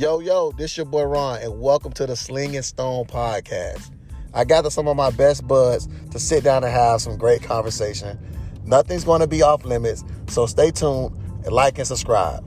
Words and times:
Yo, 0.00 0.18
yo, 0.18 0.50
this 0.52 0.78
your 0.78 0.86
boy 0.86 1.02
Ron, 1.02 1.42
and 1.42 1.60
welcome 1.60 1.92
to 1.92 2.06
the 2.06 2.16
Sling 2.16 2.56
and 2.56 2.64
Stone 2.64 3.04
podcast. 3.04 3.90
I 4.32 4.44
gathered 4.44 4.72
some 4.72 4.88
of 4.88 4.96
my 4.96 5.10
best 5.10 5.46
buds 5.46 5.90
to 6.12 6.18
sit 6.18 6.42
down 6.42 6.64
and 6.64 6.72
have 6.72 7.02
some 7.02 7.18
great 7.18 7.42
conversation. 7.42 8.18
Nothing's 8.64 9.04
going 9.04 9.20
to 9.20 9.26
be 9.26 9.42
off 9.42 9.62
limits, 9.62 10.02
so 10.26 10.46
stay 10.46 10.70
tuned 10.70 11.14
and 11.44 11.52
like 11.52 11.76
and 11.76 11.86
subscribe. 11.86 12.42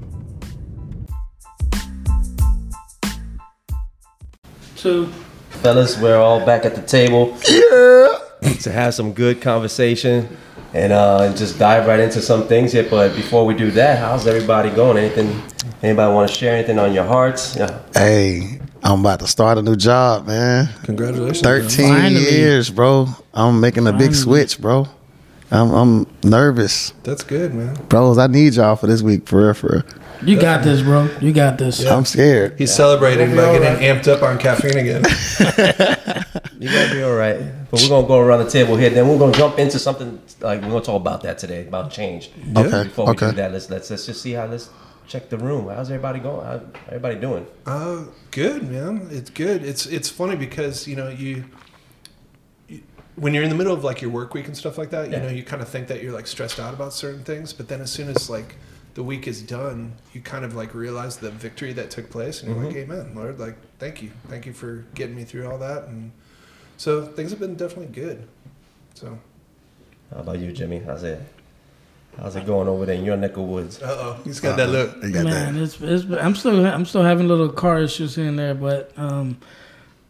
Two. 4.76 5.06
Fellas, 5.62 6.00
we're 6.00 6.18
all 6.18 6.44
back 6.44 6.66
at 6.66 6.74
the 6.74 6.82
table 6.82 7.38
Yeah. 7.48 8.54
to 8.62 8.72
have 8.72 8.96
some 8.96 9.14
good 9.14 9.42
conversation 9.42 10.40
and 10.74 10.92
uh, 10.92 11.34
just 11.36 11.60
dive 11.60 11.88
right 11.88 12.00
into 12.00 12.22
some 12.22 12.48
things 12.48 12.72
here. 12.72 12.88
But 12.90 13.16
before 13.16 13.46
we 13.46 13.54
do 13.54 13.72
that, 13.72 14.00
how's 14.00 14.28
everybody 14.28 14.70
going? 14.70 14.98
Anything? 14.98 15.42
Anybody 15.82 16.14
want 16.14 16.30
to 16.30 16.36
share 16.36 16.56
anything 16.56 16.80
on 16.80 16.94
your 16.94 17.04
hearts? 17.04 17.56
Yeah. 17.56 17.80
Hey, 17.94 18.60
I'm 18.82 19.02
about 19.02 19.20
to 19.20 19.28
start 19.28 19.58
a 19.58 19.62
new 19.62 19.76
job, 19.76 20.28
man. 20.28 20.70
Congratulations. 20.84 21.42
13 21.42 21.88
Finally. 21.88 22.32
years, 22.32 22.70
bro. 22.70 23.08
I'm 23.34 23.60
making 23.60 23.88
a 23.88 23.94
big 23.94 24.16
switch, 24.16 24.60
bro. 24.60 24.88
I'm, 25.52 25.72
I'm 25.72 26.08
nervous. 26.24 26.94
That's 27.04 27.24
good, 27.24 27.54
man. 27.54 27.76
Bros, 27.88 28.18
I 28.18 28.28
need 28.28 28.56
y'all 28.56 28.76
for 28.76 28.88
this 28.88 29.02
week, 29.02 29.28
for 29.28 29.44
real, 29.44 29.54
for 29.54 29.68
real. 29.68 29.84
You 30.26 30.40
got 30.40 30.64
this, 30.64 30.82
bro. 30.82 31.10
You 31.22 31.34
got 31.34 31.58
this. 31.58 31.82
Yeah. 31.82 31.96
I'm 31.96 32.06
scared. 32.06 32.58
He's 32.58 32.74
celebrating 32.74 33.36
by 33.36 33.60
getting 33.60 33.84
amped 33.84 34.08
up 34.08 34.24
on 34.24 34.40
caffeine 34.40 34.78
again. 34.78 35.04
You 36.60 36.70
gotta 36.70 36.94
be 36.94 37.04
all 37.04 37.16
right. 37.16 37.38
But 37.72 37.82
we're 37.82 37.90
gonna 37.90 38.08
go 38.08 38.20
around 38.20 38.44
the 38.46 38.50
table 38.52 38.76
here. 38.76 38.90
Then 38.90 39.08
we're 39.08 39.18
gonna 39.18 39.34
jump 39.34 39.60
into 39.60 39.80
something 39.80 40.22
like 40.42 40.62
we're 40.62 40.70
gonna 40.70 40.82
talk 40.82 41.00
about 41.02 41.22
that 41.24 41.38
today 41.38 41.68
about 41.68 41.92
change. 41.92 42.32
Okay, 42.56 42.84
Before 42.84 43.06
we 43.06 43.12
okay. 43.12 43.30
do 43.32 43.36
that, 43.38 43.52
let's 43.52 43.70
let's 43.70 43.90
let's 43.90 44.06
just 44.06 44.22
see 44.22 44.34
how 44.34 44.46
let's 44.46 44.70
check 45.08 45.30
the 45.30 45.38
room. 45.38 45.68
How's 45.70 45.90
everybody 45.90 46.20
going? 46.20 46.46
How 46.46 46.62
everybody 46.88 47.16
doing? 47.16 47.48
Uh, 47.66 48.06
good, 48.32 48.70
man. 48.70 49.08
It's 49.12 49.30
good. 49.30 49.64
It's 49.64 49.86
it's 49.86 50.10
funny 50.10 50.36
because 50.36 50.88
you 50.88 50.96
know 50.96 51.10
you, 51.10 51.46
you 52.68 52.82
when 53.16 53.34
you're 53.34 53.44
in 53.44 53.50
the 53.50 53.56
middle 53.56 53.74
of 53.74 53.84
like 53.84 54.02
your 54.02 54.12
work 54.12 54.34
week 54.34 54.48
and 54.48 54.58
stuff 54.58 54.78
like 54.78 54.90
that, 54.92 55.10
yeah. 55.10 55.18
you 55.18 55.24
know, 55.24 55.30
you 55.30 55.44
kind 55.44 55.62
of 55.62 55.70
think 55.70 55.88
that 55.88 56.04
you're 56.04 56.14
like 56.14 56.28
stressed 56.28 56.60
out 56.60 56.74
about 56.74 56.94
certain 56.94 57.24
things, 57.24 57.54
but 57.54 57.68
then 57.68 57.82
as 57.82 57.92
soon 57.92 58.10
as 58.10 58.30
like 58.30 58.56
the 58.96 59.04
week 59.04 59.28
is 59.28 59.42
done, 59.42 59.94
you 60.14 60.22
kind 60.22 60.46
of 60.46 60.56
like 60.56 60.76
realize 60.76 61.18
the 61.18 61.32
victory 61.32 61.74
that 61.74 61.90
took 61.90 62.10
place, 62.10 62.44
and 62.44 62.54
you're 62.54 62.64
like, 62.66 62.76
Mm-hmm. 62.76 62.92
"Amen, 62.92 63.16
Lord! 63.16 63.40
Like, 63.40 63.56
thank 63.80 64.02
you, 64.04 64.12
thank 64.28 64.46
you 64.46 64.54
for 64.54 64.86
getting 64.94 65.16
me 65.16 65.24
through 65.24 65.50
all 65.50 65.58
that." 65.58 65.86
And 65.88 66.12
so 66.84 67.02
things 67.06 67.32
have 67.32 67.40
been 67.40 67.56
definitely 67.56 67.94
good. 67.94 68.28
So, 68.94 69.18
How 70.14 70.20
about 70.20 70.40
you, 70.40 70.52
Jimmy? 70.52 70.80
How's 70.80 71.04
it? 71.04 71.22
How's 72.18 72.36
it 72.36 72.46
going 72.46 72.68
over 72.68 72.86
there 72.86 72.96
in 72.96 73.06
your 73.06 73.16
neck 73.16 73.38
of 73.38 73.46
woods? 73.46 73.82
uh 73.82 73.86
oh, 73.88 74.22
he's 74.26 74.42
got 74.42 74.58
that 74.58 74.68
look. 74.68 75.02
You 75.02 75.12
got 75.12 75.24
Man, 75.24 75.56
that. 75.56 75.64
it's, 75.64 75.80
it's 75.80 76.04
I'm 76.20 76.36
still 76.36 76.66
I'm 76.66 76.86
still 76.86 77.04
having 77.04 77.30
little 77.30 77.48
car 77.48 77.82
issues 77.82 78.16
here 78.16 78.28
and 78.28 78.38
there, 78.38 78.54
but 78.54 78.92
um, 78.98 79.38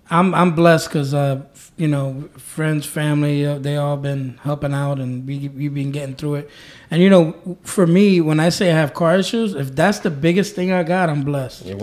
I'm 0.10 0.34
I'm 0.34 0.56
blessed 0.56 0.90
because 0.90 1.14
uh, 1.14 1.44
you 1.78 1.88
know 1.88 2.28
friends, 2.38 2.88
family, 2.88 3.46
uh, 3.46 3.60
they 3.60 3.78
all 3.78 3.96
been 3.96 4.40
helping 4.42 4.74
out, 4.74 5.00
and 5.00 5.28
we 5.28 5.50
we've 5.50 5.76
been 5.76 5.92
getting 5.92 6.16
through 6.16 6.36
it. 6.42 6.50
And 6.90 7.04
you 7.04 7.10
know, 7.12 7.58
for 7.62 7.86
me, 7.86 8.20
when 8.20 8.40
I 8.40 8.50
say 8.50 8.72
I 8.72 8.76
have 8.76 8.96
car 8.96 9.16
issues, 9.16 9.54
if 9.54 9.76
that's 9.76 10.00
the 10.00 10.10
biggest 10.10 10.56
thing 10.56 10.72
I 10.72 10.82
got, 10.82 11.08
I'm 11.12 11.24
blessed. 11.24 11.68
You're 11.68 11.78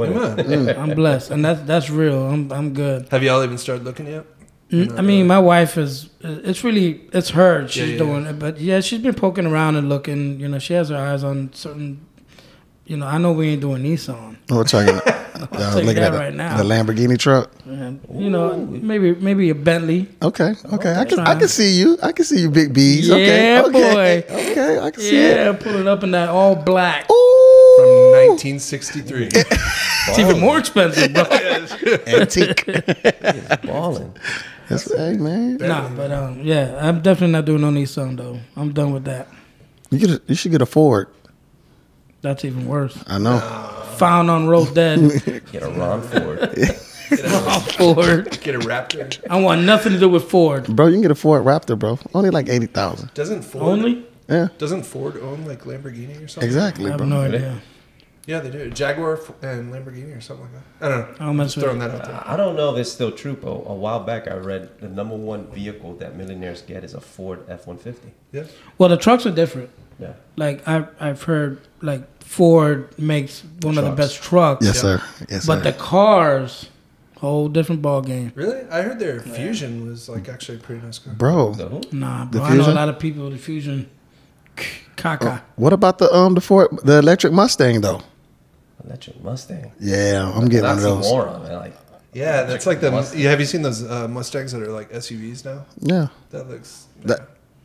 I'm 0.76 0.96
blessed, 0.96 1.30
and 1.30 1.44
that's 1.44 1.62
that's 1.62 1.90
real. 1.90 2.26
I'm 2.26 2.50
I'm 2.50 2.74
good. 2.74 3.08
Have 3.10 3.22
y'all 3.22 3.44
even 3.44 3.56
started 3.56 3.84
looking 3.84 4.08
yet? 4.08 4.26
Mm, 4.70 4.98
I 4.98 5.02
mean, 5.02 5.24
uh, 5.24 5.28
my 5.28 5.38
wife 5.38 5.76
is. 5.76 6.06
Uh, 6.24 6.40
it's 6.44 6.62
really 6.62 7.02
it's 7.12 7.30
her. 7.30 7.66
She's 7.68 7.92
yeah, 7.92 7.98
doing 7.98 8.26
it, 8.26 8.38
but 8.38 8.60
yeah, 8.60 8.80
she's 8.80 9.00
been 9.00 9.14
poking 9.14 9.46
around 9.46 9.76
and 9.76 9.88
looking. 9.88 10.38
You 10.38 10.48
know, 10.48 10.58
she 10.58 10.74
has 10.74 10.90
her 10.90 10.96
eyes 10.96 11.24
on 11.24 11.52
certain. 11.52 12.06
You 12.86 12.96
know, 12.96 13.06
I 13.06 13.18
know 13.18 13.32
we 13.32 13.48
ain't 13.50 13.60
doing 13.60 13.82
Nissan. 13.82 14.36
Oh, 14.50 14.56
we're 14.56 14.64
talking. 14.64 14.96
I 14.96 15.46
tell 15.46 15.66
was 15.66 15.76
you 15.76 15.82
looking 15.82 15.94
that 15.94 15.98
at 15.98 16.12
the, 16.12 16.18
right 16.18 16.34
now. 16.34 16.56
the 16.56 16.64
Lamborghini 16.64 17.18
truck. 17.18 17.50
And, 17.64 18.00
you 18.12 18.30
know, 18.30 18.56
maybe 18.56 19.14
maybe 19.14 19.48
a 19.50 19.54
Bentley. 19.54 20.08
Okay, 20.22 20.54
okay, 20.72 20.94
I 20.94 21.04
can 21.04 21.20
I 21.20 21.34
can 21.38 21.48
see 21.48 21.72
you. 21.72 21.98
I 22.02 22.12
can 22.12 22.24
see 22.24 22.40
you, 22.40 22.50
big 22.50 22.72
B's. 22.74 23.10
okay, 23.10 23.54
Yeah, 23.54 23.62
okay, 23.62 23.72
boy. 23.72 24.34
Okay, 24.34 24.78
I 24.78 24.90
can 24.90 25.00
see 25.00 25.16
it. 25.16 25.36
Yeah, 25.36 25.52
pulling 25.52 25.88
up 25.88 26.02
in 26.04 26.10
that 26.12 26.28
all 26.28 26.54
black. 26.56 27.06
From 27.06 27.86
1963. 27.86 29.30
It's 30.08 30.18
even 30.18 30.40
more 30.40 30.58
expensive, 30.58 31.12
bro. 31.12 31.24
antique. 32.06 32.64
Balling. 33.64 34.16
That's, 34.70 34.94
hey 34.96 35.16
man, 35.16 35.56
nah, 35.56 35.88
but 35.90 36.12
um, 36.12 36.40
yeah, 36.42 36.78
I'm 36.80 37.02
definitely 37.02 37.32
not 37.32 37.44
doing 37.44 37.60
no 37.60 37.70
Nissan 37.70 38.16
though. 38.16 38.38
I'm 38.56 38.72
done 38.72 38.92
with 38.92 39.04
that. 39.04 39.26
you 39.90 39.98
get 39.98 40.10
a, 40.10 40.22
you 40.28 40.34
should 40.36 40.52
get 40.52 40.62
a 40.62 40.66
Ford. 40.66 41.08
That's 42.22 42.44
even 42.44 42.66
worse. 42.66 43.02
I 43.08 43.18
know. 43.18 43.40
Found 43.96 44.30
on 44.30 44.46
road 44.46 44.74
dead. 44.74 45.00
Get 45.52 45.62
a 45.62 45.68
Ron 45.70 46.00
Ford. 46.02 46.38
Ford. 47.76 48.40
Get 48.40 48.54
a 48.54 48.58
Raptor. 48.60 49.26
I 49.28 49.40
want 49.40 49.62
nothing 49.64 49.92
to 49.92 49.98
do 49.98 50.08
with 50.08 50.30
Ford. 50.30 50.66
Bro, 50.74 50.86
you 50.86 50.92
can 50.94 51.02
get 51.02 51.10
a 51.10 51.14
Ford 51.16 51.44
Raptor, 51.44 51.78
bro. 51.78 51.98
Only 52.14 52.30
like 52.30 52.48
eighty 52.48 52.66
thousand. 52.66 53.12
Doesn't 53.14 53.42
Ford 53.42 53.64
Only? 53.64 54.06
Yeah, 54.28 54.48
Doesn't 54.58 54.84
Ford 54.84 55.16
own 55.16 55.44
like 55.44 55.64
Lamborghini 55.64 56.24
or 56.24 56.28
something? 56.28 56.44
I 56.44 56.46
exactly, 56.46 56.88
have 56.90 56.98
bro. 56.98 57.06
no 57.08 57.20
idea. 57.22 57.60
Yeah, 58.30 58.38
they 58.38 58.50
do. 58.50 58.70
Jaguar 58.70 59.18
and 59.42 59.72
Lamborghini 59.72 60.16
or 60.16 60.20
something 60.20 60.46
like 60.46 60.54
that. 60.54 60.86
I 60.86 60.88
don't 60.88 61.00
know. 61.00 61.26
How 61.26 61.32
much 61.32 61.46
Just 61.46 61.56
was 61.56 61.64
throwing 61.64 61.78
that 61.80 61.90
out 61.90 62.04
there. 62.04 62.22
I 62.24 62.36
don't 62.36 62.54
know 62.54 62.72
if 62.72 62.78
it's 62.80 62.92
still 62.92 63.10
true, 63.10 63.34
but 63.34 63.48
a 63.48 63.74
while 63.74 64.00
back 64.00 64.28
I 64.28 64.36
read 64.36 64.78
the 64.78 64.88
number 64.88 65.16
one 65.16 65.48
vehicle 65.48 65.94
that 65.96 66.16
millionaires 66.16 66.62
get 66.62 66.84
is 66.84 66.94
a 66.94 67.00
Ford 67.00 67.44
F 67.48 67.66
one 67.66 67.76
fifty. 67.78 68.12
Yeah. 68.30 68.44
Well, 68.78 68.88
the 68.88 68.96
trucks 68.96 69.26
are 69.26 69.32
different. 69.32 69.70
Yeah. 69.98 70.12
Like 70.36 70.66
I, 70.68 70.86
I've 71.00 71.22
heard, 71.24 71.60
like 71.82 72.02
Ford 72.22 72.96
makes 72.98 73.42
one 73.62 73.76
of 73.76 73.84
the 73.84 73.90
best 73.90 74.22
trucks. 74.22 74.64
Yes, 74.64 74.80
sir. 74.80 75.02
Yes, 75.28 75.44
sir. 75.44 75.46
But 75.52 75.64
sir. 75.64 75.72
the 75.72 75.76
cars, 75.76 76.68
whole 77.18 77.48
different 77.48 77.82
ball 77.82 78.00
game. 78.00 78.30
Really? 78.36 78.60
I 78.70 78.82
heard 78.82 79.00
their 79.00 79.20
Fusion 79.20 79.88
was 79.88 80.08
like 80.08 80.28
actually 80.28 80.58
a 80.58 80.60
pretty 80.60 80.86
nice 80.86 81.00
car. 81.00 81.14
bro, 81.14 81.52
The 81.52 81.68
who? 81.68 81.80
Nah, 81.90 82.26
The 82.26 82.38
bro. 82.38 82.46
I 82.46 82.54
know 82.56 82.70
a 82.70 82.72
lot 82.72 82.88
of 82.88 82.98
people 83.00 83.24
with 83.24 83.32
the 83.32 83.38
Fusion. 83.40 83.90
Caca. 84.96 85.40
what 85.56 85.72
about 85.72 85.98
the 85.98 86.12
um 86.14 86.34
the 86.34 86.40
Ford 86.40 86.68
the 86.84 86.98
electric 86.98 87.32
Mustang 87.32 87.80
though? 87.80 88.02
Electric 88.84 89.22
Mustang. 89.22 89.72
Yeah, 89.80 90.30
I'm 90.34 90.48
getting 90.48 90.66
one 90.68 90.76
of 90.78 90.82
those. 90.82 91.06
Oxymoron, 91.06 91.42
man. 91.44 91.52
Like, 91.58 91.76
Yeah, 92.12 92.42
that's 92.44 92.66
like 92.66 92.80
the. 92.80 92.90
Mustang. 92.90 93.20
Yeah, 93.20 93.30
have 93.30 93.40
you 93.40 93.46
seen 93.46 93.62
those 93.62 93.82
uh, 93.88 94.08
Mustangs 94.08 94.52
that 94.52 94.62
are 94.62 94.72
like 94.72 94.90
SUVs 94.90 95.44
now? 95.44 95.64
Yeah, 95.80 96.08
That 96.30 96.48
looks. 96.48 96.86
that, 97.04 97.20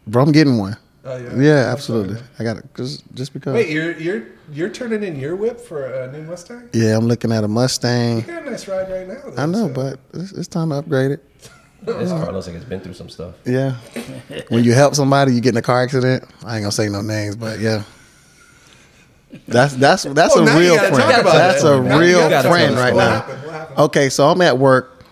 bro, 0.07 0.23
I'm 0.23 0.31
getting 0.31 0.57
one. 0.57 0.77
Oh 1.07 1.17
yeah. 1.17 1.35
Yeah, 1.35 1.71
absolutely. 1.71 2.15
fine. 2.15 2.23
I 2.39 2.43
got 2.43 2.57
it 2.57 2.65
just 2.75 3.03
just 3.13 3.31
because. 3.33 3.53
Wait, 3.53 3.69
you're 3.69 3.91
you're 3.99 4.23
you're 4.51 4.69
turning 4.69 5.03
in 5.03 5.19
your 5.19 5.35
whip 5.35 5.59
for 5.59 5.85
a 5.85 6.11
new 6.11 6.23
Mustang? 6.23 6.67
Yeah, 6.73 6.97
I'm 6.97 7.05
looking 7.07 7.31
at 7.31 7.43
a 7.43 7.47
You 7.47 7.53
Mustang. 7.53 8.21
got 8.21 8.41
a 8.47 8.49
nice 8.51 8.67
ride 8.67 8.89
right 8.91 9.07
now. 9.07 9.21
though, 9.29 9.41
I 9.41 9.45
know, 9.45 9.67
so- 9.67 9.73
but 9.73 9.99
it's, 10.19 10.31
it's 10.31 10.47
time 10.47 10.69
to 10.69 10.75
upgrade 10.77 11.11
it. 11.11 11.23
this 11.83 12.09
car 12.09 12.31
looks 12.31 12.47
like 12.47 12.55
it's 12.55 12.65
been 12.65 12.79
through 12.79 12.95
some 12.95 13.09
stuff. 13.09 13.35
Yeah. 13.45 13.75
when 14.49 14.63
you 14.63 14.73
help 14.73 14.95
somebody, 14.95 15.33
you 15.35 15.41
get 15.41 15.49
in 15.53 15.57
a 15.57 15.61
car 15.61 15.83
accident. 15.83 16.23
I 16.43 16.55
ain't 16.55 16.63
gonna 16.63 16.71
say 16.71 16.89
no 16.89 17.01
names, 17.01 17.35
but 17.35 17.59
yeah. 17.59 17.83
That's 19.47 19.73
that's 19.75 20.03
that's 20.03 20.35
Oh, 20.35 20.46
a 20.46 20.59
real 20.59 20.78
friend. 20.78 20.96
That's 20.96 21.63
it. 21.63 21.68
a 21.72 21.81
Now 21.81 22.00
real 22.00 22.19
friend 22.29 22.44
tell 22.44 22.73
us 22.73 22.75
right 22.78 22.94
what 22.94 23.03
now. 23.03 23.09
Happened? 23.12 23.44
What 23.44 23.53
happened? 23.53 23.79
Okay, 23.79 24.09
so 24.09 24.28
I'm 24.29 24.41
at 24.41 24.57
work. 24.57 25.03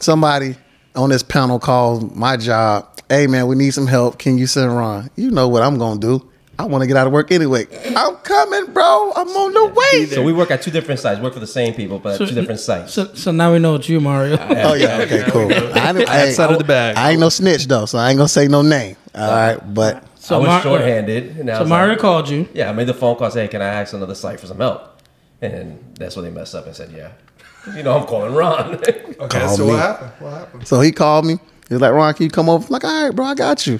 Somebody 0.00 0.56
on 0.96 1.10
this 1.10 1.22
panel 1.22 1.58
calls 1.58 2.14
my 2.14 2.36
job. 2.36 2.86
Hey 3.08 3.26
man, 3.26 3.46
we 3.46 3.56
need 3.56 3.72
some 3.72 3.86
help. 3.86 4.18
Can 4.18 4.38
you 4.38 4.46
send 4.46 4.74
Ron? 4.76 5.10
You 5.16 5.30
know 5.30 5.48
what 5.48 5.62
I'm 5.62 5.78
gonna 5.78 6.00
do. 6.00 6.26
I 6.58 6.64
want 6.64 6.82
to 6.82 6.86
get 6.86 6.96
out 6.98 7.06
of 7.06 7.12
work 7.14 7.32
anyway. 7.32 7.66
I'm 7.96 8.16
coming, 8.16 8.70
bro. 8.74 9.12
I'm 9.16 9.28
on 9.28 9.54
the 9.54 9.74
way. 9.74 10.06
So 10.06 10.22
we 10.22 10.34
work 10.34 10.50
at 10.50 10.60
two 10.60 10.70
different 10.70 11.00
sites. 11.00 11.18
Work 11.18 11.32
for 11.32 11.40
the 11.40 11.46
same 11.46 11.72
people, 11.72 11.98
but 11.98 12.18
So- 12.18 12.24
at 12.24 12.28
two 12.28 12.34
different 12.34 12.60
sites. 12.60 12.92
So, 12.92 13.14
so 13.14 13.30
now 13.30 13.52
we 13.54 13.58
know 13.58 13.76
it's 13.76 13.88
you, 13.88 13.98
Mario. 13.98 14.36
Oh 14.40 14.74
yeah, 14.74 14.98
okay, 14.98 15.24
cool. 15.30 15.50
I, 15.52 15.88
ain't- 15.90 16.08
I, 16.08 16.24
ain't- 16.26 16.34
side 16.36 16.50
of 16.52 16.58
the 16.58 16.64
bag. 16.64 16.96
I 16.98 17.12
ain't 17.12 17.20
no 17.20 17.30
snitch 17.30 17.66
though, 17.66 17.86
so 17.86 17.96
I 17.98 18.10
ain't 18.10 18.18
gonna 18.18 18.28
say 18.28 18.46
no 18.46 18.60
name. 18.62 18.96
All 19.14 19.30
right, 19.30 19.74
but 19.74 20.04
so 20.30 20.36
I 20.36 20.38
was 20.38 20.46
Mar- 20.48 20.62
shorthanded. 20.62 21.36
And 21.38 21.50
I 21.50 21.54
So 21.54 21.60
was 21.60 21.68
Mario 21.68 21.90
like, 21.92 21.98
called 22.00 22.28
you. 22.28 22.48
Yeah, 22.54 22.70
I 22.70 22.72
made 22.72 22.86
the 22.86 22.94
phone 22.94 23.16
call. 23.16 23.30
Say, 23.30 23.42
hey, 23.42 23.48
can 23.48 23.60
I 23.62 23.66
ask 23.66 23.92
another 23.92 24.14
site 24.14 24.40
for 24.40 24.46
some 24.46 24.58
help? 24.58 25.00
And 25.42 25.78
that's 25.96 26.16
when 26.16 26.24
they 26.24 26.30
messed 26.30 26.54
up 26.54 26.66
and 26.66 26.74
said, 26.74 26.90
yeah. 26.92 27.12
You 27.76 27.82
know, 27.82 27.98
I'm 27.98 28.06
calling 28.06 28.34
Ron. 28.34 28.80
Okay, 29.20 29.38
Call 29.40 29.54
so 29.54 29.64
me. 29.66 29.72
what 29.72 29.80
happened? 29.80 30.12
What 30.18 30.32
happened? 30.32 30.66
So 30.66 30.80
he 30.80 30.92
called 30.92 31.26
me. 31.26 31.34
He 31.68 31.74
was 31.74 31.82
like, 31.82 31.92
Ron, 31.92 32.14
can 32.14 32.24
you 32.24 32.30
come 32.30 32.48
over? 32.48 32.64
I'm 32.64 32.70
like, 32.70 32.84
all 32.84 33.04
right, 33.04 33.14
bro, 33.14 33.26
I 33.26 33.34
got 33.34 33.66
you. 33.66 33.78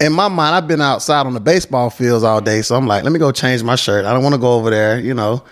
In 0.00 0.12
my 0.14 0.28
mind, 0.28 0.54
I've 0.54 0.66
been 0.66 0.80
outside 0.80 1.26
on 1.26 1.34
the 1.34 1.40
baseball 1.40 1.90
fields 1.90 2.24
all 2.24 2.40
day. 2.40 2.62
So 2.62 2.74
I'm 2.74 2.86
like, 2.86 3.04
let 3.04 3.12
me 3.12 3.18
go 3.18 3.30
change 3.30 3.62
my 3.62 3.76
shirt. 3.76 4.06
I 4.06 4.12
don't 4.14 4.22
want 4.22 4.34
to 4.34 4.40
go 4.40 4.54
over 4.54 4.70
there, 4.70 4.98
you 4.98 5.12
know. 5.12 5.44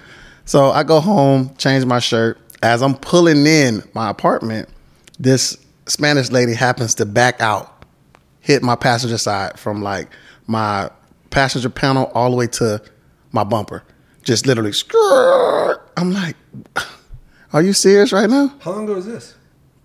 So 0.46 0.70
I 0.70 0.82
go 0.82 0.98
home, 0.98 1.54
change 1.58 1.84
my 1.84 1.98
shirt. 1.98 2.38
As 2.62 2.82
I'm 2.82 2.94
pulling 2.96 3.44
in 3.46 3.82
my 3.94 4.08
apartment, 4.08 4.68
this 5.18 5.58
Spanish 5.86 6.30
lady 6.30 6.54
happens 6.54 6.94
to 6.96 7.04
back 7.06 7.40
out, 7.42 7.79
hit 8.40 8.62
my 8.62 8.76
passenger 8.76 9.18
side 9.18 9.58
from 9.58 9.82
like 9.82 10.08
my 10.46 10.90
passenger 11.30 11.70
panel 11.70 12.10
all 12.14 12.30
the 12.30 12.36
way 12.36 12.46
to 12.46 12.82
my 13.32 13.44
bumper. 13.44 13.82
Just 14.22 14.46
literally. 14.46 14.72
I'm 15.96 16.12
like, 16.12 16.36
are 17.52 17.62
you 17.62 17.72
serious 17.72 18.12
right 18.12 18.28
now? 18.28 18.54
How 18.60 18.72
long 18.72 18.84
ago 18.84 18.94
was 18.94 19.06
this? 19.06 19.34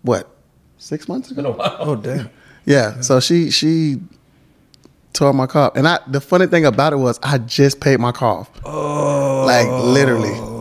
What, 0.01 0.29
six 0.77 1.07
months 1.07 1.31
ago? 1.31 1.41
Been 1.41 1.51
a 1.51 1.55
while. 1.55 1.77
Oh 1.79 1.95
damn. 1.95 2.29
Yeah. 2.65 3.01
So 3.01 3.19
she 3.19 3.51
she 3.51 4.01
tore 5.13 5.33
my 5.33 5.47
car, 5.47 5.69
off. 5.69 5.77
and 5.77 5.87
I 5.87 5.99
the 6.07 6.19
funny 6.21 6.47
thing 6.47 6.65
about 6.65 6.93
it 6.93 6.97
was 6.97 7.19
I 7.23 7.37
just 7.37 7.79
paid 7.79 7.99
my 7.99 8.11
car, 8.11 8.39
off. 8.39 8.51
Oh. 8.65 9.45
like 9.45 9.67
literally. 9.67 10.54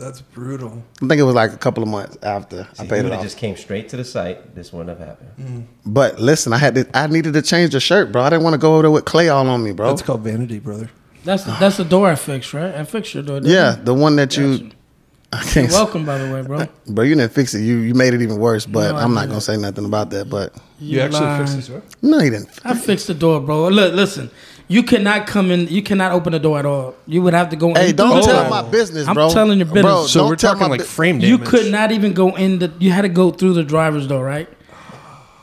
That's 0.00 0.20
brutal. 0.22 0.82
I 1.02 1.06
think 1.06 1.20
it 1.20 1.22
was 1.24 1.34
like 1.34 1.52
a 1.52 1.56
couple 1.58 1.82
of 1.82 1.88
months 1.88 2.16
after 2.22 2.66
I 2.78 2.82
See, 2.82 2.88
paid 2.88 2.90
you 2.90 3.00
it 3.00 3.02
would 3.04 3.12
have 3.12 3.20
off. 3.20 3.24
just 3.24 3.36
came 3.38 3.56
straight 3.56 3.88
to 3.90 3.96
the 3.96 4.04
site. 4.04 4.54
This 4.54 4.72
wouldn't 4.72 4.98
have 4.98 5.06
happened. 5.06 5.30
Mm. 5.38 5.64
But 5.86 6.18
listen, 6.18 6.52
I 6.52 6.58
had 6.58 6.74
to. 6.76 6.88
I 6.96 7.06
needed 7.06 7.34
to 7.34 7.42
change 7.42 7.72
the 7.72 7.80
shirt, 7.80 8.10
bro. 8.10 8.22
I 8.22 8.30
didn't 8.30 8.42
want 8.44 8.54
to 8.54 8.58
go 8.58 8.72
over 8.74 8.82
there 8.82 8.90
with 8.90 9.04
clay 9.04 9.28
all 9.28 9.46
on 9.48 9.62
me, 9.62 9.72
bro. 9.72 9.88
That's 9.88 10.02
called 10.02 10.22
vanity, 10.22 10.58
brother. 10.58 10.90
That's 11.22 11.44
the, 11.44 11.54
that's 11.60 11.76
the 11.76 11.84
door 11.84 12.08
I 12.08 12.14
fixed, 12.14 12.54
right? 12.54 12.74
I 12.74 12.84
fixed 12.84 13.12
your 13.12 13.22
door. 13.22 13.40
yeah, 13.42 13.76
I? 13.78 13.84
the 13.84 13.92
one 13.94 14.16
that 14.16 14.36
you. 14.36 14.58
Gotcha. 14.58 14.76
I 15.32 15.42
can't. 15.44 15.70
Welcome, 15.70 16.04
by 16.04 16.18
the 16.18 16.32
way, 16.34 16.42
bro. 16.42 16.66
Bro, 16.88 17.04
you 17.04 17.14
didn't 17.14 17.30
fix 17.32 17.54
it. 17.54 17.60
You 17.60 17.76
you 17.78 17.94
made 17.94 18.14
it 18.14 18.20
even 18.22 18.38
worse. 18.38 18.66
But 18.66 18.90
No, 18.92 18.96
I 18.98 19.02
I'm 19.04 19.14
not 19.14 19.28
gonna 19.28 19.40
say 19.40 19.56
nothing 19.56 19.84
about 19.84 20.10
that. 20.10 20.28
But 20.28 20.56
You, 20.80 20.96
You 20.96 21.00
actually 21.02 21.20
lying. 21.20 21.46
fixed 21.46 21.68
it, 21.68 21.72
right? 21.74 21.82
no, 22.02 22.18
he 22.18 22.30
didn't. 22.30 22.48
I 22.64 22.74
fixed 22.74 23.06
the 23.06 23.14
door, 23.14 23.38
bro. 23.40 23.68
Look, 23.68 23.94
listen. 23.94 24.28
You 24.70 24.84
cannot 24.84 25.26
come 25.26 25.50
in. 25.50 25.66
You 25.66 25.82
cannot 25.82 26.12
open 26.12 26.30
the 26.32 26.38
door 26.38 26.56
at 26.60 26.64
all. 26.64 26.94
You 27.08 27.22
would 27.22 27.34
have 27.34 27.48
to 27.48 27.56
go. 27.56 27.70
In. 27.70 27.74
Hey, 27.74 27.90
in 27.90 27.96
don't 27.96 28.22
tell 28.22 28.48
my 28.48 28.62
business, 28.62 29.04
bro. 29.12 29.26
I'm 29.26 29.32
telling 29.32 29.58
your 29.58 29.66
business. 29.66 29.82
Bro, 29.82 30.06
So 30.06 30.20
don't 30.20 30.28
we're 30.28 30.36
talking 30.36 30.68
like 30.68 30.78
bu- 30.78 30.86
frame 30.86 31.18
You 31.18 31.38
could 31.38 31.72
not 31.72 31.90
even 31.90 32.12
go 32.12 32.36
in 32.36 32.60
the. 32.60 32.72
You 32.78 32.92
had 32.92 33.02
to 33.02 33.08
go 33.08 33.32
through 33.32 33.54
the 33.54 33.64
driver's 33.64 34.06
door, 34.06 34.24
right? 34.24 34.48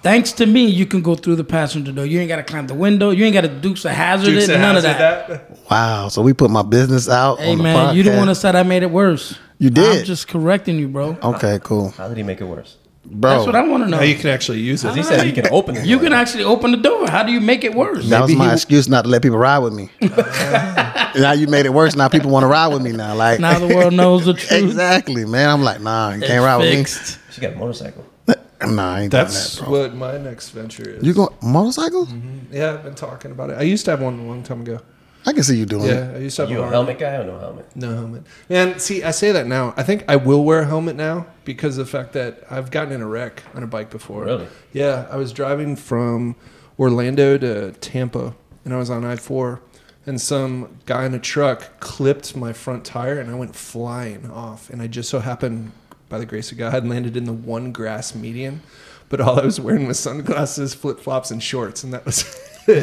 Thanks 0.01 0.31
to 0.33 0.45
me, 0.45 0.67
you 0.67 0.85
can 0.85 1.01
go 1.01 1.15
through 1.15 1.35
the 1.35 1.43
passenger 1.43 1.91
door. 1.91 2.05
You 2.05 2.21
ain't 2.21 2.29
got 2.29 2.37
to 2.37 2.43
climb 2.43 2.67
the 2.67 2.73
window. 2.73 3.09
You 3.09 3.25
ain't 3.25 3.33
got 3.33 3.41
to 3.41 3.49
dukes 3.49 3.83
a 3.83 3.91
hazard 3.91 4.27
Dukes 4.27 4.47
it. 4.47 4.55
of 4.55 4.61
None 4.61 4.77
of 4.77 4.83
Hazzard 4.85 5.27
that. 5.29 5.69
Wow. 5.69 6.07
So 6.07 6.21
we 6.21 6.31
put 6.31 6.49
my 6.49 6.61
business 6.61 7.09
out. 7.09 7.39
Hey 7.39 7.51
on 7.51 7.57
the 7.57 7.63
man, 7.63 7.95
you 7.97 8.03
the 8.03 8.11
podcast. 8.11 8.17
one 8.17 8.27
that 8.27 8.35
said 8.35 8.55
I 8.55 8.63
made 8.63 8.83
it 8.83 8.91
worse. 8.91 9.37
You 9.59 9.69
did. 9.71 9.99
I'm 9.99 10.05
just 10.05 10.29
correcting 10.29 10.79
you, 10.79 10.87
bro. 10.87 11.17
Okay, 11.21 11.59
cool, 11.63 11.89
How 11.89 12.07
did 12.07 12.15
he 12.15 12.23
make 12.23 12.39
it 12.39 12.45
worse? 12.45 12.77
Bro. 13.09 13.31
That's 13.31 13.45
what 13.45 13.55
I 13.55 13.61
want 13.67 13.83
to 13.83 13.89
know. 13.89 13.97
Now 13.97 14.03
you 14.03 14.15
can 14.15 14.29
actually 14.29 14.59
use 14.59 14.83
it. 14.83 14.95
He 14.95 15.03
said 15.03 15.25
you 15.25 15.33
can 15.33 15.47
open 15.51 15.75
it. 15.77 15.85
You 15.85 15.99
can 15.99 16.13
actually 16.13 16.43
open 16.43 16.71
the 16.71 16.77
door. 16.77 17.09
How 17.09 17.23
do 17.23 17.31
you 17.31 17.39
make 17.41 17.63
it 17.63 17.73
worse? 17.73 18.07
that 18.09 18.21
was 18.21 18.35
my 18.35 18.47
he- 18.47 18.53
excuse 18.53 18.87
not 18.89 19.03
to 19.03 19.09
let 19.09 19.21
people 19.21 19.37
ride 19.37 19.59
with 19.59 19.73
me. 19.73 19.89
now 20.01 21.31
you 21.31 21.47
made 21.47 21.65
it 21.65 21.73
worse. 21.73 21.95
Now 21.95 22.09
people 22.09 22.29
want 22.29 22.43
to 22.43 22.47
ride 22.47 22.67
with 22.67 22.81
me 22.81 22.91
now. 22.91 23.15
Like 23.15 23.39
Now 23.39 23.59
the 23.59 23.73
world 23.73 23.93
knows 23.93 24.25
the 24.25 24.33
truth. 24.35 24.51
exactly, 24.51 25.25
man. 25.25 25.49
I'm 25.49 25.63
like, 25.63 25.81
nah, 25.81 26.11
you 26.13 26.21
can't 26.21 26.43
ride 26.43 26.57
with. 26.57 26.71
fixed. 26.73 27.19
She 27.31 27.41
got 27.41 27.53
a 27.53 27.55
motorcycle. 27.55 28.03
with. 28.25 28.37
Nah, 28.59 28.95
I 28.95 29.01
ain't 29.01 29.11
That's 29.11 29.57
that, 29.59 29.65
bro. 29.65 29.81
what 29.83 29.93
my 29.93 30.17
next 30.17 30.49
venture 30.49 30.89
is. 30.89 31.03
You 31.03 31.13
go 31.13 31.31
motorcycle? 31.43 32.07
Mm-hmm. 32.07 32.55
Yeah, 32.55 32.73
I've 32.73 32.83
been 32.83 32.95
talking 32.95 33.29
about 33.29 33.51
it. 33.51 33.57
I 33.59 33.61
used 33.61 33.85
to 33.85 33.91
have 33.91 34.01
one 34.01 34.17
a 34.19 34.23
long 34.23 34.41
time 34.41 34.61
ago. 34.61 34.79
I 35.27 35.33
can 35.33 35.43
see 35.43 35.57
you 35.57 35.65
doing 35.65 35.89
it. 35.89 35.93
Yeah, 35.93 36.11
I 36.15 36.19
used 36.19 36.37
to 36.37 36.43
have 36.43 36.49
You 36.49 36.59
a 36.59 36.61
Harley. 36.61 36.73
helmet 36.75 36.99
guy 36.99 37.15
or 37.15 37.25
no 37.25 37.37
helmet? 37.37 37.75
No 37.75 37.93
helmet. 37.93 38.23
And 38.49 38.81
see, 38.81 39.03
I 39.03 39.11
say 39.11 39.33
that 39.33 39.45
now. 39.45 39.73
I 39.75 39.83
think 39.83 40.05
I 40.07 40.15
will 40.15 40.45
wear 40.45 40.61
a 40.61 40.65
helmet 40.65 40.95
now 40.95 41.27
because 41.43 41.77
of 41.77 41.85
the 41.85 41.91
fact 41.91 42.13
that 42.13 42.43
I've 42.49 42.71
gotten 42.71 42.93
in 42.93 43.01
a 43.01 43.07
wreck 43.07 43.43
on 43.53 43.61
a 43.61 43.67
bike 43.67 43.89
before. 43.89 44.23
Really? 44.23 44.47
Yeah, 44.71 45.05
I 45.11 45.17
was 45.17 45.33
driving 45.33 45.75
from 45.75 46.37
Orlando 46.79 47.37
to 47.39 47.73
Tampa, 47.73 48.35
and 48.63 48.73
I 48.73 48.77
was 48.77 48.89
on 48.89 49.03
I 49.03 49.17
four, 49.17 49.59
and 50.05 50.21
some 50.21 50.77
guy 50.85 51.05
in 51.05 51.13
a 51.13 51.19
truck 51.19 51.77
clipped 51.81 52.33
my 52.37 52.53
front 52.53 52.85
tire, 52.85 53.19
and 53.19 53.29
I 53.29 53.35
went 53.35 53.53
flying 53.53 54.31
off. 54.31 54.69
And 54.69 54.81
I 54.81 54.87
just 54.87 55.09
so 55.09 55.19
happened, 55.19 55.73
by 56.07 56.19
the 56.19 56.25
grace 56.25 56.53
of 56.53 56.57
God, 56.57 56.87
landed 56.87 57.17
in 57.17 57.25
the 57.25 57.33
one 57.33 57.73
grass 57.73 58.15
median. 58.15 58.61
But 59.09 59.19
all 59.19 59.37
I 59.39 59.43
was 59.43 59.59
wearing 59.59 59.87
was 59.87 59.99
sunglasses, 59.99 60.73
flip 60.73 61.01
flops, 61.01 61.31
and 61.31 61.43
shorts, 61.43 61.83
and 61.83 61.93
that 61.93 62.05
was. 62.05 62.23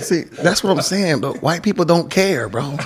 See, 0.01 0.23
that's 0.23 0.65
what 0.65 0.71
I'm 0.77 0.83
saying, 0.83 1.21
but 1.21 1.43
White 1.43 1.63
people 1.63 1.85
don't 1.85 2.11
care, 2.11 2.49
bro. 2.49 2.77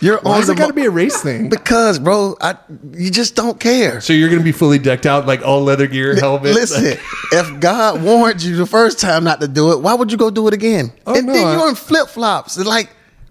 You're 0.00 0.18
Why 0.18 0.32
on 0.32 0.38
does 0.40 0.46
the 0.48 0.52
it 0.54 0.58
got 0.58 0.66
to 0.66 0.72
mo- 0.72 0.76
be 0.82 0.84
a 0.86 0.90
race 0.90 1.22
thing? 1.22 1.48
because, 1.48 1.98
bro, 1.98 2.36
I 2.40 2.56
you 2.92 3.10
just 3.10 3.36
don't 3.36 3.58
care. 3.58 4.00
So 4.00 4.12
you're 4.12 4.28
gonna 4.28 4.42
be 4.42 4.52
fully 4.52 4.78
decked 4.78 5.06
out, 5.06 5.26
like 5.26 5.42
all 5.42 5.62
leather 5.62 5.86
gear, 5.86 6.14
helmet. 6.16 6.54
Listen, 6.54 6.98
if 7.32 7.60
God 7.60 8.02
warned 8.02 8.42
you 8.42 8.56
the 8.56 8.66
first 8.66 9.00
time 9.00 9.24
not 9.24 9.40
to 9.40 9.48
do 9.48 9.72
it, 9.72 9.80
why 9.80 9.94
would 9.94 10.10
you 10.12 10.18
go 10.18 10.30
do 10.30 10.46
it 10.48 10.52
again? 10.54 10.92
Oh, 11.06 11.14
and 11.16 11.26
no, 11.26 11.32
then 11.32 11.46
I- 11.46 11.56
you're 11.56 11.68
in 11.70 11.74
flip 11.74 12.08
flops. 12.08 12.58
Like, 12.58 12.90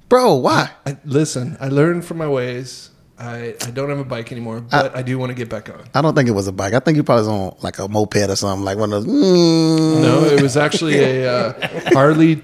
bro, 0.10 0.36
why? 0.36 0.72
I, 0.86 0.98
listen, 1.06 1.58
I 1.60 1.68
learned 1.68 2.06
from 2.06 2.18
my 2.18 2.28
ways. 2.28 2.90
I, 3.20 3.56
I 3.62 3.70
don't 3.72 3.90
have 3.90 4.00
a 4.00 4.04
bike 4.04 4.32
anymore, 4.32 4.60
but 4.62 4.96
I, 4.98 5.02
do 5.04 5.18
want 5.20 5.30
to 5.30 5.36
get 5.36 5.48
back 5.48 5.70
on. 5.70 5.86
I 5.94 6.02
don't 6.02 6.16
think 6.16 6.28
it 6.28 6.32
was 6.34 6.48
a 6.48 6.52
bike. 6.52 6.74
I 6.74 6.80
think 6.80 6.98
you 6.98 7.04
probably 7.04 7.22
was 7.22 7.28
on 7.30 7.56
like 7.62 7.78
a 7.78 7.88
moped 7.88 8.18
or 8.28 8.36
something, 8.36 8.66
like 8.66 8.78
one 8.78 8.92
of 8.92 9.06
those. 9.06 9.14
Mm. 9.14 10.02
No, 10.02 10.24
it 10.26 10.42
was 10.42 10.58
actually 10.58 10.98
a 10.98 11.32
uh, 11.32 11.70
Harley 11.94 12.36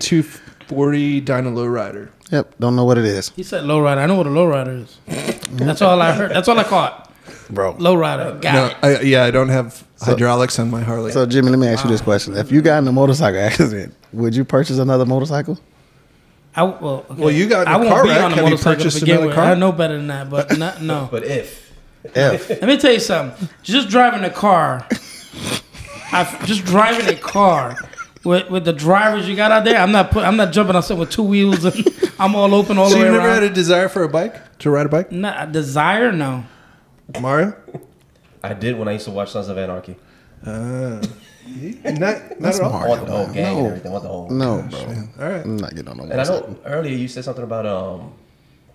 240 0.70 1.22
Dyna 1.22 1.50
Lowrider. 1.52 2.10
Yep, 2.32 2.56
don't 2.60 2.76
know 2.76 2.86
what 2.86 3.00
it 3.00 3.06
is, 3.06 3.30
He 3.30 3.42
said 3.42 3.64
lowrider. 3.64 3.98
I 3.98 4.06
know 4.06 4.14
what 4.16 4.28
a 4.28 4.30
lowrider 4.30 4.84
is. 4.84 4.98
Mm-hmm. 5.08 5.58
That's 5.66 5.82
all 5.82 6.00
I 6.00 6.12
heard. 6.12 6.30
That's 6.32 6.48
all 6.48 6.60
I 6.60 6.64
caught. 6.64 7.12
bro. 7.50 7.74
Lowrider. 7.74 8.40
Got 8.40 8.54
No, 8.54 8.66
it. 8.68 9.00
I, 9.00 9.02
yeah, 9.02 9.24
I 9.26 9.32
don't 9.32 9.50
have 9.50 9.84
hydraulics 10.00 10.60
on 10.60 10.70
my 10.70 10.82
Harley. 10.82 11.12
So 11.12 11.26
Jimmy, 11.26 11.50
let 11.50 11.58
me 11.58 11.68
ask 11.68 11.84
you 11.84 11.90
this 11.90 12.02
question: 12.02 12.38
If 12.38 12.52
you 12.52 12.62
got 12.62 12.78
in 12.84 12.88
a 12.88 12.92
motorcycle 12.92 13.40
accident, 13.40 13.96
would 14.14 14.36
you 14.36 14.46
purchase 14.46 14.78
another 14.78 15.08
motorcycle? 15.08 15.60
I, 16.56 16.64
well, 16.64 17.06
okay. 17.10 17.20
Well, 17.22 17.32
you 17.32 17.48
got 17.50 17.64
in 17.64 17.68
a 17.68 17.72
I 17.72 17.78
won't 17.78 17.90
car 17.90 18.04
be 18.04 18.10
wreck. 18.10 18.22
on 18.22 18.32
a 18.32 18.36
Have 18.36 18.38
you 18.38 18.44
motorcycle 18.52 18.76
to 18.76 18.84
purchased 18.84 19.00
begin 19.00 19.16
another 19.16 19.28
with. 19.28 19.36
car? 19.36 19.46
I 19.46 19.54
know 19.56 19.72
better 19.72 19.98
than 19.98 20.08
that, 20.08 20.30
but 20.30 20.56
not, 20.60 20.82
no. 20.84 21.08
But 21.10 21.24
if 21.24 21.72
If 22.04 22.50
Let 22.50 22.64
me 22.64 22.78
tell 22.78 22.94
you 22.94 23.00
something. 23.00 23.50
Just 23.64 23.90
driving 23.90 24.24
a 24.24 24.30
car, 24.30 24.88
I 26.12 26.40
just 26.46 26.64
driving 26.66 27.08
a 27.08 27.18
car 27.18 27.76
with, 28.24 28.50
with 28.50 28.66
the 28.66 28.74
drivers 28.74 29.28
you 29.28 29.36
got 29.36 29.52
out 29.52 29.64
there. 29.66 29.78
I'm 29.80 29.92
not 29.92 30.12
put, 30.12 30.24
I'm 30.26 30.36
not 30.38 30.52
jumping 30.54 30.76
on 30.76 30.84
something 30.84 31.00
with 31.02 31.12
two 31.12 31.24
wheels 31.24 31.64
and 31.66 31.88
I'm 32.20 32.36
all 32.36 32.54
open 32.54 32.78
all 32.78 32.90
so 32.90 32.96
the 32.96 33.00
you 33.00 33.06
way 33.06 33.12
never 33.12 33.26
around. 33.28 33.42
had 33.44 33.52
a 33.52 33.54
desire 33.56 33.90
for 33.90 34.04
a 34.04 34.10
bike 34.10 34.58
to 34.60 34.70
ride 34.70 34.86
a 34.86 34.90
bike, 34.90 35.12
not 35.12 35.50
a 35.50 35.52
desire, 35.52 36.12
no. 36.12 36.44
Mario? 37.20 37.56
I 38.44 38.54
did 38.54 38.78
when 38.78 38.88
I 38.88 38.94
used 38.94 39.06
to 39.06 39.12
watch 39.12 39.32
Sons 39.32 39.48
of 39.50 39.58
Anarchy. 39.58 39.96
Uh, 40.46 41.02
not 41.84 42.00
not 42.00 42.40
That's 42.40 42.60
at 42.60 42.66
all. 42.66 42.74
I 42.74 42.80
Mario. 42.80 42.90
want 42.96 43.06
the 43.08 43.12
whole 43.12 43.28
gang 43.34 43.38
and 43.46 43.58
No. 43.58 43.66
everything. 43.68 43.88
I 43.88 43.92
want 43.92 44.04
the 44.04 44.10
whole. 44.10 44.30
no, 44.30 44.62
bro, 44.70 44.80
All 45.26 45.32
right. 45.32 45.44
I'm 45.44 45.58
not 45.58 45.72
getting 45.72 45.88
on 45.90 45.98
no 45.98 46.04
And 46.04 46.14
I 46.14 46.18
motorcycle. 46.18 46.50
know 46.52 46.60
earlier 46.66 46.96
you 46.96 47.08
said 47.08 47.24
something 47.26 47.44
about 47.44 47.66
um, 47.66 48.14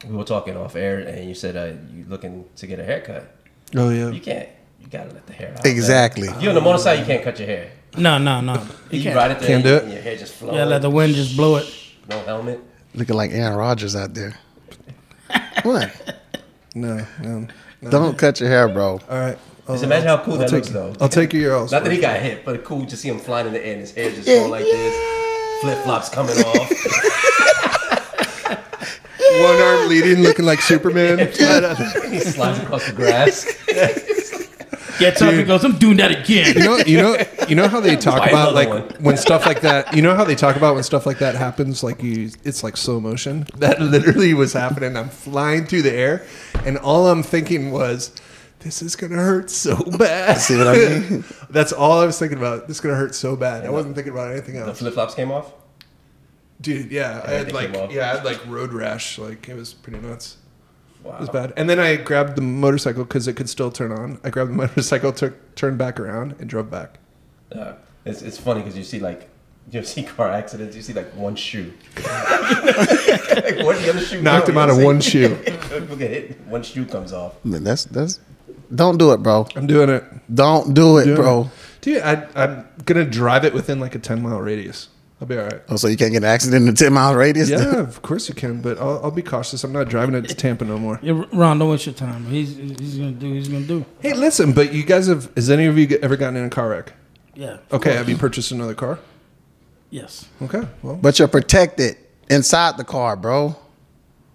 we 0.08 0.16
were 0.16 0.24
talking 0.24 0.56
off 0.56 0.74
air, 0.76 0.98
and 0.98 1.26
you 1.28 1.34
said 1.34 1.56
uh, 1.56 1.72
you 1.94 2.04
looking 2.08 2.44
to 2.56 2.66
get 2.66 2.78
a 2.80 2.84
haircut. 2.84 3.34
Oh 3.76 3.90
yeah. 3.90 4.10
You 4.10 4.20
can't. 4.20 4.48
You 4.84 4.90
gotta 4.90 5.12
let 5.14 5.26
the 5.26 5.32
hair 5.32 5.54
out. 5.58 5.64
Exactly. 5.66 6.28
If 6.28 6.40
you're 6.42 6.50
on 6.50 6.54
the 6.54 6.60
motorcycle, 6.60 7.00
you 7.00 7.06
can't 7.06 7.24
cut 7.24 7.38
your 7.38 7.48
hair. 7.48 7.70
No, 7.96 8.18
no, 8.18 8.40
no. 8.40 8.54
You, 8.90 8.98
You 8.98 9.02
can't. 9.02 9.16
ride 9.16 9.30
it 9.30 9.38
there, 9.40 9.48
Can't 9.48 9.64
do 9.64 9.74
it. 9.76 9.82
and 9.84 9.92
your 9.92 10.02
hair 10.02 10.16
just 10.16 10.34
flows. 10.34 10.54
Yeah, 10.54 10.64
let 10.64 10.82
the 10.82 10.90
wind 10.90 11.14
just 11.14 11.36
blow 11.36 11.56
it. 11.56 11.66
No 12.08 12.18
helmet. 12.20 12.60
Looking 12.94 13.16
like 13.16 13.30
Aaron 13.32 13.56
Rodgers 13.56 13.96
out 13.96 14.12
there. 14.14 14.34
what? 15.62 15.90
No, 16.74 17.06
no. 17.22 17.48
no. 17.80 17.90
Don't 17.90 18.18
cut 18.18 18.40
your 18.40 18.48
hair, 18.50 18.68
bro. 18.68 19.00
All 19.08 19.18
right. 19.18 19.38
Just 19.66 19.68
I'll- 19.68 19.82
imagine 19.84 20.08
how 20.08 20.22
cool 20.22 20.34
I'll 20.34 20.40
that 20.40 20.46
take, 20.50 20.64
looks, 20.64 20.68
though. 20.70 20.92
I'll 21.00 21.08
take 21.08 21.32
your 21.32 21.54
else. 21.54 21.70
Not 21.72 21.84
that 21.84 21.92
he 21.92 21.98
got 22.00 22.20
hit, 22.20 22.44
but 22.44 22.62
cool 22.64 22.84
to 22.84 22.96
see 22.96 23.08
him 23.08 23.18
flying 23.18 23.46
in 23.46 23.52
the 23.54 23.64
air 23.64 23.72
and 23.72 23.80
his 23.80 23.92
hair 23.94 24.10
just 24.10 24.26
going 24.26 24.50
like 24.50 24.64
this. 24.64 25.60
Flip 25.62 25.78
flops 25.84 26.08
coming 26.10 26.36
off. 26.36 26.70
One 29.40 29.56
arm 29.60 29.88
leading, 29.88 30.22
looking 30.22 30.44
like 30.44 30.60
Superman. 30.60 31.18
he 32.10 32.20
slides 32.20 32.58
across 32.60 32.86
the 32.86 32.92
grass. 32.94 33.44
Gets 34.98 35.22
up 35.22 35.32
and 35.34 35.46
goes, 35.46 35.64
I'm 35.64 35.78
doing 35.78 35.96
that 35.98 36.10
again. 36.10 36.54
You 36.54 36.64
know, 36.64 36.76
you 36.78 36.96
know, 36.98 37.16
you 37.48 37.54
know 37.54 37.68
how 37.68 37.80
they 37.80 37.96
talk 38.08 38.18
Buy 38.18 38.28
about 38.28 38.54
like 38.54 38.68
one. 38.68 38.82
when 39.00 39.16
stuff 39.16 39.46
like 39.46 39.60
that. 39.62 39.94
You 39.94 40.02
know 40.02 40.14
how 40.14 40.24
they 40.24 40.34
talk 40.34 40.56
about 40.56 40.74
when 40.74 40.84
stuff 40.84 41.06
like 41.06 41.18
that 41.18 41.34
happens. 41.34 41.82
Like 41.82 42.02
you, 42.02 42.30
it's 42.44 42.62
like 42.62 42.76
slow 42.76 43.00
motion. 43.00 43.46
That 43.58 43.80
literally 43.80 44.34
was 44.34 44.52
happening. 44.52 44.96
I'm 44.96 45.08
flying 45.08 45.64
through 45.66 45.82
the 45.82 45.92
air, 45.92 46.26
and 46.66 46.76
all 46.78 47.08
I'm 47.08 47.22
thinking 47.22 47.70
was, 47.70 48.12
"This 48.60 48.82
is 48.82 48.94
gonna 48.94 49.16
hurt 49.16 49.50
so 49.50 49.76
bad." 49.98 50.38
See 50.38 50.56
what 50.56 50.68
I 50.68 50.76
mean? 50.76 51.24
That's 51.50 51.72
all 51.72 52.00
I 52.00 52.04
was 52.06 52.18
thinking 52.18 52.38
about. 52.38 52.68
This 52.68 52.76
is 52.76 52.80
gonna 52.80 52.96
hurt 52.96 53.14
so 53.14 53.36
bad. 53.36 53.64
I 53.64 53.70
wasn't 53.70 53.94
thinking 53.94 54.12
about 54.12 54.32
anything 54.32 54.56
else. 54.56 54.64
The 54.66 54.70
else. 54.70 54.78
flip 54.80 54.94
flops 54.94 55.14
came 55.14 55.30
off. 55.30 55.52
Dude, 56.60 56.90
yeah, 56.92 57.22
I 57.26 57.30
had 57.30 57.52
like 57.52 57.72
yeah, 57.90 58.12
I 58.12 58.16
had 58.16 58.24
like 58.24 58.44
road 58.46 58.72
rash. 58.72 59.18
Like 59.18 59.48
it 59.48 59.54
was 59.56 59.72
pretty 59.74 59.98
nuts. 60.00 60.36
Wow. 61.04 61.16
It 61.16 61.20
was 61.20 61.28
bad. 61.28 61.52
And 61.56 61.68
then 61.68 61.78
I 61.78 61.96
grabbed 61.96 62.34
the 62.34 62.42
motorcycle 62.42 63.04
because 63.04 63.28
it 63.28 63.34
could 63.36 63.48
still 63.50 63.70
turn 63.70 63.92
on. 63.92 64.18
I 64.24 64.30
grabbed 64.30 64.50
the 64.50 64.54
motorcycle, 64.64 65.12
took 65.12 65.54
turned 65.54 65.76
back 65.78 66.00
around, 66.00 66.34
and 66.40 66.48
drove 66.48 66.70
back. 66.70 66.98
Uh, 67.54 67.74
it's, 68.04 68.22
it's 68.22 68.38
funny 68.38 68.60
because 68.62 68.76
you 68.76 68.84
see 68.84 68.98
like 69.00 69.28
you 69.70 69.82
see 69.84 70.02
car 70.02 70.30
accidents. 70.30 70.74
You 70.74 70.82
see 70.82 70.94
like 70.94 71.12
one 71.14 71.36
shoe. 71.36 71.72
like, 71.96 72.06
where'd 73.64 73.78
the 73.82 73.90
other 73.90 74.00
shoe 74.00 74.22
Knocked 74.22 74.48
him 74.48 74.58
out 74.58 74.70
of 74.70 74.78
one 74.82 75.00
shoe. 75.00 75.36
saying? 75.44 75.58
People 75.82 75.96
get 75.96 76.10
hit. 76.10 76.40
One 76.46 76.62
shoe 76.62 76.86
comes 76.86 77.12
off. 77.12 77.42
Man, 77.44 77.64
that's 77.64 77.84
that's. 77.84 78.20
Don't 78.74 78.96
do 78.98 79.12
it, 79.12 79.22
bro. 79.22 79.46
I'm 79.54 79.66
doing 79.66 79.90
it. 79.90 80.02
Don't 80.34 80.72
do 80.74 80.96
it, 80.98 81.04
Doing 81.04 81.16
bro. 81.16 81.40
it. 81.42 81.48
Dude, 81.82 82.02
I, 82.02 82.26
I'm 82.34 82.66
gonna 82.86 83.04
drive 83.04 83.44
it 83.44 83.52
within 83.52 83.78
like 83.78 83.94
a 83.94 83.98
10 83.98 84.22
mile 84.22 84.40
radius. 84.40 84.88
I'll 85.20 85.28
be 85.28 85.38
all 85.38 85.44
right. 85.44 85.62
Oh, 85.68 85.76
so 85.76 85.86
you 85.88 85.96
can't 85.96 86.10
get 86.12 86.18
an 86.18 86.24
accident 86.24 86.66
in 86.66 86.68
a 86.72 86.76
ten 86.76 86.92
mile 86.92 87.14
radius? 87.14 87.48
Yeah, 87.48 87.78
of 87.78 88.02
course 88.02 88.28
you 88.28 88.34
can, 88.34 88.60
but 88.60 88.78
I'll, 88.78 89.04
I'll 89.04 89.10
be 89.10 89.22
cautious. 89.22 89.62
I'm 89.64 89.72
not 89.72 89.88
driving 89.88 90.14
it 90.14 90.28
to 90.28 90.34
Tampa 90.34 90.64
no 90.64 90.78
more. 90.78 90.98
Yeah, 91.02 91.24
Ron, 91.32 91.58
don't 91.58 91.70
waste 91.70 91.86
your 91.86 91.94
time. 91.94 92.26
He's 92.26 92.56
he's 92.56 92.98
gonna 92.98 93.12
do. 93.12 93.32
He's 93.32 93.48
gonna 93.48 93.64
do. 93.64 93.84
Hey, 94.00 94.12
listen, 94.12 94.52
but 94.52 94.72
you 94.72 94.82
guys 94.84 95.06
have, 95.06 95.32
has 95.34 95.50
any 95.50 95.66
of 95.66 95.78
you 95.78 95.98
ever 96.02 96.16
gotten 96.16 96.36
in 96.36 96.44
a 96.44 96.50
car 96.50 96.68
wreck? 96.70 96.92
Yeah. 97.34 97.58
Okay, 97.72 97.90
course. 97.90 97.96
have 97.96 98.08
you 98.08 98.16
purchased 98.16 98.50
another 98.50 98.74
car? 98.74 98.98
Yes. 99.90 100.26
Okay, 100.42 100.62
well, 100.82 100.96
But 100.96 101.18
you're 101.18 101.28
protected 101.28 101.96
inside 102.28 102.76
the 102.76 102.84
car, 102.84 103.16
bro. 103.16 103.56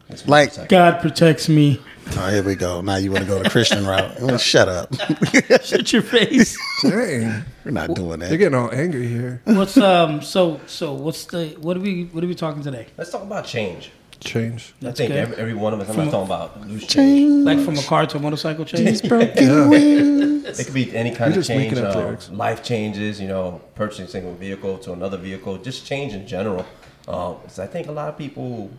It's 0.09 0.27
Like- 0.27 0.49
motorcycle. 0.49 0.67
God 0.69 0.99
protects 1.01 1.47
me. 1.49 1.79
Oh, 2.17 2.29
here 2.29 2.41
we 2.41 2.55
go. 2.55 2.81
Now 2.81 2.95
you 2.95 3.11
want 3.11 3.23
to 3.25 3.29
go 3.29 3.43
the 3.43 3.49
Christian 3.51 3.85
route? 3.85 4.19
Well, 4.19 4.39
shut 4.39 4.67
up. 4.67 4.93
Shut 5.63 5.93
your 5.93 6.01
face. 6.01 6.57
We're 6.83 7.43
not 7.65 7.93
doing 7.93 8.19
that. 8.19 8.29
they're 8.29 8.37
getting 8.39 8.57
all 8.57 8.71
angry 8.71 9.07
here. 9.07 9.41
What's 9.45 9.77
um? 9.77 10.21
So 10.23 10.59
so 10.65 10.93
what's 10.93 11.25
the 11.25 11.49
what 11.61 11.77
are 11.77 11.81
we 11.81 12.05
what 12.05 12.23
are 12.23 12.27
we 12.27 12.33
talking 12.33 12.63
today? 12.63 12.87
Let's 12.97 13.11
talk 13.11 13.21
about 13.21 13.45
change. 13.45 13.91
change. 14.21 14.73
I 14.81 14.91
think 14.91 15.09
good. 15.11 15.17
every, 15.17 15.35
every 15.37 15.53
one 15.53 15.73
of 15.73 15.81
us. 15.81 15.89
I'm 15.89 15.97
not 15.97 16.11
talking 16.11 16.25
about 16.25 16.61
loose 16.67 16.81
change. 16.87 16.93
Change. 16.93 17.45
Like 17.45 17.59
from 17.63 17.77
a 17.77 17.83
car 17.83 18.07
to 18.07 18.17
a 18.17 18.19
motorcycle 18.19 18.65
change. 18.65 19.01
Yeah. 19.11 20.49
It 20.51 20.65
could 20.65 20.73
be 20.73 20.95
any 20.95 21.11
kind 21.13 21.33
You're 21.35 21.41
of 21.41 21.47
change. 21.47 21.77
uh, 21.77 22.15
life 22.31 22.63
changes, 22.63 23.21
you 23.21 23.27
know, 23.27 23.61
purchasing 23.75 24.27
a 24.27 24.31
vehicle 24.33 24.79
to 24.79 24.93
another 24.93 25.17
vehicle, 25.17 25.57
just 25.59 25.85
change 25.85 26.13
in 26.13 26.25
general. 26.25 26.65
Um, 27.07 27.35
so 27.47 27.61
I 27.63 27.67
think 27.67 27.87
a 27.87 27.91
lot 27.91 28.09
of 28.09 28.17
people, 28.17 28.71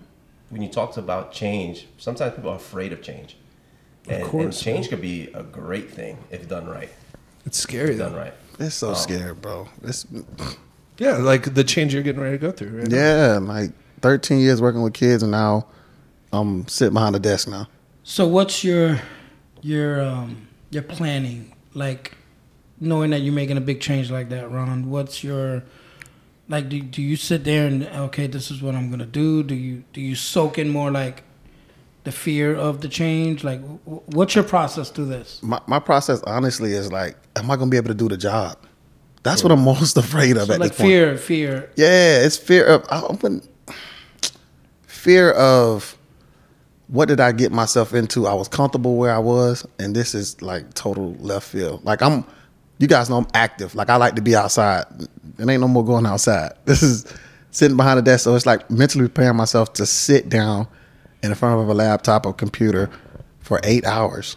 when 0.50 0.62
you 0.62 0.68
talk 0.68 0.96
about 0.96 1.32
change, 1.32 1.86
sometimes 1.98 2.34
people 2.34 2.50
are 2.50 2.56
afraid 2.56 2.92
of 2.92 3.02
change. 3.02 3.36
And, 4.06 4.22
and 4.22 4.24
course, 4.30 4.60
change 4.60 4.88
could 4.88 5.00
be 5.00 5.28
a 5.34 5.42
great 5.42 5.90
thing 5.90 6.18
if 6.30 6.48
done 6.48 6.66
right. 6.68 6.90
It's 7.46 7.58
scary 7.58 7.96
Done 7.96 8.12
though. 8.12 8.18
right. 8.18 8.34
It's 8.58 8.74
so 8.74 8.92
scary, 8.94 9.34
bro. 9.34 9.68
It's 9.82 10.06
Yeah, 10.98 11.16
like 11.16 11.54
the 11.54 11.64
change 11.64 11.94
you're 11.94 12.02
getting 12.02 12.20
ready 12.20 12.36
to 12.36 12.40
go 12.40 12.50
through. 12.52 12.80
Right 12.80 12.88
now. 12.88 12.96
yeah, 12.96 13.38
like 13.38 13.70
13 14.02 14.40
years 14.40 14.60
working 14.60 14.82
with 14.82 14.92
kids, 14.92 15.22
and 15.22 15.32
now 15.32 15.66
I'm 16.32 16.66
sitting 16.68 16.92
behind 16.94 17.14
the 17.14 17.20
desk 17.20 17.48
now. 17.48 17.68
So 18.02 18.26
what's 18.26 18.62
your 18.64 19.00
your 19.62 20.02
um 20.02 20.48
your 20.70 20.82
planning 20.82 21.54
like 21.74 22.16
knowing 22.80 23.10
that 23.10 23.20
you're 23.20 23.34
making 23.34 23.56
a 23.56 23.60
big 23.62 23.80
change 23.80 24.10
like 24.10 24.28
that, 24.30 24.50
Ron? 24.50 24.90
What's 24.90 25.22
your 25.24 25.62
like 26.50 26.68
do, 26.68 26.80
do 26.82 27.00
you 27.00 27.16
sit 27.16 27.44
there 27.44 27.66
and 27.66 27.84
okay, 27.84 28.26
this 28.26 28.50
is 28.50 28.60
what 28.60 28.74
I'm 28.74 28.88
going 28.88 28.98
to 29.00 29.06
do? 29.06 29.42
Do 29.42 29.54
you 29.54 29.84
do 29.94 30.00
you 30.00 30.14
soak 30.14 30.58
in 30.58 30.68
more 30.68 30.90
like 30.90 31.22
the 32.04 32.12
fear 32.12 32.54
of 32.54 32.80
the 32.82 32.88
change? 32.88 33.42
Like 33.44 33.62
wh- 33.84 34.06
what's 34.14 34.34
your 34.34 34.44
process 34.44 34.90
through 34.90 35.06
this? 35.06 35.42
My 35.42 35.60
my 35.66 35.78
process, 35.78 36.22
honestly, 36.24 36.72
is 36.72 36.90
like, 36.92 37.16
am 37.36 37.50
I 37.50 37.56
gonna 37.56 37.70
be 37.70 37.76
able 37.78 37.88
to 37.88 37.94
do 37.94 38.08
the 38.08 38.16
job? 38.18 38.58
That's 39.22 39.42
what 39.42 39.52
I'm 39.52 39.62
most 39.64 39.96
afraid 40.04 40.36
of 40.36 40.48
So 40.48 40.54
at 40.54 40.60
like 40.60 40.70
this 40.72 40.78
point. 40.78 40.88
fear, 40.90 41.16
fear. 41.16 41.70
Yeah, 41.76 42.24
it's 42.24 42.36
fear 42.36 42.66
of 42.66 42.84
I 42.90 43.00
open 43.02 43.42
fear 44.86 45.32
of 45.32 45.96
what 46.88 47.06
did 47.08 47.20
I 47.20 47.30
get 47.32 47.52
myself 47.52 47.94
into? 47.94 48.26
I 48.26 48.34
was 48.34 48.48
comfortable 48.48 48.96
where 48.96 49.14
I 49.14 49.18
was, 49.18 49.64
and 49.78 49.94
this 49.94 50.14
is 50.14 50.42
like 50.42 50.74
total 50.74 51.12
left 51.20 51.46
field. 51.46 51.84
Like 51.84 52.02
I'm, 52.02 52.24
you 52.80 52.88
guys 52.88 53.08
know 53.08 53.18
I'm 53.18 53.26
active. 53.34 53.74
Like 53.76 53.88
I 53.90 53.96
like 53.96 54.16
to 54.16 54.22
be 54.22 54.34
outside. 54.34 54.86
It 55.38 55.48
ain't 55.48 55.60
no 55.60 55.68
more 55.68 55.84
going 55.84 56.06
outside. 56.06 56.52
This 56.64 56.82
is 56.82 57.06
sitting 57.52 57.76
behind 57.76 57.98
a 57.98 58.02
desk. 58.02 58.24
So 58.24 58.34
it's 58.34 58.46
like 58.46 58.68
mentally 58.70 59.06
preparing 59.06 59.36
myself 59.36 59.72
to 59.74 59.86
sit 59.86 60.28
down 60.28 60.66
in 61.22 61.34
front 61.34 61.60
of 61.60 61.68
a 61.68 61.74
laptop 61.74 62.26
or 62.26 62.32
computer 62.32 62.90
for 63.40 63.60
eight 63.64 63.84
hours. 63.84 64.36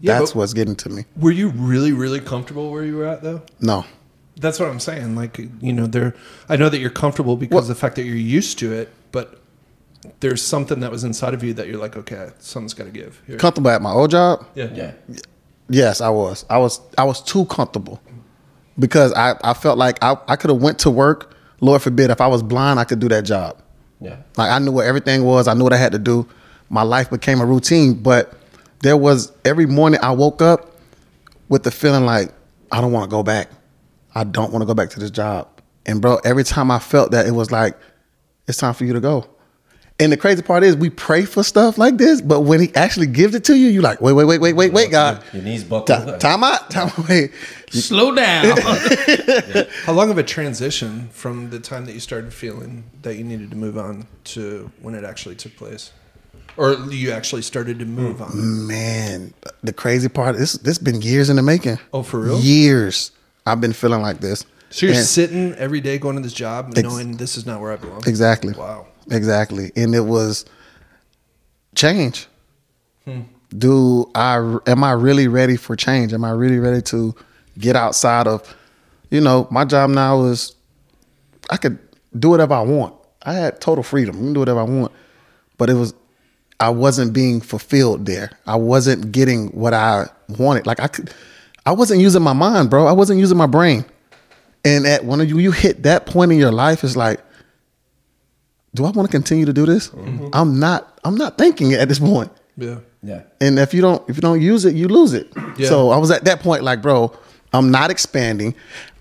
Yeah, 0.00 0.18
That's 0.18 0.34
what's 0.34 0.52
getting 0.52 0.76
to 0.76 0.88
me. 0.88 1.04
Were 1.16 1.30
you 1.30 1.48
really, 1.50 1.92
really 1.92 2.20
comfortable 2.20 2.70
where 2.70 2.84
you 2.84 2.96
were 2.96 3.06
at 3.06 3.22
though? 3.22 3.42
No, 3.60 3.84
That's 4.36 4.60
what 4.60 4.68
I'm 4.68 4.80
saying. 4.80 5.16
Like 5.16 5.38
you 5.60 5.72
know, 5.72 5.86
there. 5.86 6.14
I 6.48 6.56
know 6.56 6.68
that 6.68 6.78
you're 6.78 6.90
comfortable 6.90 7.36
because 7.36 7.52
Well- 7.54 7.62
of 7.62 7.68
the 7.68 7.74
fact 7.74 7.96
that 7.96 8.04
you're 8.04 8.16
used 8.16 8.58
to 8.60 8.72
it, 8.72 8.92
but 9.12 9.40
there's 10.20 10.42
something 10.42 10.80
that 10.80 10.90
was 10.92 11.02
inside 11.02 11.32
of 11.34 11.42
you 11.42 11.54
that 11.54 11.66
you're 11.66 11.78
like, 11.80 11.96
okay, 11.96 12.28
something's 12.38 12.74
got 12.74 12.84
to 12.84 12.90
give. 12.90 13.22
Here. 13.26 13.38
comfortable 13.38 13.70
at 13.70 13.80
my 13.80 13.90
old 13.92 14.10
job. 14.10 14.44
Yeah. 14.54 14.68
Yeah. 14.74 14.92
Yes, 15.68 16.00
I 16.00 16.10
was. 16.10 16.44
I 16.50 16.58
was. 16.58 16.80
I 16.98 17.04
was 17.04 17.22
too 17.22 17.46
comfortable 17.46 18.00
because 18.78 19.12
I, 19.14 19.36
I 19.42 19.54
felt 19.54 19.78
like 19.78 20.02
I, 20.02 20.16
I 20.28 20.36
could 20.36 20.50
have 20.50 20.60
went 20.60 20.78
to 20.80 20.90
work. 20.90 21.34
Lord 21.60 21.80
forbid, 21.82 22.10
if 22.10 22.20
I 22.20 22.26
was 22.26 22.42
blind, 22.42 22.78
I 22.78 22.84
could 22.84 23.00
do 23.00 23.08
that 23.08 23.24
job. 23.24 23.62
Yeah. 24.00 24.16
Like 24.36 24.50
I 24.50 24.58
knew 24.58 24.72
what 24.72 24.86
everything 24.86 25.24
was. 25.24 25.48
I 25.48 25.54
knew 25.54 25.64
what 25.64 25.72
I 25.72 25.78
had 25.78 25.92
to 25.92 25.98
do. 25.98 26.28
My 26.68 26.82
life 26.82 27.10
became 27.10 27.40
a 27.40 27.46
routine. 27.46 27.94
But 27.94 28.34
there 28.82 28.96
was 28.96 29.32
every 29.44 29.66
morning 29.66 30.00
I 30.02 30.12
woke 30.12 30.42
up 30.42 30.76
with 31.48 31.62
the 31.62 31.70
feeling 31.70 32.04
like 32.04 32.30
I 32.70 32.80
don't 32.80 32.92
want 32.92 33.08
to 33.08 33.14
go 33.14 33.22
back. 33.22 33.48
I 34.14 34.24
don't 34.24 34.52
want 34.52 34.62
to 34.62 34.66
go 34.66 34.74
back 34.74 34.90
to 34.90 35.00
this 35.00 35.10
job. 35.10 35.48
And 35.86 36.00
bro, 36.00 36.18
every 36.24 36.44
time 36.44 36.70
I 36.70 36.78
felt 36.78 37.12
that, 37.12 37.26
it 37.26 37.32
was 37.32 37.50
like 37.50 37.76
it's 38.46 38.58
time 38.58 38.74
for 38.74 38.84
you 38.84 38.92
to 38.92 39.00
go. 39.00 39.26
And 40.00 40.10
the 40.10 40.16
crazy 40.16 40.42
part 40.42 40.64
is, 40.64 40.74
we 40.76 40.90
pray 40.90 41.24
for 41.24 41.44
stuff 41.44 41.78
like 41.78 41.98
this, 41.98 42.20
but 42.20 42.40
when 42.40 42.60
He 42.60 42.74
actually 42.74 43.06
gives 43.06 43.34
it 43.36 43.44
to 43.44 43.56
you, 43.56 43.68
you're 43.68 43.82
like, 43.82 44.00
wait, 44.00 44.12
wait, 44.12 44.24
wait, 44.24 44.38
wait, 44.40 44.52
wait, 44.54 44.72
wait, 44.72 44.90
God, 44.90 45.22
Your 45.32 45.42
knees 45.44 45.62
buckle. 45.62 46.04
Ti- 46.12 46.18
time 46.18 46.42
out, 46.42 46.68
time 46.68 46.90
wait. 47.08 47.30
Slow 47.70 48.12
down. 48.14 48.56
How 49.84 49.92
long 49.92 50.10
of 50.10 50.18
a 50.18 50.24
transition 50.24 51.08
from 51.12 51.50
the 51.50 51.60
time 51.60 51.84
that 51.86 51.92
you 51.92 52.00
started 52.00 52.32
feeling 52.34 52.84
that 53.02 53.14
you 53.16 53.22
needed 53.24 53.50
to 53.50 53.56
move 53.56 53.78
on 53.78 54.06
to 54.24 54.70
when 54.80 54.96
it 54.96 55.04
actually 55.04 55.36
took 55.36 55.54
place, 55.56 55.92
or 56.56 56.72
you 56.90 57.12
actually 57.12 57.42
started 57.42 57.78
to 57.78 57.84
move 57.84 58.20
on? 58.20 58.66
Man, 58.66 59.32
the 59.62 59.72
crazy 59.72 60.08
part 60.08 60.34
is 60.34 60.54
this 60.54 60.76
been 60.78 61.02
years 61.02 61.30
in 61.30 61.36
the 61.36 61.42
making. 61.42 61.78
Oh, 61.92 62.02
for 62.02 62.18
real? 62.18 62.40
Years. 62.40 63.12
I've 63.46 63.60
been 63.60 63.72
feeling 63.72 64.02
like 64.02 64.18
this. 64.18 64.44
So 64.70 64.86
you're 64.86 64.96
And- 64.96 65.04
sitting 65.04 65.54
every 65.54 65.80
day 65.80 65.98
going 65.98 66.16
to 66.16 66.22
this 66.22 66.32
job, 66.32 66.70
Ex- 66.76 66.82
knowing 66.82 67.16
this 67.16 67.36
is 67.36 67.46
not 67.46 67.60
where 67.60 67.72
I 67.72 67.76
belong. 67.76 68.02
Exactly. 68.08 68.54
Wow. 68.54 68.86
Exactly. 69.10 69.72
And 69.76 69.94
it 69.94 70.00
was 70.00 70.44
change. 71.74 72.26
Hmm. 73.04 73.22
Do 73.56 74.10
I 74.14 74.58
am 74.66 74.82
I 74.82 74.92
really 74.92 75.28
ready 75.28 75.56
for 75.56 75.76
change? 75.76 76.12
Am 76.12 76.24
I 76.24 76.30
really 76.30 76.58
ready 76.58 76.82
to 76.82 77.14
get 77.58 77.76
outside 77.76 78.26
of 78.26 78.54
you 79.10 79.20
know, 79.20 79.46
my 79.50 79.64
job 79.64 79.90
now 79.90 80.24
is 80.24 80.54
I 81.50 81.56
could 81.56 81.78
do 82.18 82.30
whatever 82.30 82.54
I 82.54 82.62
want. 82.62 82.94
I 83.22 83.34
had 83.34 83.60
total 83.60 83.84
freedom. 83.84 84.16
I 84.16 84.18
can 84.18 84.32
do 84.32 84.40
whatever 84.40 84.60
I 84.60 84.64
want. 84.64 84.92
But 85.56 85.70
it 85.70 85.74
was 85.74 85.94
I 86.58 86.70
wasn't 86.70 87.12
being 87.12 87.40
fulfilled 87.40 88.06
there. 88.06 88.30
I 88.46 88.56
wasn't 88.56 89.12
getting 89.12 89.48
what 89.48 89.74
I 89.74 90.06
wanted. 90.28 90.66
Like 90.66 90.80
I 90.80 90.88
could 90.88 91.12
I 91.66 91.72
wasn't 91.72 92.00
using 92.00 92.22
my 92.22 92.32
mind, 92.32 92.70
bro. 92.70 92.86
I 92.86 92.92
wasn't 92.92 93.20
using 93.20 93.38
my 93.38 93.46
brain. 93.46 93.84
And 94.64 94.86
at 94.86 95.04
when 95.04 95.26
you, 95.26 95.38
you 95.38 95.52
hit 95.52 95.82
that 95.82 96.06
point 96.06 96.32
in 96.32 96.38
your 96.38 96.52
life, 96.52 96.84
it's 96.84 96.96
like, 96.96 97.20
do 98.74 98.84
I 98.84 98.90
want 98.90 99.08
to 99.08 99.12
continue 99.12 99.44
to 99.46 99.52
do 99.52 99.66
this? 99.66 99.88
Mm-hmm. 99.90 100.28
I'm 100.32 100.58
not. 100.58 100.98
I'm 101.04 101.14
not 101.16 101.38
thinking 101.38 101.70
it 101.72 101.80
at 101.80 101.88
this 101.88 101.98
point. 101.98 102.30
Yeah. 102.56 102.78
Yeah. 103.02 103.22
And 103.40 103.58
if 103.58 103.74
you 103.74 103.82
don't, 103.82 104.08
if 104.08 104.16
you 104.16 104.22
don't 104.22 104.40
use 104.40 104.64
it, 104.64 104.74
you 104.74 104.88
lose 104.88 105.12
it. 105.12 105.32
Yeah. 105.56 105.68
So 105.68 105.90
I 105.90 105.98
was 105.98 106.10
at 106.10 106.24
that 106.24 106.40
point, 106.40 106.62
like, 106.62 106.80
bro, 106.82 107.12
I'm 107.52 107.70
not 107.70 107.90
expanding. 107.90 108.54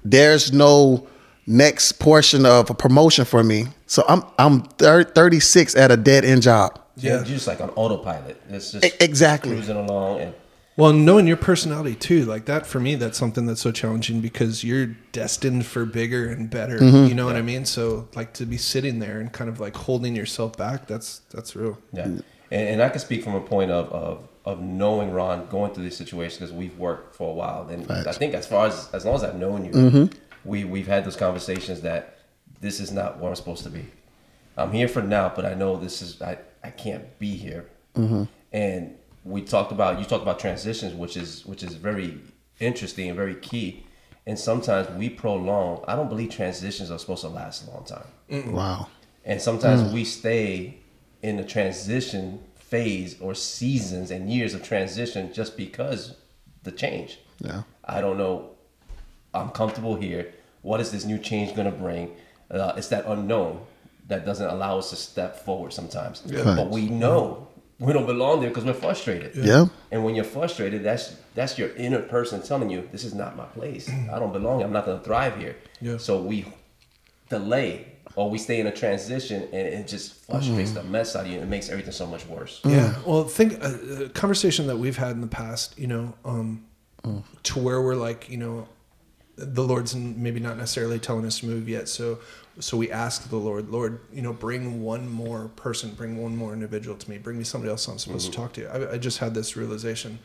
There's 0.05 0.51
no 0.51 1.07
next 1.47 1.93
portion 1.93 2.45
of 2.45 2.69
a 2.69 2.73
promotion 2.73 3.25
for 3.25 3.43
me. 3.43 3.65
So 3.87 4.03
I'm 4.07 4.23
I'm 4.37 4.61
thir- 4.63 5.03
36 5.03 5.75
at 5.75 5.91
a 5.91 5.97
dead 5.97 6.25
end 6.25 6.41
job. 6.41 6.79
Yeah. 6.97 7.17
Yeah. 7.19 7.23
just 7.23 7.47
like 7.47 7.61
on 7.61 7.69
autopilot. 7.71 8.41
It's 8.49 8.71
just 8.71 8.85
E- 8.85 8.91
exactly. 8.99 9.51
cruising 9.51 9.77
along 9.77 10.19
and 10.21 10.33
Well, 10.75 10.91
knowing 10.91 11.27
your 11.27 11.37
personality 11.37 11.95
too, 11.95 12.25
like 12.25 12.45
that 12.45 12.65
for 12.65 12.79
me, 12.79 12.95
that's 12.95 13.17
something 13.17 13.45
that's 13.45 13.61
so 13.61 13.71
challenging 13.71 14.21
because 14.21 14.63
you're 14.63 14.87
destined 15.11 15.65
for 15.65 15.85
bigger 15.85 16.29
and 16.29 16.49
better. 16.49 16.79
Mm-hmm. 16.79 17.07
You 17.07 17.13
know 17.13 17.25
what 17.25 17.35
I 17.35 17.43
mean? 17.43 17.65
So 17.65 18.07
like 18.15 18.33
to 18.33 18.45
be 18.45 18.57
sitting 18.57 18.99
there 18.99 19.19
and 19.19 19.31
kind 19.31 19.49
of 19.49 19.59
like 19.59 19.75
holding 19.75 20.15
yourself 20.15 20.57
back, 20.57 20.87
that's 20.87 21.19
that's 21.31 21.55
real. 21.55 21.77
Yeah, 21.91 22.05
and, 22.05 22.23
and 22.51 22.81
I 22.81 22.89
can 22.89 22.99
speak 22.99 23.23
from 23.23 23.35
a 23.35 23.41
point 23.41 23.69
of 23.69 23.91
of, 23.91 24.27
of 24.45 24.61
knowing 24.61 25.11
Ron 25.11 25.47
going 25.47 25.73
through 25.73 25.83
these 25.83 25.97
situations 25.97 26.39
because 26.39 26.53
we've 26.53 26.77
worked 26.79 27.15
for 27.15 27.29
a 27.29 27.33
while, 27.33 27.67
and 27.69 27.89
I 27.91 28.11
think 28.11 28.33
as 28.33 28.47
far 28.47 28.65
as 28.65 28.89
as 28.93 29.05
long 29.05 29.15
as 29.15 29.23
I've 29.23 29.35
known 29.35 29.65
you, 29.65 30.09
we 30.43 30.63
we've 30.63 30.87
had 30.87 31.05
those 31.05 31.15
conversations 31.15 31.81
that 31.81 32.17
this 32.61 32.79
is 32.79 32.91
not 32.91 33.19
where 33.19 33.29
I'm 33.29 33.35
supposed 33.35 33.63
to 33.63 33.69
be. 33.69 33.85
I'm 34.57 34.71
here 34.71 34.87
for 34.87 35.03
now, 35.03 35.31
but 35.35 35.45
I 35.45 35.53
know 35.53 35.77
this 35.77 36.01
is 36.01 36.19
I 36.19 36.39
I 36.63 36.71
can't 36.71 37.19
be 37.19 37.35
here. 37.35 37.69
And 38.51 38.95
we 39.23 39.41
talked 39.41 39.71
about 39.71 39.99
you 39.99 40.05
talked 40.05 40.23
about 40.23 40.39
transitions, 40.39 40.93
which 40.93 41.17
is 41.17 41.45
which 41.45 41.63
is 41.63 41.75
very 41.75 42.19
interesting 42.59 43.07
and 43.09 43.17
very 43.17 43.35
key. 43.35 43.85
And 44.25 44.39
sometimes 44.39 44.89
we 44.91 45.09
prolong. 45.09 45.83
I 45.87 45.95
don't 45.95 46.07
believe 46.07 46.29
transitions 46.31 46.89
are 46.91 46.97
supposed 46.97 47.21
to 47.21 47.27
last 47.29 47.67
a 47.67 47.71
long 47.71 47.83
time. 47.83 48.53
Wow. 48.53 48.87
And 49.25 49.41
sometimes 49.41 49.91
we 49.91 50.05
stay 50.05 50.77
in 51.21 51.37
the 51.37 51.43
transition 51.43 52.43
phase 52.55 53.19
or 53.19 53.35
seasons 53.35 54.11
and 54.11 54.31
years 54.31 54.53
of 54.53 54.63
transition 54.63 55.33
just 55.33 55.57
because 55.57 56.15
the 56.63 56.71
change. 56.71 57.19
Yeah. 57.39 57.63
I 57.85 58.01
don't 58.01 58.17
know. 58.17 58.51
I'm 59.33 59.49
comfortable 59.49 59.95
here. 59.95 60.33
What 60.61 60.79
is 60.79 60.91
this 60.91 61.05
new 61.05 61.17
change 61.17 61.55
going 61.55 61.69
to 61.69 61.77
bring? 61.77 62.15
Uh, 62.49 62.73
it's 62.77 62.87
that 62.89 63.05
unknown 63.05 63.65
that 64.07 64.25
doesn't 64.25 64.47
allow 64.47 64.77
us 64.77 64.89
to 64.91 64.95
step 64.95 65.43
forward 65.43 65.73
sometimes. 65.73 66.23
Yeah. 66.25 66.55
But 66.55 66.69
we 66.69 66.87
know 66.87 67.47
we 67.83 67.93
don't 67.93 68.05
belong 68.05 68.39
there 68.39 68.49
because 68.49 68.65
we're 68.65 68.73
frustrated. 68.73 69.35
Yeah. 69.35 69.65
And 69.91 70.03
when 70.03 70.15
you're 70.15 70.23
frustrated, 70.23 70.83
that's 70.83 71.15
that's 71.35 71.57
your 71.57 71.75
inner 71.75 72.01
person 72.01 72.41
telling 72.41 72.69
you, 72.69 72.87
"This 72.91 73.03
is 73.03 73.13
not 73.13 73.35
my 73.35 73.45
place. 73.45 73.89
I 73.89 74.19
don't 74.19 74.33
belong. 74.33 74.59
here. 74.59 74.67
I'm 74.67 74.73
not 74.73 74.85
going 74.85 74.99
to 74.99 75.03
thrive 75.03 75.37
here." 75.37 75.55
Yeah. 75.81 75.97
So 75.97 76.21
we 76.21 76.45
delay 77.29 77.93
or 78.15 78.29
we 78.29 78.37
stay 78.37 78.59
in 78.59 78.67
a 78.67 78.71
transition, 78.71 79.43
and 79.51 79.67
it 79.67 79.87
just 79.87 80.13
frustrates 80.25 80.71
mm. 80.71 80.75
the 80.75 80.83
mess 80.83 81.15
out 81.15 81.25
of 81.25 81.31
you. 81.31 81.35
and 81.35 81.43
It 81.43 81.49
makes 81.49 81.69
everything 81.69 81.93
so 81.93 82.05
much 82.05 82.25
worse. 82.27 82.61
Yeah. 82.63 82.95
Well, 83.05 83.23
think 83.23 83.61
a, 83.63 84.05
a 84.05 84.09
conversation 84.09 84.67
that 84.67 84.77
we've 84.77 84.97
had 84.97 85.11
in 85.11 85.21
the 85.21 85.27
past, 85.27 85.77
you 85.77 85.87
know, 85.87 86.13
um, 86.23 86.65
mm. 87.03 87.23
to 87.43 87.59
where 87.59 87.81
we're 87.81 87.95
like, 87.95 88.29
you 88.29 88.37
know, 88.37 88.67
the 89.35 89.63
Lord's 89.63 89.95
maybe 89.95 90.39
not 90.39 90.57
necessarily 90.57 90.99
telling 90.99 91.25
us 91.25 91.39
to 91.39 91.47
move 91.47 91.67
yet. 91.67 91.89
So, 91.89 92.19
so 92.59 92.77
we 92.77 92.91
ask 92.91 93.29
the 93.29 93.37
Lord, 93.37 93.69
Lord, 93.69 93.99
you 94.13 94.21
know, 94.21 94.33
bring 94.33 94.83
one 94.83 95.09
more 95.09 95.49
person, 95.55 95.91
bring 95.91 96.21
one 96.21 96.35
more 96.35 96.53
individual 96.53 96.95
to 96.95 97.09
me, 97.09 97.17
bring 97.17 97.37
me 97.37 97.43
somebody 97.43 97.71
else 97.71 97.87
I'm 97.87 97.97
supposed 97.97 98.31
to 98.31 98.31
mm-hmm. 98.31 98.41
talk 98.41 98.53
to. 98.53 98.91
I, 98.91 98.93
I 98.93 98.97
just 98.97 99.17
had 99.17 99.33
this 99.33 99.55
realization. 99.55 100.19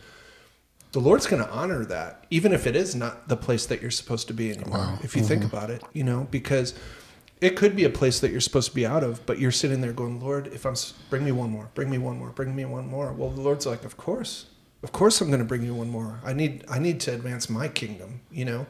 The 0.93 1.01
Lord's 1.01 1.27
going 1.27 1.43
to 1.43 1.51
honor 1.51 1.85
that, 1.87 2.27
even 2.31 2.53
if 2.53 2.67
it 2.67 2.77
is 2.77 2.95
not 2.95 3.29
the 3.29 3.37
place 3.37 3.67
that 3.67 3.83
you're 3.83 3.91
supposed 3.91 4.27
to 4.29 4.35
be 4.35 4.51
anymore. 4.51 4.99
If 5.03 5.17
you 5.17 5.23
think 5.23 5.43
mm-hmm. 5.43 5.57
about 5.57 5.71
it, 5.71 5.83
you 5.93 6.05
know, 6.05 6.27
because 6.31 6.75
it 7.41 7.57
could 7.57 7.77
be 7.77 7.85
a 7.85 7.91
place 7.91 8.21
that 8.21 8.31
you're 8.31 8.41
supposed 8.41 8.71
to 8.71 8.75
be 8.75 8.87
out 8.87 9.05
of, 9.05 9.25
but 9.27 9.39
you're 9.39 9.53
sitting 9.53 9.81
there 9.81 9.93
going, 9.93 10.21
Lord, 10.21 10.49
if 10.49 10.67
I'm, 10.67 10.75
bring 11.09 11.25
me 11.25 11.33
one 11.33 11.51
more, 11.51 11.71
bring 11.75 11.91
me 11.91 11.99
one 11.99 12.19
more, 12.19 12.31
bring 12.31 12.55
me 12.55 12.65
one 12.65 12.89
more. 12.89 13.13
Well, 13.13 13.31
the 13.31 13.41
Lord's 13.41 13.67
like, 13.67 13.85
of 13.85 13.97
course, 13.97 14.47
of 14.83 14.93
course, 14.93 15.21
I'm 15.21 15.29
going 15.29 15.41
to 15.41 15.45
bring 15.45 15.63
you 15.63 15.75
one 15.75 15.91
more. 15.91 16.21
I 16.25 16.33
need, 16.33 16.65
I 16.69 16.79
need 16.79 17.01
to 17.01 17.13
advance 17.13 17.49
my 17.51 17.69
kingdom, 17.69 18.21
you 18.31 18.45
know, 18.45 18.67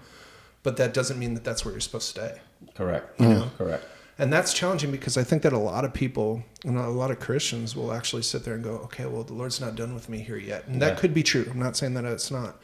but 0.63 0.77
that 0.77 0.93
doesn't 0.95 1.19
mean 1.19 1.35
that 1.35 1.45
that's 1.45 1.65
where 1.65 1.73
you're 1.73 1.81
supposed 1.81 2.15
to 2.15 2.21
stay. 2.21 2.41
Correct. 2.75 3.21
You 3.21 3.27
Mm. 3.27 3.57
Correct. 3.59 3.85
And 4.21 4.33
that's 4.33 4.53
challenging 4.53 4.91
because 4.91 5.17
I 5.17 5.23
think 5.23 5.43
that 5.43 5.53
a 5.53 5.59
lot 5.59 5.85
of 5.85 5.95
people 5.95 6.43
and 6.65 6.77
a 6.77 6.89
lot 6.89 7.13
of 7.13 7.21
Christians 7.21 7.77
will 7.77 7.93
actually 7.93 8.23
sit 8.23 8.45
there 8.45 8.55
and 8.55 8.65
go, 8.65 8.71
okay, 8.85 9.07
well, 9.07 9.23
the 9.23 9.33
Lord's 9.33 9.61
not 9.61 9.77
done 9.77 9.95
with 9.95 10.09
me 10.09 10.19
here 10.19 10.37
yet. 10.37 10.67
And 10.67 10.83
that 10.83 10.99
could 10.99 11.15
be 11.15 11.23
true. 11.23 11.47
I'm 11.49 11.61
not 11.61 11.77
saying 11.77 11.95
that 11.95 12.05
it's 12.05 12.31
not. 12.31 12.57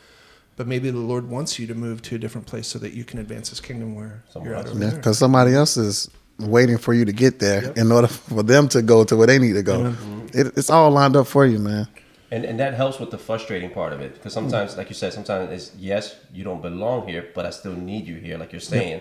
But 0.57 0.67
maybe 0.67 0.91
the 0.91 0.99
Lord 0.99 1.29
wants 1.31 1.59
you 1.61 1.67
to 1.69 1.75
move 1.75 2.03
to 2.03 2.17
a 2.17 2.19
different 2.19 2.47
place 2.49 2.67
so 2.67 2.79
that 2.81 2.93
you 2.93 3.05
can 3.05 3.21
advance 3.21 3.51
his 3.51 3.61
kingdom 3.61 3.95
where 3.95 4.25
Somewhere 4.33 4.51
you're 4.51 4.59
out 4.59 4.67
else. 4.67 4.75
over 4.75 4.85
Yeah, 4.85 4.91
there. 4.91 4.99
because 4.99 5.19
somebody 5.19 5.55
else 5.55 5.77
is 5.77 6.11
waiting 6.41 6.77
for 6.79 6.93
you 6.93 7.05
to 7.05 7.13
get 7.13 7.39
there 7.39 7.63
Yep. 7.63 7.77
in 7.79 7.93
order 7.93 8.09
for 8.09 8.43
them 8.43 8.69
to 8.71 8.83
go 8.83 9.05
to 9.05 9.17
where 9.17 9.27
they 9.29 9.39
need 9.39 9.53
to 9.55 9.63
go. 9.63 9.95
It, 10.33 10.49
it's 10.57 10.71
all 10.71 10.91
lined 10.91 11.15
up 11.15 11.29
for 11.29 11.47
you, 11.47 11.61
man. 11.61 11.87
And 12.35 12.45
and 12.45 12.59
that 12.59 12.75
helps 12.83 12.99
with 12.99 13.11
the 13.11 13.19
frustrating 13.29 13.71
part 13.71 13.93
of 13.93 14.01
it 14.01 14.11
because 14.15 14.33
sometimes, 14.33 14.77
like 14.77 14.89
you 14.93 14.99
said, 15.03 15.13
sometimes 15.13 15.45
it's 15.57 15.67
yes, 15.91 16.17
you 16.37 16.43
don't 16.49 16.63
belong 16.71 17.07
here, 17.07 17.23
but 17.37 17.43
I 17.47 17.51
still 17.61 17.77
need 17.91 18.05
you 18.11 18.17
here, 18.27 18.37
like 18.43 18.51
you're 18.55 18.69
saying. 18.77 18.99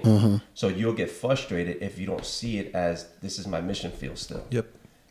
So 0.54 0.66
you'll 0.68 1.00
get 1.04 1.10
frustrated 1.10 1.76
if 1.82 1.94
you 2.00 2.06
don't 2.06 2.26
see 2.26 2.54
it 2.62 2.68
as 2.76 2.96
this 3.22 3.40
is 3.40 3.46
my 3.56 3.62
mission 3.62 3.92
field 3.92 4.18
still. 4.28 4.44
Yep. 4.52 4.68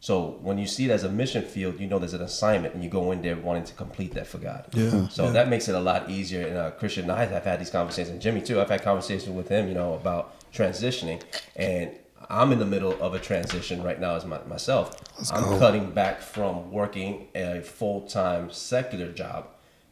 So 0.09 0.14
when 0.47 0.59
you 0.59 0.67
see 0.67 0.85
it 0.88 0.91
as 0.99 1.05
a 1.05 1.09
mission 1.23 1.45
field, 1.55 1.79
you 1.81 1.87
know 1.87 1.99
there's 2.02 2.19
an 2.23 2.23
assignment, 2.23 2.75
and 2.75 2.83
you 2.85 2.91
go 2.91 3.12
in 3.12 3.23
there 3.23 3.37
wanting 3.37 3.67
to 3.71 3.75
complete 3.75 4.12
that 4.14 4.26
for 4.26 4.38
God. 4.38 4.67
Yeah, 4.73 5.09
So 5.09 5.25
yeah. 5.25 5.31
that 5.38 5.49
makes 5.49 5.69
it 5.69 5.76
a 5.76 5.81
lot 5.81 6.11
easier. 6.11 6.43
And 6.49 6.57
uh, 6.59 6.71
Christian 6.73 7.05
and 7.05 7.12
I 7.12 7.25
have 7.25 7.45
had 7.45 7.61
these 7.61 7.71
conversations, 7.71 8.11
and 8.14 8.21
Jimmy 8.21 8.41
too. 8.41 8.61
I've 8.61 8.73
had 8.75 8.83
conversations 8.83 9.35
with 9.41 9.49
him, 9.49 9.69
you 9.69 9.75
know, 9.75 9.95
about 9.95 10.25
transitioning, 10.52 11.23
and 11.55 11.93
I'm 12.29 12.52
in 12.52 12.59
the 12.59 12.67
middle 12.67 13.00
of 13.02 13.14
a 13.14 13.19
transition 13.19 13.83
right 13.83 14.00
now 14.00 14.14
as 14.14 14.25
my, 14.25 14.43
myself. 14.45 14.97
I'm 15.33 15.45
go. 15.45 15.59
cutting 15.59 15.91
back 15.91 16.21
from 16.21 16.71
working 16.71 17.29
a 17.35 17.61
full 17.61 18.02
time 18.02 18.50
secular 18.50 19.12
job 19.12 19.49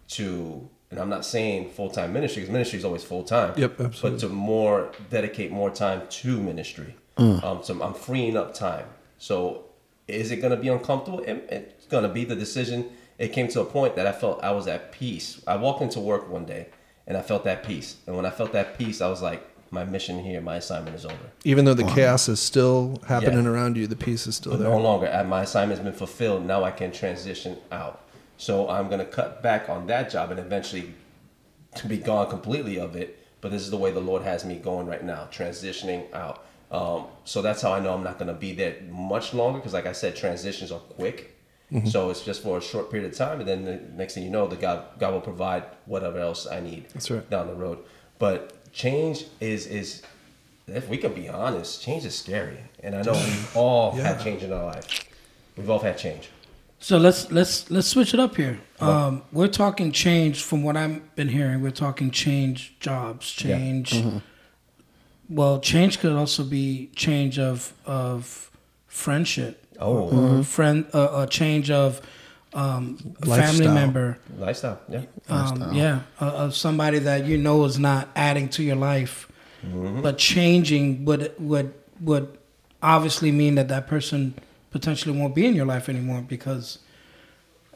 to, 0.08 0.68
and 0.90 0.98
I'm 0.98 1.08
not 1.08 1.24
saying 1.24 1.70
full 1.70 1.90
time 1.90 2.12
ministry 2.12 2.42
because 2.42 2.52
ministry 2.52 2.78
is 2.78 2.84
always 2.84 3.04
full 3.04 3.24
time. 3.24 3.54
Yep, 3.56 3.80
absolutely. 3.80 4.10
But 4.10 4.20
to 4.20 4.28
more 4.28 4.92
dedicate 5.10 5.50
more 5.50 5.70
time 5.70 6.02
to 6.08 6.40
ministry. 6.40 6.96
Um, 7.16 7.60
so 7.62 7.82
I'm 7.82 7.92
freeing 7.92 8.36
up 8.36 8.54
time. 8.54 8.86
So 9.18 9.66
is 10.08 10.30
it 10.30 10.36
going 10.36 10.52
to 10.52 10.56
be 10.56 10.68
uncomfortable? 10.68 11.20
It, 11.20 11.46
it's 11.50 11.86
going 11.86 12.02
to 12.02 12.08
be 12.08 12.24
the 12.24 12.36
decision. 12.36 12.90
It 13.18 13.28
came 13.28 13.48
to 13.48 13.60
a 13.60 13.64
point 13.64 13.96
that 13.96 14.06
I 14.06 14.12
felt 14.12 14.42
I 14.42 14.52
was 14.52 14.66
at 14.66 14.92
peace. 14.92 15.42
I 15.46 15.56
walked 15.56 15.82
into 15.82 16.00
work 16.00 16.30
one 16.30 16.46
day 16.46 16.68
and 17.06 17.16
I 17.16 17.22
felt 17.22 17.44
that 17.44 17.64
peace. 17.64 17.96
And 18.06 18.16
when 18.16 18.24
I 18.24 18.30
felt 18.30 18.52
that 18.52 18.78
peace, 18.78 19.00
I 19.00 19.08
was 19.08 19.20
like, 19.20 19.42
my 19.70 19.84
mission 19.84 20.18
here, 20.18 20.40
my 20.40 20.56
assignment 20.56 20.96
is 20.96 21.04
over. 21.04 21.16
Even 21.44 21.64
though 21.64 21.74
the 21.74 21.84
chaos 21.84 22.28
is 22.28 22.40
still 22.40 23.00
happening 23.06 23.44
Yeah. 23.44 23.50
around 23.50 23.76
you, 23.76 23.86
the 23.86 23.96
peace 23.96 24.26
is 24.26 24.36
still 24.36 24.52
But 24.52 24.60
there. 24.60 24.68
no 24.70 24.78
longer. 24.78 25.08
uh, 25.12 25.24
My 25.24 25.42
assignment's 25.42 25.82
been 25.82 25.92
fulfilled. 25.92 26.44
Now 26.44 26.64
I 26.64 26.70
can 26.70 26.90
transition 26.92 27.56
out. 27.70 28.02
So 28.36 28.68
I'm 28.68 28.88
going 28.88 28.98
to 29.00 29.04
cut 29.04 29.42
back 29.42 29.68
on 29.68 29.86
that 29.88 30.10
job 30.10 30.30
and 30.30 30.40
eventually 30.40 30.94
to 31.76 31.86
be 31.86 31.98
gone 31.98 32.28
completely 32.28 32.78
of 32.78 32.96
it. 32.96 33.18
But 33.40 33.52
this 33.52 33.62
is 33.62 33.70
the 33.70 33.76
way 33.76 33.90
the 33.90 34.00
Lord 34.00 34.22
has 34.22 34.44
me 34.44 34.56
going 34.56 34.86
right 34.86 35.04
now, 35.04 35.28
transitioning 35.30 36.12
out. 36.12 36.44
Um, 36.70 37.06
so 37.24 37.40
that's 37.42 37.62
how 37.62 37.72
I 37.72 37.80
know 37.80 37.94
I'm 37.94 38.02
not 38.04 38.18
going 38.18 38.28
to 38.28 38.34
be 38.34 38.52
there 38.52 38.76
much 38.90 39.32
longer 39.34 39.58
because, 39.58 39.72
like 39.72 39.86
I 39.86 39.92
said, 39.92 40.14
transitions 40.14 40.70
are 40.70 40.78
quick. 40.80 41.36
Mm-hmm. 41.72 41.86
So 41.88 42.10
it's 42.10 42.22
just 42.24 42.42
for 42.42 42.58
a 42.58 42.60
short 42.60 42.90
period 42.90 43.10
of 43.12 43.16
time, 43.16 43.38
and 43.40 43.48
then 43.48 43.64
the 43.64 43.76
next 43.96 44.14
thing 44.14 44.24
you 44.24 44.30
know, 44.30 44.46
the 44.48 44.56
God 44.56 44.84
God 44.98 45.12
will 45.12 45.20
provide 45.20 45.62
whatever 45.86 46.18
else 46.18 46.46
I 46.46 46.58
need 46.60 46.86
That's 46.92 47.10
right. 47.10 47.28
down 47.30 47.46
the 47.46 47.54
road. 47.54 47.78
But 48.18 48.52
change 48.72 49.24
is 49.40 49.66
is 49.66 50.02
if 50.66 50.88
we 50.88 50.96
can 50.96 51.12
be 51.14 51.28
honest, 51.28 51.82
change 51.82 52.04
is 52.04 52.14
scary, 52.16 52.58
and 52.82 52.94
I 52.94 53.02
know 53.02 53.12
we've 53.12 53.56
all 53.56 53.94
Yeah. 53.96 54.02
had 54.14 54.20
change 54.20 54.42
in 54.42 54.52
our 54.52 54.64
life. 54.66 55.04
We've 55.56 55.68
all 55.68 55.80
had 55.80 55.98
change. 55.98 56.28
So 56.78 56.96
let's 56.96 57.30
let's 57.30 57.70
let's 57.70 57.88
switch 57.88 58.14
it 58.14 58.20
up 58.20 58.36
here. 58.36 58.58
Um, 58.80 59.22
we're 59.32 59.48
talking 59.48 59.92
change 59.92 60.42
from 60.42 60.62
what 60.62 60.76
I've 60.76 61.14
been 61.14 61.28
hearing. 61.28 61.60
We're 61.60 61.72
talking 61.72 62.10
change 62.10 62.74
jobs, 62.80 63.36
Yeah. 63.44 63.56
change. 63.58 64.02
Well, 65.28 65.60
change 65.60 66.00
could 66.00 66.12
also 66.12 66.42
be 66.44 66.90
change 66.96 67.38
of 67.38 67.72
of 67.86 68.50
friendship. 68.86 69.56
Oh. 69.82 70.10
or 70.38 70.44
friend, 70.44 70.84
uh, 70.92 71.22
a 71.22 71.26
change 71.26 71.70
of 71.70 72.02
um, 72.52 72.98
a 73.22 73.26
family 73.26 73.68
member. 73.68 74.18
Lifestyle, 74.36 74.80
yeah. 74.88 75.02
Um, 75.28 75.72
yeah, 75.74 76.00
uh, 76.20 76.26
of 76.26 76.56
somebody 76.56 76.98
that 77.00 77.24
you 77.26 77.38
know 77.38 77.64
is 77.64 77.78
not 77.78 78.08
adding 78.16 78.48
to 78.50 78.62
your 78.62 78.76
life, 78.76 79.30
but 79.62 80.18
changing 80.18 81.04
would 81.04 81.32
would 81.38 81.72
would 82.00 82.36
obviously 82.82 83.30
mean 83.30 83.54
that 83.56 83.68
that 83.68 83.86
person 83.86 84.34
potentially 84.70 85.16
won't 85.18 85.34
be 85.34 85.46
in 85.46 85.54
your 85.54 85.66
life 85.66 85.88
anymore 85.88 86.22
because 86.22 86.78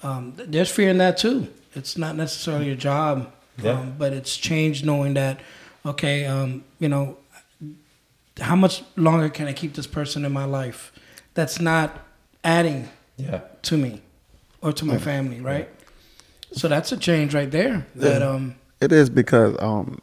um, 0.02 0.32
there's 0.36 0.70
fear 0.70 0.90
in 0.90 0.98
that 0.98 1.18
too. 1.18 1.48
It's 1.74 1.96
not 1.98 2.16
necessarily 2.16 2.70
a 2.70 2.76
job, 2.76 3.32
Yeah. 3.62 3.72
um, 3.72 3.94
but 3.98 4.12
it's 4.12 4.36
change 4.36 4.84
knowing 4.84 5.14
that 5.14 5.40
okay, 5.86 6.24
um, 6.24 6.64
you 6.78 6.88
know, 6.88 7.18
how 8.40 8.56
much 8.56 8.82
longer 8.96 9.28
can 9.28 9.46
I 9.46 9.52
keep 9.52 9.74
this 9.74 9.86
person 9.86 10.24
in 10.24 10.32
my 10.32 10.44
life 10.46 10.92
that's 11.34 11.60
not 11.60 12.00
adding 12.42 12.88
Yeah. 13.16 13.40
to 13.62 13.76
me 13.76 14.00
or 14.64 14.72
to 14.72 14.84
my 14.84 14.98
family, 14.98 15.40
right? 15.40 15.68
So 16.52 16.68
that's 16.68 16.90
a 16.90 16.96
change 16.96 17.34
right 17.34 17.50
there. 17.50 17.86
That 17.96 18.22
um 18.22 18.56
It 18.80 18.90
is 18.90 19.10
because 19.10 19.56
um, 19.60 20.00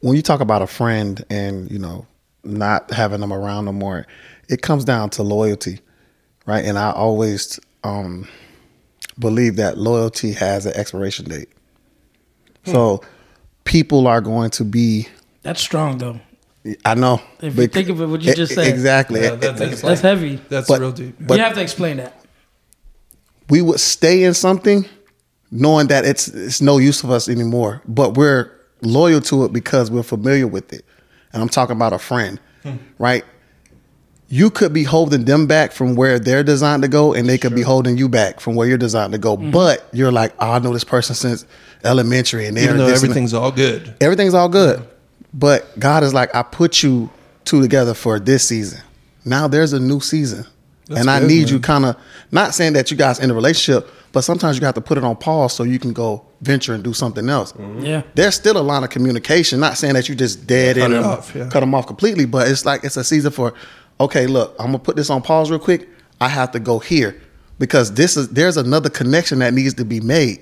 when 0.00 0.16
you 0.16 0.22
talk 0.22 0.40
about 0.40 0.62
a 0.62 0.66
friend 0.66 1.24
and 1.30 1.70
you 1.70 1.78
know 1.78 2.06
not 2.42 2.90
having 2.90 3.20
them 3.20 3.32
around 3.32 3.66
no 3.66 3.72
more, 3.72 4.06
it 4.48 4.62
comes 4.62 4.84
down 4.84 5.10
to 5.10 5.22
loyalty, 5.22 5.80
right? 6.46 6.64
And 6.64 6.78
I 6.78 6.90
always 6.92 7.60
um, 7.84 8.26
believe 9.18 9.56
that 9.56 9.76
loyalty 9.78 10.32
has 10.32 10.64
an 10.66 10.72
expiration 10.74 11.26
date. 11.26 11.48
So 12.64 13.00
people 13.62 14.08
are 14.08 14.20
going 14.20 14.50
to 14.50 14.64
be. 14.64 15.06
that's 15.42 15.60
strong 15.60 15.98
though. 15.98 16.20
I 16.84 16.94
know. 16.94 17.20
If 17.40 17.56
you 17.56 17.66
think 17.68 17.88
of 17.88 18.00
it, 18.00 18.06
what 18.06 18.22
you 18.22 18.34
just 18.34 18.54
said. 18.54 18.66
exactly. 18.66 19.20
Yeah, 19.22 19.36
that- 19.36 19.56
that's, 19.56 19.82
That's 19.82 20.00
heavy. 20.00 20.40
that's 20.48 20.68
But- 20.68 20.80
real 20.80 20.92
deep. 20.92 21.16
but- 21.20 21.36
you 21.38 21.44
have 21.44 21.54
to 21.54 21.62
explain 21.62 21.98
that. 21.98 22.24
we 23.48 23.62
would 23.62 23.78
stay 23.80 24.24
in 24.24 24.34
something 24.34 24.84
knowing 25.52 25.86
that 25.86 26.04
it's 26.04 26.26
it's 26.28 26.60
no 26.60 26.78
use 26.78 27.04
of 27.04 27.10
us 27.12 27.28
anymore 27.28 27.80
but 27.86 28.16
we're 28.16 28.50
loyal 28.82 29.20
to 29.20 29.44
it 29.44 29.52
because 29.52 29.88
we're 29.88 30.02
familiar 30.02 30.48
with 30.48 30.72
it 30.72 30.84
and 31.32 31.40
i'm 31.40 31.48
talking 31.48 31.76
about 31.76 31.92
a 31.92 31.98
friend 31.98 32.40
hmm. 32.64 32.74
right 32.98 33.24
you 34.28 34.50
could 34.50 34.72
be 34.72 34.82
holding 34.82 35.24
them 35.24 35.46
back 35.46 35.70
from 35.70 35.94
where 35.94 36.18
they're 36.18 36.42
designed 36.42 36.82
to 36.82 36.88
go 36.88 37.14
and 37.14 37.28
they 37.28 37.38
could 37.38 37.54
be 37.54 37.62
holding 37.62 37.96
you 37.96 38.08
back 38.08 38.40
from 38.40 38.56
where 38.56 38.66
you're 38.66 38.76
designed 38.76 39.12
to 39.12 39.18
go 39.18 39.36
mm-hmm. 39.36 39.52
but 39.52 39.88
you're 39.92 40.10
like 40.10 40.34
oh, 40.40 40.50
i 40.50 40.58
know 40.58 40.72
this 40.72 40.82
person 40.82 41.14
since 41.14 41.46
elementary 41.84 42.46
and 42.46 42.56
they're 42.56 42.64
Even 42.64 42.78
though 42.78 42.86
this 42.86 43.02
and 43.02 43.10
everything's 43.10 43.32
all 43.34 43.52
good. 43.52 43.94
everything's 44.00 44.34
all 44.34 44.48
good. 44.48 44.86
But 45.36 45.78
God 45.78 46.02
is 46.02 46.14
like, 46.14 46.34
I 46.34 46.42
put 46.42 46.82
you 46.82 47.10
two 47.44 47.60
together 47.60 47.92
for 47.92 48.18
this 48.18 48.48
season. 48.48 48.80
Now 49.24 49.46
there's 49.46 49.72
a 49.74 49.80
new 49.80 50.00
season. 50.00 50.46
That's 50.86 51.00
and 51.00 51.10
I 51.10 51.20
good, 51.20 51.28
need 51.28 51.44
man. 51.46 51.48
you 51.54 51.60
kind 51.60 51.84
of 51.84 51.96
not 52.30 52.54
saying 52.54 52.72
that 52.72 52.90
you 52.90 52.96
guys 52.96 53.18
in 53.18 53.30
a 53.30 53.34
relationship, 53.34 53.90
but 54.12 54.22
sometimes 54.22 54.58
you 54.58 54.64
have 54.64 54.76
to 54.76 54.80
put 54.80 54.96
it 54.96 55.04
on 55.04 55.16
pause 55.16 55.52
so 55.52 55.62
you 55.64 55.78
can 55.78 55.92
go 55.92 56.24
venture 56.40 56.72
and 56.72 56.82
do 56.82 56.94
something 56.94 57.28
else. 57.28 57.52
Mm-hmm. 57.52 57.84
Yeah. 57.84 58.02
There's 58.14 58.34
still 58.34 58.56
a 58.56 58.62
line 58.62 58.82
of 58.82 58.90
communication. 58.90 59.60
Not 59.60 59.76
saying 59.76 59.94
that 59.94 60.08
you 60.08 60.14
just 60.14 60.46
dead 60.46 60.76
Cut 60.76 60.90
in 60.90 60.96
and 60.96 61.04
off, 61.04 61.34
yeah. 61.34 61.48
cut 61.48 61.60
them 61.60 61.74
off 61.74 61.86
completely, 61.86 62.24
but 62.24 62.48
it's 62.48 62.64
like 62.64 62.84
it's 62.84 62.96
a 62.96 63.04
season 63.04 63.32
for, 63.32 63.52
okay, 64.00 64.26
look, 64.26 64.54
I'm 64.58 64.66
gonna 64.66 64.78
put 64.78 64.96
this 64.96 65.10
on 65.10 65.22
pause 65.22 65.50
real 65.50 65.58
quick. 65.58 65.88
I 66.20 66.28
have 66.28 66.52
to 66.52 66.60
go 66.60 66.78
here 66.78 67.20
because 67.58 67.92
this 67.92 68.16
is 68.16 68.28
there's 68.30 68.56
another 68.56 68.88
connection 68.88 69.40
that 69.40 69.52
needs 69.52 69.74
to 69.74 69.84
be 69.84 70.00
made 70.00 70.40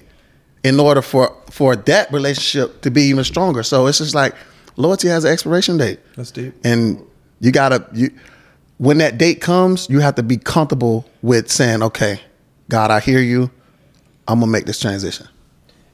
in 0.62 0.78
order 0.78 1.02
for 1.02 1.35
for 1.50 1.74
that 1.74 2.12
relationship 2.12 2.83
to 2.83 2.90
be 2.90 3.02
even 3.02 3.24
stronger. 3.24 3.62
So 3.62 3.87
it's 3.87 3.98
just 3.98 4.14
like 4.14 4.35
loyalty 4.76 5.08
has 5.08 5.24
an 5.24 5.32
expiration 5.32 5.76
date, 5.78 6.00
That's 6.16 6.30
deep. 6.30 6.54
and 6.64 7.04
you 7.40 7.52
gotta 7.52 7.87
you 7.92 8.10
when 8.78 8.98
that 8.98 9.18
date 9.18 9.40
comes, 9.40 9.88
you 9.88 10.00
have 10.00 10.16
to 10.16 10.22
be 10.22 10.37
comfortable 10.37 11.06
with 11.22 11.50
saying, 11.50 11.82
okay, 11.82 12.20
God, 12.68 12.90
I 12.90 13.00
hear 13.00 13.20
you. 13.20 13.50
I'm 14.26 14.40
gonna 14.40 14.50
make 14.50 14.66
this 14.66 14.80
transition. 14.80 15.28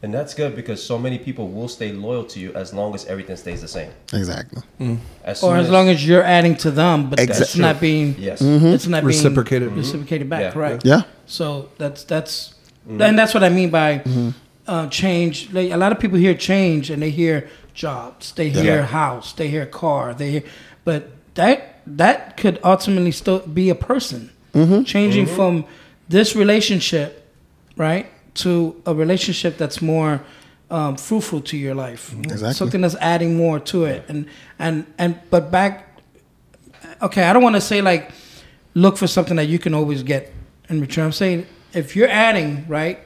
And 0.03 0.15
that's 0.15 0.33
good 0.33 0.57
because 0.57 0.83
so 0.83 0.99
many 0.99 1.19
people 1.19 1.49
will 1.49 1.69
stay 1.69 1.93
loyal 1.93 2.25
to 2.25 2.41
you 2.41 2.55
as 2.55 2.73
long 2.73 2.95
as 2.95 3.05
everything 3.05 3.37
stays 3.37 3.61
the 3.61 3.69
same. 3.69 3.91
Exactly. 4.15 4.63
Mm. 4.81 4.99
As 5.25 5.43
Or 5.43 5.53
soon 5.53 5.61
as 5.61 5.69
long 5.69 5.91
as 5.91 6.07
you're 6.07 6.23
adding 6.23 6.57
to 6.57 6.71
them, 6.71 7.11
but 7.11 7.19
Exa- 7.19 7.43
it's 7.43 7.57
not 7.57 7.81
being 7.81 8.15
yes, 8.19 8.41
it's 8.41 8.87
not 8.87 8.99
mm-hmm. 8.99 9.07
Reciprocated. 9.09 9.69
being 9.69 9.79
reciprocated 9.79 10.31
back, 10.31 10.41
Yeah. 10.41 10.51
correct? 10.53 10.87
Yeah. 10.87 11.03
So 11.27 11.69
that's 11.77 12.05
that's 12.05 12.55
mm-hmm. 12.89 13.03
and 13.03 13.19
that's 13.19 13.35
what 13.35 13.45
I 13.45 13.51
mean 13.51 13.69
by 13.69 14.03
uh, 14.67 14.87
change. 14.89 15.53
Like, 15.53 15.71
a 15.71 15.77
lot 15.77 15.93
of 15.93 16.01
people 16.01 16.17
hear 16.17 16.33
change 16.35 16.89
and 16.89 17.03
they 17.03 17.11
hear 17.11 17.51
jobs, 17.75 18.27
stay 18.27 18.49
here, 18.49 18.77
Yeah. 18.77 18.87
house, 18.87 19.29
stay 19.31 19.49
here, 19.49 19.67
car, 19.67 20.15
they 20.15 20.31
hear, 20.31 20.43
but 20.85 21.11
that 21.35 21.81
that 21.87 22.37
could 22.37 22.59
ultimately 22.63 23.11
still 23.13 23.41
be 23.41 23.71
a 23.71 23.75
person 23.75 24.31
changing 24.85 25.27
from 25.27 25.65
this 26.09 26.35
relationship, 26.37 27.29
right, 27.77 28.07
to 28.35 28.81
a 28.87 28.95
relationship 28.95 29.57
that's 29.57 29.81
more 29.81 30.21
um, 30.71 30.97
fruitful 30.97 31.41
to 31.41 31.57
your 31.57 31.75
life. 31.75 32.15
Exactly. 32.19 32.53
Something 32.55 32.81
that's 32.81 32.97
adding 33.01 33.37
more 33.37 33.59
to 33.61 33.85
it. 33.85 34.05
And 34.09 34.27
and 34.59 34.87
and 34.99 35.19
but 35.31 35.51
back. 35.51 35.87
Okay, 37.03 37.23
I 37.25 37.33
don't 37.33 37.43
want 37.43 37.57
to 37.57 37.61
say 37.61 37.81
like 37.83 38.13
look 38.75 38.97
for 38.97 39.07
something 39.07 39.37
that 39.37 39.47
you 39.49 39.59
can 39.59 39.75
always 39.75 40.03
get 40.03 40.33
in 40.69 40.81
return. 40.81 41.07
I'm 41.07 41.13
saying 41.13 41.47
if 41.73 41.97
you're 41.97 42.09
adding 42.09 42.67
right, 42.69 42.99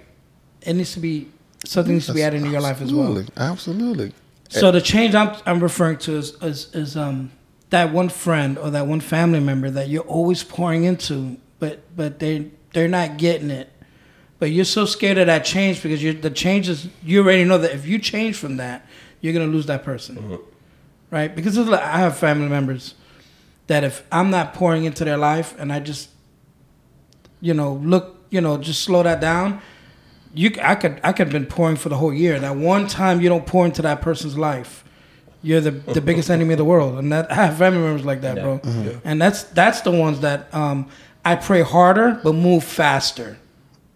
it 0.63 0.75
needs 0.75 0.93
to 0.95 1.01
be 1.01 1.29
something 1.65 1.95
needs 1.95 2.07
to 2.07 2.13
be 2.15 2.23
added 2.23 2.39
into 2.39 2.51
your 2.51 2.61
life 2.61 2.83
as 2.83 2.93
well. 2.93 3.07
Absolutely. 3.09 3.33
Absolutely. 3.37 4.13
So 4.61 4.71
the 4.71 4.81
change 4.81 5.15
I'm 5.15 5.37
I'm 5.47 5.61
referring 5.61 5.99
to 5.99 6.17
is 6.17 6.35
is, 6.43 6.75
is 6.75 6.97
um 6.97 7.31
that 7.71 7.93
one 7.93 8.09
friend 8.09 8.57
or 8.59 8.71
that 8.71 8.87
one 8.87 9.01
family 9.01 9.41
member 9.41 9.71
that 9.71 9.89
you're 9.89 10.03
always 10.05 10.45
pouring 10.45 10.85
into, 10.85 11.37
but 11.59 11.81
but 11.97 12.19
they 12.19 12.51
they're 12.73 12.89
not 12.89 13.17
getting 13.19 13.51
it. 13.51 13.71
But 14.39 14.51
you're 14.51 14.65
so 14.65 14.85
scared 14.85 15.19
of 15.19 15.27
that 15.27 15.45
change 15.45 15.83
because 15.83 16.03
you're 16.03 16.13
the 16.13 16.31
changes 16.31 16.89
you 17.03 17.23
already 17.23 17.45
know 17.45 17.59
that 17.59 17.73
if 17.73 17.87
you 17.87 17.99
change 17.99 18.37
from 18.37 18.57
that, 18.59 18.87
you're 19.21 19.33
gonna 19.33 19.47
lose 19.47 19.67
that 19.67 19.85
person, 19.85 20.39
right? 21.11 21.35
Because 21.35 21.57
it's 21.57 21.69
like, 21.69 21.81
I 21.83 21.99
have 21.99 22.17
family 22.19 22.49
members 22.49 22.95
that 23.69 23.83
if 23.85 24.05
I'm 24.13 24.31
not 24.31 24.53
pouring 24.55 24.85
into 24.85 25.05
their 25.05 25.17
life 25.17 25.55
and 25.59 25.73
I 25.73 25.81
just, 25.81 26.11
you 27.41 27.55
know, 27.55 27.75
look, 27.75 28.25
you 28.31 28.41
know, 28.41 28.59
just 28.59 28.83
slow 28.83 29.03
that 29.03 29.21
down, 29.21 29.63
you 30.35 30.51
c- 30.53 30.61
I 30.63 30.75
could 30.75 31.01
I 31.05 31.13
could 31.13 31.29
have 31.29 31.33
been 31.33 31.47
pouring 31.47 31.77
for 31.77 31.89
the 31.89 31.97
whole 31.97 32.13
year. 32.13 32.39
That 32.39 32.57
one 32.57 32.87
time 32.87 33.21
you 33.21 33.29
don't 33.29 33.47
pour 33.47 33.65
into 33.65 33.83
that 33.83 34.03
person's 34.03 34.37
life, 34.37 34.85
you're 35.43 35.61
the 35.61 35.71
the 35.71 36.01
biggest 36.01 36.31
enemy 36.31 36.55
of 36.55 36.59
the 36.59 36.65
world. 36.65 36.99
And 36.99 37.13
that 37.13 37.31
I 37.33 37.35
have 37.35 37.59
family 37.59 37.81
members 37.81 38.05
like 38.05 38.21
that, 38.23 38.37
bro. 38.43 38.61
And 39.05 39.21
that's 39.21 39.45
that's 39.45 39.81
the 39.83 39.91
ones 39.91 40.21
that 40.21 40.53
um, 40.55 40.89
I 41.25 41.37
pray 41.37 41.63
harder 41.63 42.21
but 42.23 42.35
move 42.35 42.65
faster. 42.65 43.39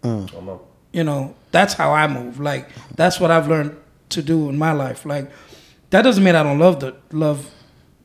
Come 0.01 0.49
on. 0.49 0.59
You 0.93 1.03
know, 1.03 1.35
that's 1.51 1.73
how 1.73 1.91
I 1.91 2.07
move. 2.07 2.39
Like 2.39 2.69
that's 2.95 3.19
what 3.19 3.31
I've 3.31 3.47
learned 3.47 3.77
to 4.09 4.21
do 4.21 4.49
in 4.49 4.57
my 4.57 4.71
life. 4.71 5.05
Like 5.05 5.29
that 5.91 6.01
doesn't 6.03 6.23
mean 6.23 6.35
I 6.35 6.43
don't 6.43 6.59
love 6.59 6.79
the 6.79 6.95
love 7.11 7.49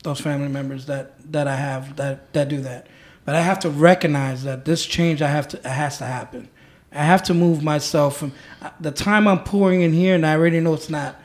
those 0.02 0.20
family 0.20 0.48
members 0.48 0.86
that 0.86 1.14
that 1.32 1.46
I 1.48 1.56
have 1.56 1.96
that 1.96 2.32
that 2.34 2.48
do 2.48 2.60
that. 2.62 2.86
But 3.24 3.34
I 3.36 3.40
have 3.40 3.58
to 3.60 3.70
recognize 3.70 4.44
that 4.44 4.66
this 4.66 4.84
change 4.84 5.22
I 5.22 5.28
have 5.28 5.48
to 5.48 5.56
it 5.58 5.64
has 5.64 5.96
to 5.98 6.04
happen. 6.04 6.48
I 6.94 7.02
have 7.04 7.22
to 7.24 7.34
move 7.34 7.62
myself 7.62 8.18
from 8.18 8.32
uh, 8.62 8.70
the 8.80 8.90
time 8.90 9.26
I'm 9.26 9.42
pouring 9.44 9.82
in 9.82 9.92
here, 9.92 10.14
and 10.14 10.24
I 10.24 10.34
already 10.34 10.60
know 10.60 10.74
it's 10.74 10.88
not. 10.90 11.16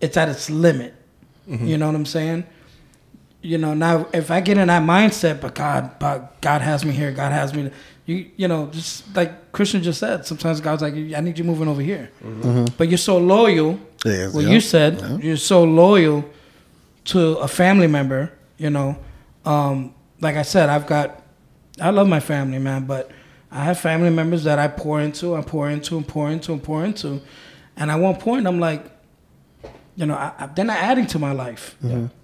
It's 0.00 0.16
at 0.16 0.28
its 0.28 0.50
limit. 0.50 0.94
Mm-hmm. 1.48 1.66
You 1.66 1.76
know 1.78 1.86
what 1.86 1.94
I'm 1.94 2.06
saying? 2.06 2.44
You 3.40 3.58
know 3.58 3.74
now 3.74 4.06
if 4.12 4.30
I 4.30 4.40
get 4.40 4.56
in 4.58 4.68
that 4.68 4.82
mindset, 4.82 5.40
but 5.40 5.54
God, 5.54 5.98
but 5.98 6.40
God 6.40 6.60
has 6.62 6.84
me 6.84 6.92
here. 6.92 7.10
God 7.12 7.32
has 7.32 7.52
me. 7.54 7.70
You 8.06 8.30
you 8.36 8.48
know 8.48 8.66
just 8.66 9.14
like 9.16 9.52
Christian 9.52 9.82
just 9.82 9.98
said. 10.00 10.26
Sometimes 10.26 10.60
God's 10.60 10.82
like, 10.82 10.94
I 10.94 11.20
need 11.20 11.38
you 11.38 11.44
moving 11.44 11.68
over 11.68 11.82
here. 11.82 12.10
Mm-hmm. 12.24 12.42
Mm-hmm. 12.42 12.74
But 12.76 12.88
you're 12.88 12.98
so 12.98 13.18
loyal. 13.18 13.78
Yeah, 14.04 14.28
Well, 14.32 14.42
yeah. 14.42 14.50
you 14.50 14.60
said 14.60 15.00
Yeah. 15.00 15.16
you're 15.18 15.36
so 15.36 15.62
loyal 15.64 16.24
to 17.06 17.36
a 17.38 17.48
family 17.48 17.86
member. 17.88 18.32
You 18.58 18.70
know, 18.70 18.96
um, 19.44 19.94
like 20.20 20.36
I 20.36 20.42
said, 20.42 20.68
I've 20.68 20.86
got. 20.86 21.20
I 21.80 21.90
love 21.90 22.06
my 22.06 22.20
family, 22.20 22.58
man, 22.58 22.84
but 22.84 23.10
I 23.52 23.64
have 23.64 23.78
family 23.78 24.10
members 24.10 24.44
that 24.44 24.58
I 24.58 24.68
pour 24.68 25.00
into, 25.00 25.36
I 25.36 25.42
pour 25.42 25.68
into, 25.68 25.96
and 25.96 26.08
pour 26.08 26.30
into, 26.30 26.52
and 26.52 26.62
pour 26.62 26.84
into, 26.84 27.20
and 27.76 27.90
at 27.90 27.96
one 27.96 28.16
point 28.16 28.46
I'm 28.46 28.58
like, 28.58 28.84
you 29.94 30.06
know, 30.06 30.14
I, 30.14 30.48
they're 30.56 30.64
not 30.64 30.78
adding 30.78 31.06
to 31.08 31.18
my 31.18 31.32
life 31.32 31.76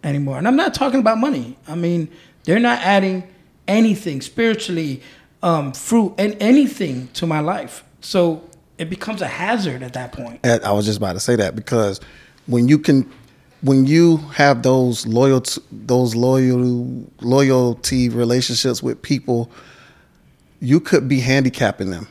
anymore, 0.02 0.38
and 0.38 0.48
I'm 0.48 0.56
not 0.56 0.72
talking 0.72 1.00
about 1.00 1.18
money. 1.18 1.58
I 1.68 1.74
mean, 1.74 2.08
they're 2.44 2.58
not 2.58 2.78
adding 2.80 3.28
anything 3.66 4.22
spiritually, 4.22 5.02
um, 5.42 5.72
fruit, 5.72 6.14
and 6.16 6.34
anything 6.40 7.08
to 7.08 7.26
my 7.26 7.40
life. 7.40 7.84
So 8.00 8.48
it 8.78 8.88
becomes 8.88 9.20
a 9.20 9.26
hazard 9.26 9.82
at 9.82 9.92
that 9.92 10.12
point. 10.12 10.40
And 10.44 10.64
I 10.64 10.72
was 10.72 10.86
just 10.86 10.96
about 10.96 11.12
to 11.12 11.20
say 11.20 11.36
that 11.36 11.54
because 11.54 12.00
when 12.46 12.68
you 12.68 12.78
can, 12.78 13.10
when 13.60 13.84
you 13.84 14.16
have 14.34 14.62
those 14.62 15.06
loyal, 15.06 15.42
those 15.70 16.16
loyal 16.16 17.04
loyalty 17.20 18.08
relationships 18.08 18.82
with 18.82 19.02
people, 19.02 19.50
you 20.60 20.80
could 20.80 21.08
be 21.08 21.20
handicapping 21.20 21.90
them 21.90 22.08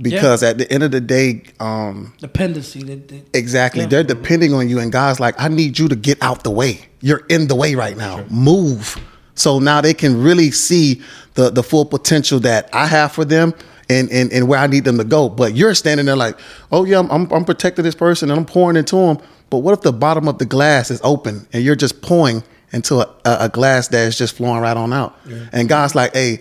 because 0.00 0.42
at 0.42 0.58
the 0.58 0.70
end 0.72 0.82
of 0.84 0.90
the 0.92 1.00
day, 1.00 1.42
um, 1.60 2.14
Dependency. 2.18 2.82
The, 2.82 2.96
the, 2.96 3.22
exactly, 3.34 3.82
Yeah. 3.82 3.88
they're 3.88 4.04
depending 4.04 4.54
on 4.54 4.68
you, 4.68 4.78
and 4.78 4.92
God's 4.92 5.18
like, 5.20 5.34
I 5.40 5.48
need 5.48 5.78
you 5.78 5.88
to 5.88 5.96
get 5.96 6.22
out 6.22 6.44
the 6.44 6.50
way. 6.50 6.86
You're 7.00 7.24
in 7.28 7.48
the 7.48 7.54
way 7.56 7.74
right 7.74 7.96
now. 7.96 8.24
Move. 8.30 8.96
So 9.34 9.58
now 9.58 9.80
they 9.80 9.94
can 9.94 10.20
really 10.22 10.50
see 10.50 11.02
the 11.34 11.50
the 11.50 11.62
full 11.62 11.84
potential 11.84 12.40
that 12.40 12.68
I 12.72 12.86
have 12.86 13.12
for 13.12 13.24
them. 13.24 13.54
And, 13.90 14.10
and, 14.10 14.30
and 14.34 14.48
where 14.48 14.58
I 14.60 14.66
need 14.66 14.84
them 14.84 14.98
to 14.98 15.04
go, 15.04 15.30
but 15.30 15.54
you're 15.56 15.74
standing 15.74 16.04
there 16.04 16.14
like, 16.14 16.38
oh 16.70 16.84
yeah, 16.84 16.98
I'm, 16.98 17.10
I'm, 17.10 17.32
I'm 17.32 17.46
protecting 17.46 17.84
this 17.86 17.94
person 17.94 18.30
and 18.30 18.38
I'm 18.38 18.44
pouring 18.44 18.76
into 18.76 18.96
them. 18.96 19.16
But 19.48 19.60
what 19.60 19.72
if 19.72 19.80
the 19.80 19.94
bottom 19.94 20.28
of 20.28 20.36
the 20.36 20.44
glass 20.44 20.90
is 20.90 21.00
open 21.02 21.48
and 21.54 21.64
you're 21.64 21.74
just 21.74 22.02
pouring 22.02 22.44
into 22.70 22.96
a, 22.96 23.08
a, 23.24 23.36
a 23.44 23.48
glass 23.48 23.88
that 23.88 24.06
is 24.06 24.18
just 24.18 24.36
flowing 24.36 24.60
right 24.60 24.76
on 24.76 24.92
out? 24.92 25.16
And 25.52 25.70
God's 25.70 25.94
like, 25.94 26.12
hey, 26.12 26.40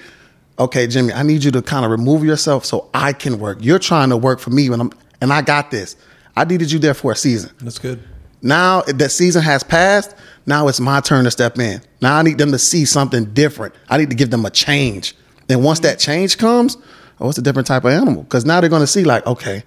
okay, 0.59 0.87
Jimmy, 0.87 1.13
I 1.13 1.23
need 1.23 1.43
you 1.43 1.51
to 1.51 1.61
kind 1.61 1.85
of 1.85 1.91
remove 1.91 2.23
yourself 2.23 2.65
so 2.65 2.89
I 2.93 3.13
can 3.13 3.39
work. 3.39 3.59
You're 3.61 3.79
trying 3.79 4.09
to 4.09 4.17
work 4.17 4.39
for 4.39 4.49
me 4.49 4.69
when 4.69 4.81
I'm, 4.81 4.91
and 5.21 5.31
I 5.31 5.41
got 5.41 5.71
this. 5.71 5.95
I 6.35 6.45
needed 6.45 6.71
you 6.71 6.79
there 6.79 6.93
for 6.93 7.11
a 7.11 7.15
season. 7.15 7.51
That's 7.59 7.79
good. 7.79 8.03
Now 8.41 8.81
that 8.81 9.09
season 9.09 9.41
has 9.41 9.63
passed, 9.63 10.15
now 10.45 10.67
it's 10.67 10.79
my 10.79 11.01
turn 11.01 11.25
to 11.25 11.31
step 11.31 11.57
in. 11.57 11.81
Now 12.01 12.17
I 12.17 12.21
need 12.21 12.37
them 12.37 12.51
to 12.51 12.59
see 12.59 12.85
something 12.85 13.25
different. 13.33 13.73
I 13.89 13.97
need 13.97 14.09
to 14.11 14.15
give 14.15 14.29
them 14.29 14.45
a 14.45 14.51
change. 14.51 15.15
And 15.49 15.63
once 15.63 15.79
that 15.79 15.97
change 15.99 16.37
comes, 16.37 16.77
oh, 17.19 17.29
it's 17.29 17.37
a 17.37 17.41
different 17.41 17.67
type 17.67 17.83
of 17.85 17.91
animal. 17.91 18.23
Because 18.23 18.45
now 18.45 18.61
they're 18.61 18.69
going 18.69 18.81
to 18.81 18.87
see, 18.87 19.03
like, 19.03 19.25
okay, 19.25 19.63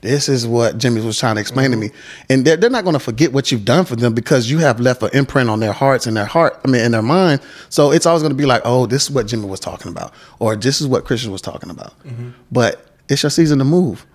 this 0.00 0.28
is 0.28 0.46
what 0.46 0.78
Jimmy 0.78 1.00
was 1.00 1.18
trying 1.18 1.36
to 1.36 1.40
explain 1.40 1.70
to 1.70 1.76
me. 1.76 1.90
And 2.28 2.44
they're, 2.44 2.56
they're 2.56 2.70
not 2.70 2.84
going 2.84 2.94
to 2.94 3.00
forget 3.00 3.32
what 3.32 3.50
you've 3.50 3.64
done 3.64 3.84
for 3.84 3.96
them 3.96 4.14
because 4.14 4.50
you 4.50 4.58
have 4.58 4.80
left 4.80 5.02
an 5.02 5.10
imprint 5.12 5.50
on 5.50 5.60
their 5.60 5.72
hearts 5.72 6.06
and 6.06 6.16
their 6.16 6.24
heart, 6.24 6.60
I 6.64 6.68
mean, 6.68 6.82
in 6.82 6.92
their 6.92 7.02
mind. 7.02 7.40
So 7.68 7.90
it's 7.90 8.06
always 8.06 8.22
going 8.22 8.32
to 8.32 8.36
be 8.36 8.46
like, 8.46 8.62
oh, 8.64 8.86
this 8.86 9.04
is 9.04 9.10
what 9.10 9.26
Jimmy 9.26 9.46
was 9.46 9.60
talking 9.60 9.90
about, 9.90 10.12
or 10.38 10.56
this 10.56 10.80
is 10.80 10.86
what 10.86 11.04
Christian 11.04 11.32
was 11.32 11.42
talking 11.42 11.70
about. 11.70 11.98
Mm-hmm. 12.04 12.30
But 12.52 12.86
it's 13.08 13.22
your 13.22 13.30
season 13.30 13.58
to 13.58 13.64
move 13.64 14.06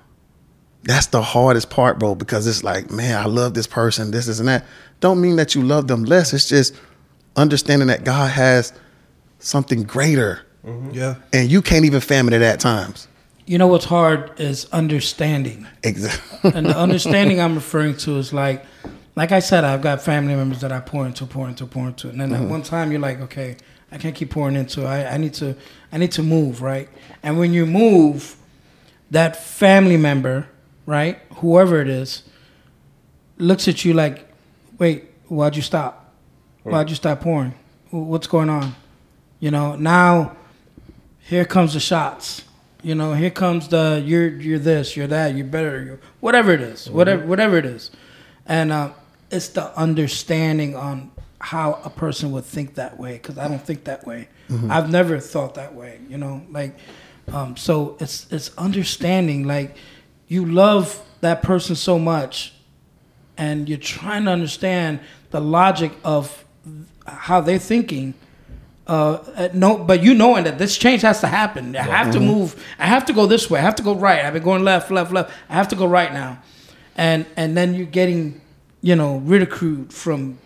that's 0.83 1.07
the 1.07 1.21
hardest 1.21 1.69
part, 1.69 1.97
bro, 1.97 2.15
because 2.15 2.45
it's 2.45 2.63
like, 2.63 2.91
man, 2.91 3.17
I 3.17 3.25
love 3.25 3.53
this 3.53 3.67
person, 3.67 4.11
this, 4.11 4.25
this, 4.25 4.39
and 4.39 4.47
that. 4.47 4.65
Don't 4.99 5.21
mean 5.21 5.37
that 5.37 5.55
you 5.55 5.63
love 5.63 5.87
them 5.87 6.03
less. 6.03 6.33
It's 6.33 6.47
just 6.47 6.75
understanding 7.35 7.87
that 7.87 8.03
God 8.03 8.31
has 8.31 8.73
something 9.39 9.83
greater, 9.83 10.41
mm-hmm. 10.65 10.91
Yeah. 10.91 11.15
and 11.31 11.49
you 11.49 11.61
can't 11.61 11.85
even 11.85 12.01
fathom 12.01 12.33
it 12.33 12.41
at 12.41 12.59
times. 12.59 13.07
You 13.45 13.57
know 13.57 13.67
what's 13.67 13.85
hard 13.85 14.39
is 14.39 14.67
understanding. 14.71 15.67
Exactly. 15.83 16.51
and 16.53 16.65
the 16.65 16.77
understanding 16.77 17.39
I'm 17.41 17.55
referring 17.55 17.97
to 17.97 18.17
is 18.17 18.33
like, 18.33 18.65
like 19.15 19.31
I 19.31 19.39
said, 19.39 19.63
I've 19.63 19.81
got 19.81 20.01
family 20.01 20.35
members 20.35 20.61
that 20.61 20.71
I 20.71 20.79
pour 20.79 21.05
into, 21.05 21.25
pour 21.25 21.47
into, 21.47 21.65
pour 21.65 21.87
into, 21.87 22.09
and 22.09 22.19
then 22.19 22.33
at 22.33 22.41
mm-hmm. 22.41 22.49
one 22.49 22.63
time 22.63 22.91
you're 22.91 23.01
like, 23.01 23.19
okay, 23.21 23.57
I 23.91 23.97
can't 23.97 24.15
keep 24.15 24.31
pouring 24.31 24.55
into. 24.55 24.85
I, 24.85 25.13
I 25.13 25.17
need 25.17 25.33
to, 25.35 25.55
I 25.91 25.97
need 25.97 26.11
to 26.13 26.23
move, 26.23 26.61
right? 26.61 26.89
And 27.21 27.37
when 27.37 27.53
you 27.53 27.65
move, 27.65 28.37
that 29.11 29.35
family 29.35 29.97
member, 29.97 30.47
right, 30.87 31.19
whoever 31.35 31.79
it 31.79 31.87
is, 31.87 32.23
looks 33.37 33.67
at 33.67 33.85
you 33.85 33.93
like, 33.93 34.27
wait, 34.79 35.05
why'd 35.27 35.55
you 35.55 35.61
stop? 35.61 36.11
Why'd 36.63 36.89
you 36.89 36.95
stop 36.95 37.21
pouring? 37.21 37.53
What's 37.89 38.27
going 38.27 38.49
on? 38.49 38.75
You 39.39 39.51
know, 39.51 39.75
now 39.75 40.37
here 41.19 41.45
comes 41.45 41.73
the 41.73 41.79
shots. 41.79 42.43
You 42.83 42.95
know, 42.95 43.13
here 43.13 43.29
comes 43.31 43.69
the 43.69 44.01
you're 44.05 44.27
you're 44.29 44.59
this, 44.59 44.95
you're 44.95 45.07
that, 45.07 45.35
you're 45.35 45.45
better, 45.45 45.83
you're, 45.83 45.99
whatever 46.19 46.51
it 46.51 46.61
is, 46.61 46.89
whatever 46.89 47.25
whatever 47.25 47.57
it 47.57 47.65
is, 47.65 47.91
and 48.45 48.71
uh, 48.71 48.91
it's 49.31 49.47
the 49.49 49.75
understanding 49.77 50.75
on 50.75 51.11
how 51.39 51.79
a 51.83 51.89
person 51.89 52.31
would 52.31 52.45
think 52.45 52.75
that 52.75 52.99
way 52.99 53.13
because 53.13 53.37
I 53.37 53.47
don't 53.47 53.61
think 53.61 53.85
that 53.85 54.05
way. 54.05 54.27
I've 54.69 54.89
never 54.91 55.19
thought 55.19 55.55
that 55.55 55.73
way. 55.73 55.99
You 56.07 56.17
know, 56.17 56.45
like 56.51 56.77
um, 57.31 57.55
so 57.57 57.97
it's 57.99 58.27
it's 58.31 58.51
understanding 58.57 59.47
like 59.47 59.77
you 60.27 60.45
love 60.45 61.01
that 61.21 61.41
person 61.41 61.75
so 61.75 61.97
much 61.97 62.53
and 63.37 63.67
you're 63.67 63.77
trying 63.77 64.25
to 64.25 64.31
understand 64.31 64.99
the 65.31 65.39
logic 65.39 65.91
of 66.03 66.43
how 67.07 67.41
they're 67.41 67.59
thinking. 67.59 68.13
Uh, 68.85 69.13
uh, 69.35 69.49
no, 69.53 69.77
but 69.77 70.03
you 70.03 70.13
knowing 70.13 70.43
that 70.43 70.57
this 70.57 70.77
change 70.77 71.01
has 71.03 71.21
to 71.21 71.27
happen. 71.27 71.75
I 71.75 71.83
have 71.83 72.11
to 72.13 72.19
move. 72.19 72.61
I 72.77 72.85
have 72.87 73.05
to 73.05 73.13
go 73.13 73.25
this 73.25 73.49
way. 73.49 73.59
I 73.59 73.61
have 73.61 73.75
to 73.75 73.83
go 73.83 73.95
right. 73.95 74.23
I've 74.25 74.33
been 74.33 74.43
going 74.43 74.63
left, 74.63 74.91
left, 74.91 75.11
left. 75.13 75.31
I 75.49 75.53
have 75.53 75.69
to 75.69 75.75
go 75.75 75.85
right 75.85 76.11
now, 76.11 76.41
and 76.97 77.25
and 77.37 77.55
then 77.55 77.75
you're 77.75 77.85
getting, 77.85 78.41
you 78.81 78.95
know, 78.95 79.17
ridiculed 79.19 79.93
from, 79.93 80.37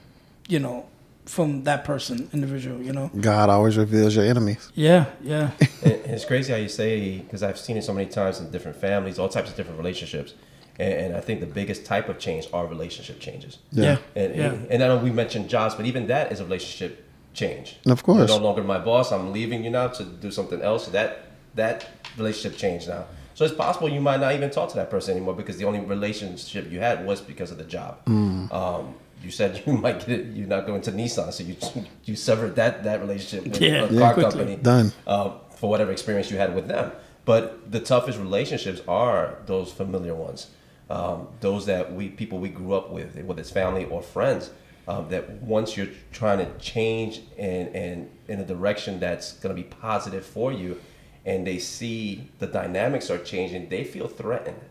you 0.47 0.60
know, 0.60 0.86
from 1.26 1.63
that 1.63 1.84
person, 1.84 2.30
individual. 2.32 2.80
You 2.80 2.93
know. 2.93 3.10
God 3.19 3.50
always 3.50 3.76
reveals 3.76 4.15
your 4.15 4.26
enemies. 4.26 4.71
Yeah, 4.76 5.06
yeah. 5.23 5.52
And 5.84 5.93
and 5.93 6.13
it's 6.13 6.26
crazy 6.26 6.54
how 6.54 6.60
you 6.60 6.69
say 6.69 7.17
because 7.19 7.41
I've 7.41 7.58
seen 7.58 7.76
it 7.78 7.84
so 7.84 7.93
many 7.93 8.08
times 8.10 8.39
in 8.39 8.52
different 8.52 8.78
families, 8.78 9.17
all 9.17 9.30
types 9.30 9.50
of 9.50 9.56
different 9.56 9.80
relationships, 9.80 10.36
and, 10.80 10.93
and 10.93 11.15
I 11.17 11.21
think 11.21 11.39
the 11.39 11.47
biggest 11.47 11.86
type 11.86 12.08
of 12.08 12.19
change 12.19 12.47
are 12.54 12.67
relationship 12.67 13.19
changes. 13.19 13.58
Yeah. 13.71 13.97
And, 14.15 14.36
Yeah. 14.36 14.45
and, 14.54 14.71
and 14.71 14.84
I 14.84 14.88
know 14.89 14.97
we 14.97 15.10
mentioned 15.12 15.50
jobs, 15.50 15.73
but 15.73 15.86
even 15.88 16.06
that 16.08 16.32
is 16.32 16.39
a 16.39 16.43
relationship 16.43 17.04
change. 17.38 17.78
Of 17.86 18.04
course. 18.04 18.17
You're 18.30 18.39
no 18.39 18.45
longer 18.47 18.63
my 18.63 18.80
boss. 18.80 19.12
I'm 19.12 19.32
leaving 19.32 19.63
you 19.63 19.69
now 19.69 19.88
to 20.00 20.04
do 20.04 20.30
something 20.32 20.62
else. 20.62 20.88
That 20.97 21.12
that 21.56 21.78
relationship 22.17 22.58
changed 22.58 22.88
now. 22.89 23.06
So 23.36 23.45
it's 23.45 23.54
possible 23.54 23.88
you 23.88 24.02
might 24.02 24.19
not 24.19 24.34
even 24.34 24.50
talk 24.50 24.69
to 24.73 24.76
that 24.78 24.89
person 24.89 25.15
anymore 25.15 25.36
because 25.36 25.58
the 25.58 25.65
only 25.65 25.80
relationship 25.80 26.71
you 26.71 26.80
had 26.80 27.06
was 27.06 27.21
because 27.21 27.52
of 27.52 27.58
the 27.60 27.63
job. 27.78 27.91
Um, 28.08 28.95
you 29.23 29.32
said 29.32 29.62
you 29.67 29.73
might 29.73 30.00
get 30.00 30.10
it. 30.19 30.26
You're 30.36 30.47
not 30.58 30.65
going 30.65 30.82
to 30.82 30.91
Nissan, 30.91 31.32
so 31.32 31.43
you 31.43 31.56
you 32.04 32.15
severed 32.15 32.56
that 32.56 32.84
that 32.84 33.00
relationship 33.02 33.43
with 33.52 33.62
Yeah, 33.62 33.86
a 33.86 33.91
yeah, 33.91 34.00
car 34.00 34.13
quickly. 34.13 34.32
company 34.32 34.56
Done. 34.58 34.91
uh, 35.06 35.30
for 35.60 35.69
whatever 35.69 35.91
experience 35.91 36.32
you 36.32 36.38
had 36.38 36.56
with 36.56 36.67
them. 36.67 36.91
But 37.26 37.71
the 37.71 37.80
toughest 37.82 38.17
relationships 38.19 38.82
are 38.88 39.38
those 39.45 39.69
familiar 39.71 40.15
ones, 40.15 40.47
um, 40.89 41.28
those 41.41 41.65
that 41.65 41.93
we 41.93 42.08
people 42.10 42.38
we 42.39 42.50
grew 42.50 42.73
up 42.73 42.89
with, 42.91 43.10
whether 43.28 43.41
it's 43.41 43.52
family 43.52 43.86
or 43.86 44.02
friends. 44.02 44.50
Um, 44.88 45.10
that 45.10 45.30
once 45.41 45.76
you're 45.76 45.89
trying 46.13 46.38
to 46.39 46.50
change 46.60 47.19
and 47.38 47.76
and 47.76 48.10
in 48.30 48.39
a 48.39 48.45
direction 48.45 49.02
that's 49.02 49.34
going 49.34 49.54
to 49.54 49.62
be 49.62 49.67
positive 49.67 50.26
for 50.26 50.54
you, 50.54 50.80
and 51.26 51.45
they 51.45 51.60
see 51.60 52.30
the 52.39 52.47
dynamics 52.47 53.10
are 53.12 53.17
changing, 53.17 53.67
they 53.67 53.84
feel 53.84 54.08
threatened. 54.08 54.62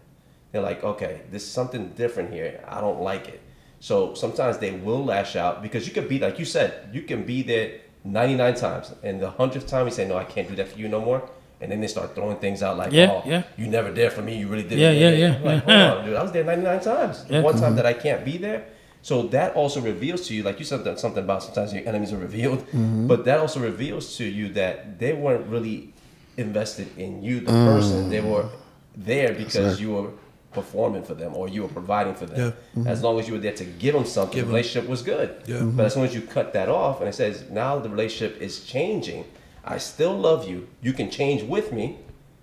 They're 0.53 0.63
like, 0.63 0.83
okay, 0.83 1.21
there's 1.31 1.45
something 1.45 1.91
different 1.91 2.33
here. 2.33 2.65
I 2.67 2.81
don't 2.81 3.03
like 3.03 3.29
it. 3.29 3.43
So 3.81 4.15
sometimes 4.15 4.57
they 4.57 4.71
will 4.71 5.05
lash 5.05 5.37
out 5.37 5.63
because 5.63 5.87
you 5.87 5.93
could 5.93 6.09
be 6.09 6.19
like 6.19 6.39
you 6.39 6.47
said, 6.47 6.89
you 6.95 7.03
can 7.03 7.25
be 7.25 7.43
there 7.43 7.81
99 8.05 8.55
times, 8.55 8.95
and 9.03 9.21
the 9.21 9.31
hundredth 9.31 9.67
time 9.67 9.87
you 9.87 9.93
say, 9.93 10.09
no, 10.09 10.17
I 10.17 10.25
can't 10.25 10.49
do 10.49 10.57
that 10.57 10.69
for 10.69 10.79
you 10.79 10.89
no 10.89 11.01
more. 11.01 11.29
And 11.61 11.73
then 11.73 11.81
they 11.81 11.87
start 11.89 12.15
throwing 12.15 12.37
things 12.37 12.63
out 12.63 12.77
like, 12.77 12.93
Yeah, 12.93 13.11
oh, 13.11 13.23
yeah. 13.27 13.43
you 13.57 13.67
never 13.67 13.91
there 13.91 14.11
for 14.11 14.21
me. 14.21 14.37
You 14.39 14.47
really 14.47 14.63
did. 14.63 14.79
Yeah, 14.79 14.91
yeah, 14.91 15.11
yeah, 15.11 15.39
Like, 15.43 15.65
hold 15.65 15.77
on, 15.77 16.05
dude. 16.05 16.17
I 16.17 16.23
was 16.23 16.33
there 16.33 16.45
99 16.45 16.81
times. 16.81 17.25
Yeah. 17.31 17.41
One 17.41 17.57
time 17.59 17.77
that 17.77 17.87
I 17.87 17.95
can't 17.95 18.25
be 18.27 18.37
there. 18.37 18.67
So 19.07 19.23
that 19.29 19.55
also 19.55 19.81
reveals 19.81 20.27
to 20.27 20.35
you, 20.35 20.43
like 20.43 20.59
you 20.59 20.65
said 20.65 20.83
that- 20.83 20.99
something 20.99 21.23
about 21.23 21.41
sometimes 21.45 21.73
your 21.73 21.87
enemies 21.87 22.13
are 22.13 22.23
revealed, 22.29 22.61
mm-hmm. 22.67 23.07
but 23.07 23.25
that 23.27 23.39
also 23.39 23.61
reveals 23.61 24.17
to 24.17 24.25
you 24.25 24.49
that 24.61 24.99
they 24.99 25.13
weren't 25.13 25.47
really 25.47 25.93
invested 26.37 26.89
in 26.99 27.23
you, 27.23 27.39
the 27.39 27.53
person. 27.71 28.11
They 28.11 28.19
mm. 28.21 28.33
were 28.33 28.49
there 28.97 29.33
because 29.33 29.81
you 29.81 29.93
were 29.93 30.11
performing 30.51 31.05
for 31.05 31.15
them 31.15 31.37
or 31.37 31.49
you 31.49 31.63
were 31.63 31.75
providing 31.81 32.17
for 32.17 32.27
them. 32.27 32.51
Mm-hmm. 32.51 32.89
As 32.89 33.01
long 33.05 33.21
as 33.21 33.29
you 33.29 33.35
were 33.35 33.45
there 33.47 33.59
to 33.63 33.67
give 33.83 33.95
them 33.95 34.07
something, 34.07 34.41
the 34.41 34.47
relationship 34.55 34.91
was 34.91 35.03
good. 35.03 35.29
Yeah. 35.31 35.59
But 35.59 35.65
mm-hmm. 35.65 35.81
as 35.83 35.95
soon 35.95 36.05
as 36.05 36.13
you 36.13 36.23
cut 36.23 36.53
that 36.55 36.69
off 36.69 36.99
and 36.99 37.09
it 37.09 37.15
says 37.15 37.49
now 37.49 37.79
the 37.79 37.89
relationship 37.89 38.43
is 38.43 38.65
changing, 38.65 39.23
I 39.65 39.79
still 39.79 40.19
love 40.19 40.49
you. 40.51 40.67
You 40.83 40.93
can 40.93 41.11
change 41.11 41.45
with 41.45 41.71
me 41.73 41.97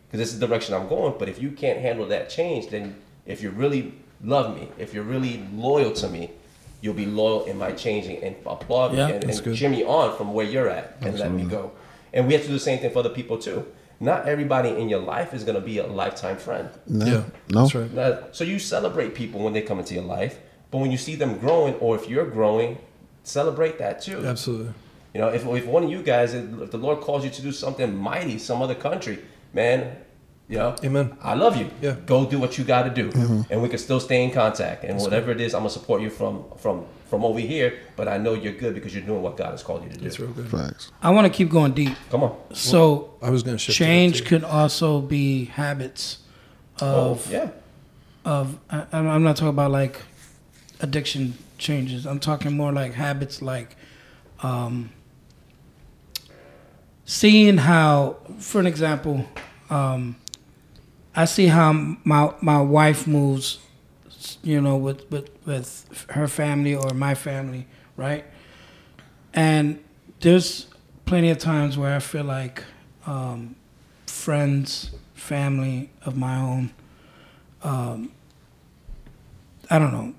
because 0.06 0.20
this 0.24 0.32
is 0.34 0.40
the 0.40 0.48
direction 0.48 0.74
I'm 0.76 0.88
going. 0.88 1.16
But 1.20 1.28
if 1.28 1.42
you 1.42 1.52
can't 1.52 1.80
handle 1.88 2.08
that 2.08 2.30
change, 2.30 2.70
then 2.70 2.96
if 3.26 3.42
you 3.44 3.50
really 3.50 3.96
love 4.24 4.56
me, 4.56 4.70
if 4.78 4.94
you're 4.94 5.10
really 5.16 5.46
loyal 5.54 5.92
to 6.04 6.08
me, 6.08 6.32
you'll 6.84 6.94
be 6.94 7.06
loyal 7.06 7.46
in 7.46 7.58
my 7.58 7.72
changing 7.72 8.18
and 8.26 8.36
applaud 8.46 8.94
Yeah, 8.94 9.08
me 9.08 9.14
and, 9.14 9.24
that's 9.24 9.38
and 9.38 9.46
good. 9.46 9.56
cheer 9.58 9.70
me 9.70 9.84
on 9.86 10.18
from 10.18 10.34
where 10.34 10.46
you're 10.46 10.68
at 10.70 10.98
and 11.02 11.18
let 11.18 11.32
me 11.32 11.44
go. 11.46 11.72
And 12.12 12.28
we 12.28 12.34
have 12.34 12.42
to 12.44 12.48
do 12.50 12.54
the 12.54 12.60
same 12.60 12.80
thing 12.80 12.92
for 12.92 13.00
other 13.00 13.10
people 13.20 13.38
too. 13.38 13.66
Not 14.02 14.28
everybody 14.28 14.70
in 14.82 14.90
your 14.90 15.00
life 15.00 15.34
is 15.34 15.46
going 15.46 15.56
to 15.56 15.66
be 15.66 15.78
a 15.78 15.88
lifetime 15.88 16.36
friend. 16.38 16.70
No. 16.86 17.06
Yeah, 17.06 17.24
No. 17.50 17.62
that's 17.62 17.74
right. 17.76 17.94
Now, 17.94 18.20
so 18.34 18.44
you 18.44 18.60
celebrate 18.60 19.16
people 19.16 19.40
when 19.42 19.54
they 19.54 19.62
come 19.62 19.80
into 19.80 19.94
your 19.94 20.04
life, 20.04 20.40
but 20.72 20.80
when 20.80 20.92
you 20.92 20.98
see 20.98 21.16
them 21.16 21.38
growing, 21.38 21.76
or 21.76 21.96
if 21.96 22.10
you're 22.10 22.30
growing, 22.30 22.80
celebrate 23.24 23.78
that 23.80 24.02
too. 24.02 24.26
Absolutely. 24.26 24.74
You 25.14 25.22
know, 25.22 25.30
if, 25.30 25.46
if 25.46 25.66
one 25.66 25.84
of 25.86 25.90
you 25.90 26.02
guys, 26.04 26.34
if 26.34 26.72
the 26.72 26.78
Lord 26.78 27.00
calls 27.00 27.24
you 27.24 27.30
to 27.30 27.42
do 27.42 27.52
something 27.54 27.96
mighty, 27.96 28.38
some 28.40 28.62
other 28.62 28.76
country, 28.76 29.20
man, 29.54 29.96
you 30.50 30.58
know, 30.58 30.76
Amen. 30.84 31.18
I 31.22 31.34
love 31.36 31.56
you. 31.58 31.70
Yeah. 31.82 31.96
Go 32.06 32.26
do 32.26 32.38
what 32.40 32.58
you 32.58 32.64
got 32.64 32.84
to 32.84 32.90
do, 32.90 33.10
and 33.50 33.62
we 33.62 33.70
can 33.70 33.80
still 33.80 34.00
stay 34.00 34.24
in 34.24 34.32
contact. 34.32 34.84
And 34.84 35.00
whatever 35.00 35.32
it 35.32 35.40
is, 35.42 35.54
I'm 35.54 35.62
gonna 35.62 35.70
support 35.70 36.02
you 36.02 36.10
from 36.10 36.44
from 36.58 36.86
from 37.10 37.24
over 37.24 37.40
here. 37.40 37.80
But 37.96 38.08
I 38.08 38.18
know 38.18 38.34
you're 38.34 38.54
good 38.54 38.74
because 38.76 38.94
you're 38.94 39.06
doing 39.06 39.22
what 39.22 39.38
God 39.38 39.52
has 39.52 39.64
called 39.64 39.84
you 39.84 39.90
to 39.90 39.96
do. 39.98 40.04
That's 40.04 40.20
real 40.20 40.32
good. 40.32 40.50
Facts. 40.50 40.92
I 41.02 41.12
want 41.12 41.26
to 41.28 41.34
keep 41.34 41.50
going 41.50 41.74
deep. 41.74 41.96
Come 42.12 42.24
on. 42.24 42.36
So 42.54 43.14
I 43.22 43.30
was 43.30 43.42
going 43.44 43.56
to 43.56 43.64
shift. 43.64 43.78
change 43.78 44.20
too. 44.20 44.26
could 44.26 44.44
also 44.44 45.00
be 45.02 45.46
habits 45.46 46.20
Oh, 46.82 47.12
of 47.12 47.32
yeah. 47.32 47.50
of 48.26 48.58
I, 48.70 48.86
I'm 48.92 49.08
I'm 49.08 49.24
not 49.24 49.36
talking 49.38 49.50
about 49.50 49.72
like 49.72 50.02
addiction 50.82 51.36
changes. 51.58 52.06
I'm 52.06 52.20
talking 52.20 52.52
more 52.58 52.72
like 52.74 52.94
habits 52.94 53.42
like 53.42 53.78
um, 54.42 54.90
seeing 57.06 57.58
how, 57.58 58.18
for 58.40 58.60
an 58.60 58.68
example, 58.68 59.26
um, 59.70 60.16
I 61.16 61.26
see 61.26 61.48
how 61.48 61.72
my 62.04 62.34
my 62.42 62.62
wife 62.62 63.06
moves, 63.06 63.60
you 64.44 64.60
know, 64.62 64.76
with, 64.78 65.10
with 65.12 65.30
with 65.46 66.06
her 66.12 66.28
family 66.28 66.76
or 66.76 66.94
my 66.94 67.14
family, 67.14 67.68
right? 67.98 68.26
And 69.34 69.84
there's 70.22 70.68
plenty 71.06 71.30
of 71.30 71.38
times 71.38 71.78
where 71.78 71.96
I 71.96 72.00
feel 72.00 72.24
like 72.24 72.64
um, 73.06 73.56
friends, 74.08 74.92
family 75.14 75.90
of 76.06 76.16
my 76.18 76.38
own, 76.38 76.72
um, 77.64 78.12
I 79.70 79.80
don't 79.80 79.92
know, 79.92 80.14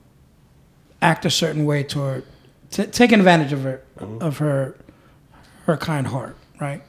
act 1.00 1.24
a 1.24 1.30
certain 1.30 1.64
way 1.64 1.82
toward 1.82 2.24
t- 2.70 2.86
taking 2.86 3.18
advantage 3.18 3.52
of 3.52 3.62
her 3.62 3.82
of 4.20 4.38
her 4.38 4.76
her 5.64 5.76
kind 5.76 6.06
heart, 6.06 6.36
right? 6.60 6.82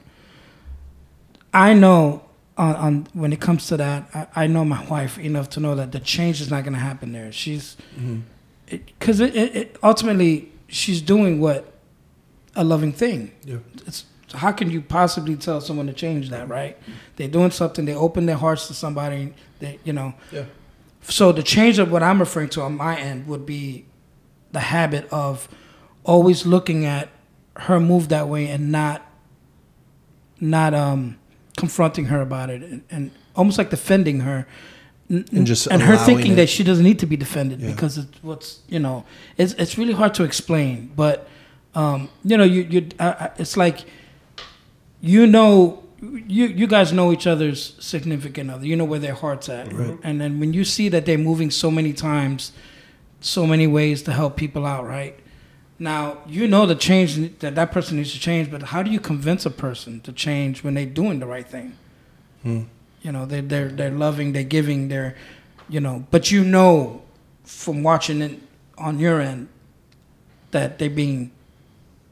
I 1.54 1.72
know 1.72 2.25
on, 2.58 2.76
on 2.76 3.06
when 3.12 3.32
it 3.32 3.40
comes 3.40 3.66
to 3.68 3.76
that, 3.76 4.08
I, 4.14 4.44
I 4.44 4.46
know 4.46 4.64
my 4.64 4.84
wife 4.86 5.18
enough 5.18 5.50
to 5.50 5.60
know 5.60 5.74
that 5.74 5.92
the 5.92 6.00
change 6.00 6.40
is 6.40 6.50
not 6.50 6.62
going 6.64 6.72
to 6.74 6.78
happen 6.80 7.12
there. 7.12 7.30
She's 7.32 7.76
because 8.70 9.20
it, 9.20 9.36
it, 9.36 9.56
it 9.56 9.76
ultimately 9.82 10.50
she's 10.68 11.00
doing 11.02 11.40
what 11.40 11.72
a 12.54 12.64
loving 12.64 12.92
thing. 12.92 13.32
Yeah. 13.44 13.58
It's 13.86 14.04
how 14.32 14.50
can 14.52 14.70
you 14.70 14.80
possibly 14.82 15.36
tell 15.36 15.60
someone 15.60 15.86
to 15.86 15.92
change 15.92 16.30
that, 16.30 16.48
right? 16.48 16.76
They're 17.16 17.28
doing 17.28 17.50
something. 17.52 17.84
They 17.84 17.94
open 17.94 18.26
their 18.26 18.36
hearts 18.36 18.66
to 18.68 18.74
somebody. 18.74 19.34
They, 19.60 19.78
you 19.84 19.92
know, 19.92 20.14
Yeah. 20.32 20.44
so 21.02 21.30
the 21.32 21.42
change 21.44 21.78
of 21.78 21.92
what 21.92 22.02
I'm 22.02 22.18
referring 22.18 22.48
to 22.50 22.62
on 22.62 22.76
my 22.76 22.98
end 22.98 23.26
would 23.28 23.46
be 23.46 23.84
the 24.52 24.60
habit 24.60 25.08
of 25.12 25.48
always 26.04 26.44
looking 26.44 26.84
at 26.84 27.08
her 27.56 27.78
move 27.80 28.08
that 28.08 28.28
way 28.28 28.48
and 28.48 28.72
not 28.72 29.02
not 30.40 30.74
um 30.74 31.18
confronting 31.56 32.06
her 32.06 32.20
about 32.20 32.50
it 32.50 32.62
and, 32.62 32.82
and 32.90 33.10
almost 33.34 33.58
like 33.58 33.70
defending 33.70 34.20
her 34.20 34.46
N- 35.10 35.24
And 35.32 35.46
just 35.46 35.66
and 35.68 35.82
her 35.82 35.96
thinking 35.96 36.32
it. 36.32 36.36
that 36.36 36.48
she 36.48 36.64
doesn't 36.64 36.84
need 36.84 36.98
to 36.98 37.06
be 37.06 37.16
defended 37.16 37.60
Yeah. 37.60 37.70
because 37.70 37.96
it's 37.98 38.18
what's 38.22 38.60
you 38.68 38.78
know 38.80 39.04
it's 39.36 39.52
it's 39.54 39.78
really 39.78 39.92
hard 39.94 40.14
to 40.14 40.24
explain 40.24 40.90
but 40.96 41.28
um 41.74 42.08
you 42.24 42.36
know 42.36 42.44
you 42.44 42.62
you 42.62 42.88
I, 42.98 43.30
it's 43.38 43.56
like 43.56 43.84
you 45.00 45.26
know 45.26 45.82
you 46.00 46.46
you 46.46 46.66
guys 46.66 46.92
know 46.92 47.12
each 47.12 47.26
other's 47.26 47.74
significant 47.78 48.50
other. 48.50 48.66
You 48.66 48.76
know 48.76 48.84
where 48.84 48.98
their 49.00 49.14
heart's 49.14 49.48
at, 49.48 49.72
Right. 49.72 49.98
and 50.02 50.20
then 50.20 50.38
when 50.40 50.52
you 50.52 50.64
see 50.64 50.88
that 50.90 51.06
they're 51.06 51.18
moving 51.30 51.50
so 51.50 51.70
many 51.70 51.92
times, 51.92 52.52
so 53.20 53.46
many 53.46 53.66
ways 53.66 54.02
to 54.02 54.12
help 54.12 54.36
people 54.36 54.66
out, 54.66 54.86
right? 54.86 55.18
Now 55.78 56.18
you 56.26 56.48
know 56.48 56.66
the 56.66 56.74
change 56.74 57.38
that 57.40 57.54
that 57.54 57.72
person 57.72 57.96
needs 57.96 58.12
to 58.12 58.20
change, 58.20 58.50
but 58.50 58.62
how 58.62 58.82
do 58.82 58.90
you 58.90 59.00
convince 59.00 59.44
a 59.44 59.50
person 59.50 60.00
to 60.02 60.12
change 60.12 60.64
when 60.64 60.74
they're 60.74 60.86
doing 60.86 61.20
the 61.20 61.26
right 61.26 61.46
thing? 61.46 61.76
You 62.44 63.12
know, 63.12 63.26
they're 63.26 63.42
they're 63.42 63.68
they're 63.68 63.90
loving, 63.90 64.32
they're 64.32 64.44
giving, 64.44 64.88
they're, 64.88 65.16
you 65.68 65.80
know, 65.80 66.06
but 66.10 66.30
you 66.30 66.44
know, 66.44 67.02
from 67.44 67.82
watching 67.82 68.22
it 68.22 68.40
on 68.78 69.00
your 69.00 69.20
end, 69.20 69.48
that 70.52 70.78
they're 70.78 70.88
being 70.88 71.32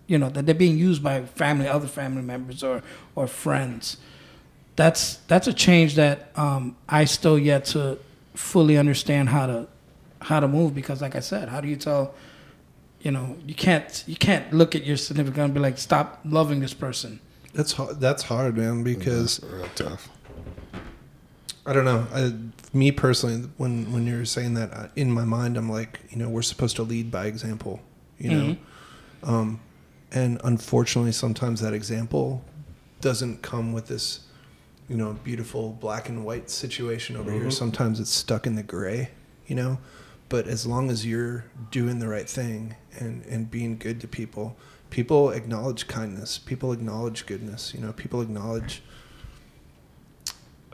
you 0.06 0.18
know 0.18 0.28
that 0.28 0.46
they're 0.46 0.54
being 0.54 0.76
used 0.76 1.02
by 1.02 1.22
family 1.22 1.66
other 1.66 1.86
family 1.86 2.22
members 2.22 2.62
or 2.62 2.82
or 3.14 3.26
friends 3.26 3.96
that's 4.76 5.16
that's 5.28 5.46
a 5.46 5.52
change 5.52 5.94
that 5.94 6.30
um, 6.36 6.76
i 6.88 7.04
still 7.04 7.38
yet 7.38 7.64
to 7.64 7.98
fully 8.34 8.76
understand 8.76 9.28
how 9.28 9.46
to 9.46 9.66
how 10.20 10.40
to 10.40 10.48
move 10.48 10.74
because 10.74 11.00
like 11.00 11.14
i 11.16 11.20
said 11.20 11.48
how 11.48 11.60
do 11.60 11.68
you 11.68 11.76
tell 11.76 12.14
you 13.04 13.12
know 13.12 13.36
you 13.46 13.54
can't 13.54 14.02
you 14.08 14.16
can't 14.16 14.52
look 14.52 14.74
at 14.74 14.84
your 14.84 14.96
significant 14.96 15.38
other 15.38 15.44
and 15.44 15.54
be 15.54 15.60
like 15.60 15.78
stop 15.78 16.20
loving 16.24 16.58
this 16.58 16.74
person 16.74 17.20
That's 17.54 17.72
hard. 17.72 18.00
That's 18.00 18.24
hard, 18.24 18.56
man. 18.56 18.82
Because 18.82 19.40
Real 19.44 19.68
tough. 19.76 20.08
I 21.66 21.72
don't 21.72 21.84
know. 21.86 22.06
I, 22.12 22.34
me 22.76 22.90
personally, 22.90 23.48
when 23.56 23.90
when 23.92 24.06
you're 24.06 24.24
saying 24.24 24.54
that, 24.54 24.72
uh, 24.74 24.88
in 24.96 25.10
my 25.10 25.24
mind, 25.24 25.56
I'm 25.56 25.70
like, 25.70 26.00
you 26.10 26.18
know, 26.18 26.28
we're 26.28 26.42
supposed 26.42 26.76
to 26.76 26.82
lead 26.82 27.10
by 27.10 27.26
example. 27.26 27.80
You 28.18 28.30
know, 28.30 28.56
um, 29.22 29.60
and 30.12 30.40
unfortunately, 30.44 31.12
sometimes 31.12 31.60
that 31.60 31.72
example 31.72 32.44
doesn't 33.00 33.42
come 33.42 33.72
with 33.72 33.86
this, 33.86 34.20
you 34.88 34.96
know, 34.96 35.12
beautiful 35.24 35.70
black 35.80 36.08
and 36.08 36.24
white 36.24 36.50
situation 36.50 37.16
over 37.16 37.30
here. 37.30 37.50
Sometimes 37.50 38.00
it's 38.00 38.10
stuck 38.10 38.46
in 38.46 38.56
the 38.56 38.62
gray. 38.62 39.10
You 39.46 39.56
know, 39.56 39.78
but 40.34 40.48
as 40.48 40.66
long 40.66 40.90
as 40.90 41.06
you're 41.06 41.44
doing 41.70 42.00
the 42.00 42.08
right 42.08 42.28
thing 42.28 42.74
and 42.98 43.24
and 43.26 43.48
being 43.52 43.78
good 43.78 44.00
to 44.00 44.08
people, 44.08 44.56
people 44.90 45.30
acknowledge 45.30 45.86
kindness. 45.86 46.38
People 46.38 46.72
acknowledge 46.72 47.24
goodness. 47.24 47.72
You 47.72 47.80
know, 47.80 47.92
people 47.92 48.20
acknowledge. 48.20 48.82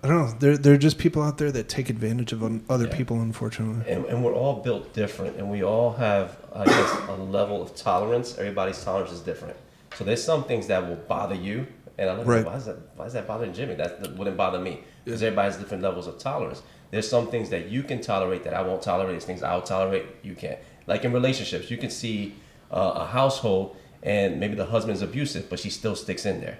I 0.02 0.08
don't 0.08 0.16
know. 0.16 0.32
There, 0.38 0.56
there 0.56 0.72
are 0.72 0.78
just 0.88 0.96
people 0.96 1.22
out 1.22 1.36
there 1.36 1.52
that 1.52 1.68
take 1.68 1.90
advantage 1.90 2.32
of 2.32 2.42
other 2.70 2.86
Yeah. 2.86 2.96
people, 2.96 3.20
unfortunately. 3.20 3.84
and, 3.92 4.06
and 4.06 4.24
we're 4.24 4.32
all 4.42 4.62
built 4.62 4.94
different 4.94 5.36
and 5.36 5.50
we 5.50 5.62
all 5.62 5.92
have 6.06 6.26
i 6.54 6.64
guess 6.64 6.90
a 7.08 7.16
level 7.38 7.58
of 7.64 7.68
tolerance 7.76 8.28
everybody's 8.38 8.82
tolerance 8.82 9.12
is 9.12 9.20
different 9.30 9.56
so 9.96 10.00
there's 10.06 10.24
some 10.32 10.42
things 10.50 10.64
that 10.68 10.80
will 10.88 11.00
bother 11.14 11.34
you 11.48 11.58
And 11.98 12.08
I 12.10 12.12
look 12.16 12.26
Right. 12.26 12.40
at 12.40 12.46
why 12.50 12.56
is 12.60 12.64
that 12.70 12.78
why 12.96 13.04
is 13.10 13.12
that 13.16 13.26
bothering 13.30 13.52
Jimmy? 13.58 13.74
That, 13.82 13.92
that 14.02 14.10
wouldn't 14.16 14.38
bother 14.44 14.58
me 14.68 14.74
because 15.04 15.22
everybody 15.22 15.48
has 15.50 15.56
different 15.62 15.82
levels 15.88 16.06
of 16.10 16.14
tolerance. 16.30 16.60
There's 16.90 17.08
some 17.08 17.28
things 17.28 17.50
that 17.50 17.68
you 17.68 17.82
can 17.82 18.00
tolerate 18.00 18.44
that 18.44 18.54
I 18.54 18.62
won't 18.62 18.82
tolerate. 18.82 19.12
There's 19.12 19.24
things 19.24 19.42
I'll 19.42 19.62
tolerate 19.62 20.06
you 20.22 20.34
can't. 20.34 20.58
Like 20.86 21.04
in 21.04 21.12
relationships, 21.12 21.70
you 21.70 21.76
can 21.76 21.90
see 21.90 22.34
uh, 22.72 22.92
a 22.96 23.06
household 23.06 23.76
and 24.02 24.40
maybe 24.40 24.54
the 24.54 24.64
husband's 24.64 25.02
abusive, 25.02 25.48
but 25.50 25.60
she 25.60 25.70
still 25.70 25.94
sticks 25.94 26.24
in 26.26 26.40
there. 26.40 26.58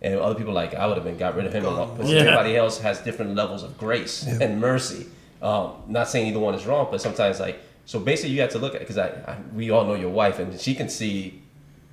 And 0.00 0.20
other 0.20 0.36
people 0.36 0.52
like 0.54 0.74
I 0.74 0.86
would 0.86 0.96
have 0.96 1.04
been 1.04 1.18
got 1.18 1.34
rid 1.34 1.44
of 1.44 1.52
him. 1.52 1.64
a. 1.66 1.86
But 1.86 2.06
Yeah. 2.06 2.20
everybody 2.20 2.56
else 2.56 2.78
has 2.80 3.00
different 3.00 3.34
levels 3.34 3.62
of 3.64 3.76
grace 3.76 4.24
and 4.26 4.60
mercy. 4.60 5.06
Um, 5.42 5.72
not 5.88 6.08
saying 6.08 6.28
either 6.28 6.38
one 6.38 6.54
is 6.54 6.64
wrong, 6.66 6.88
but 6.90 7.00
sometimes 7.00 7.40
like 7.40 7.58
so 7.84 7.98
basically 7.98 8.30
you 8.34 8.40
have 8.42 8.50
to 8.50 8.58
look 8.58 8.74
at 8.74 8.80
it 8.82 8.88
because 8.88 8.98
I, 8.98 9.08
I 9.32 9.36
we 9.54 9.70
all 9.70 9.84
know 9.84 9.94
your 9.94 10.10
wife 10.10 10.38
and 10.38 10.58
she 10.60 10.74
can 10.74 10.88
see 10.88 11.42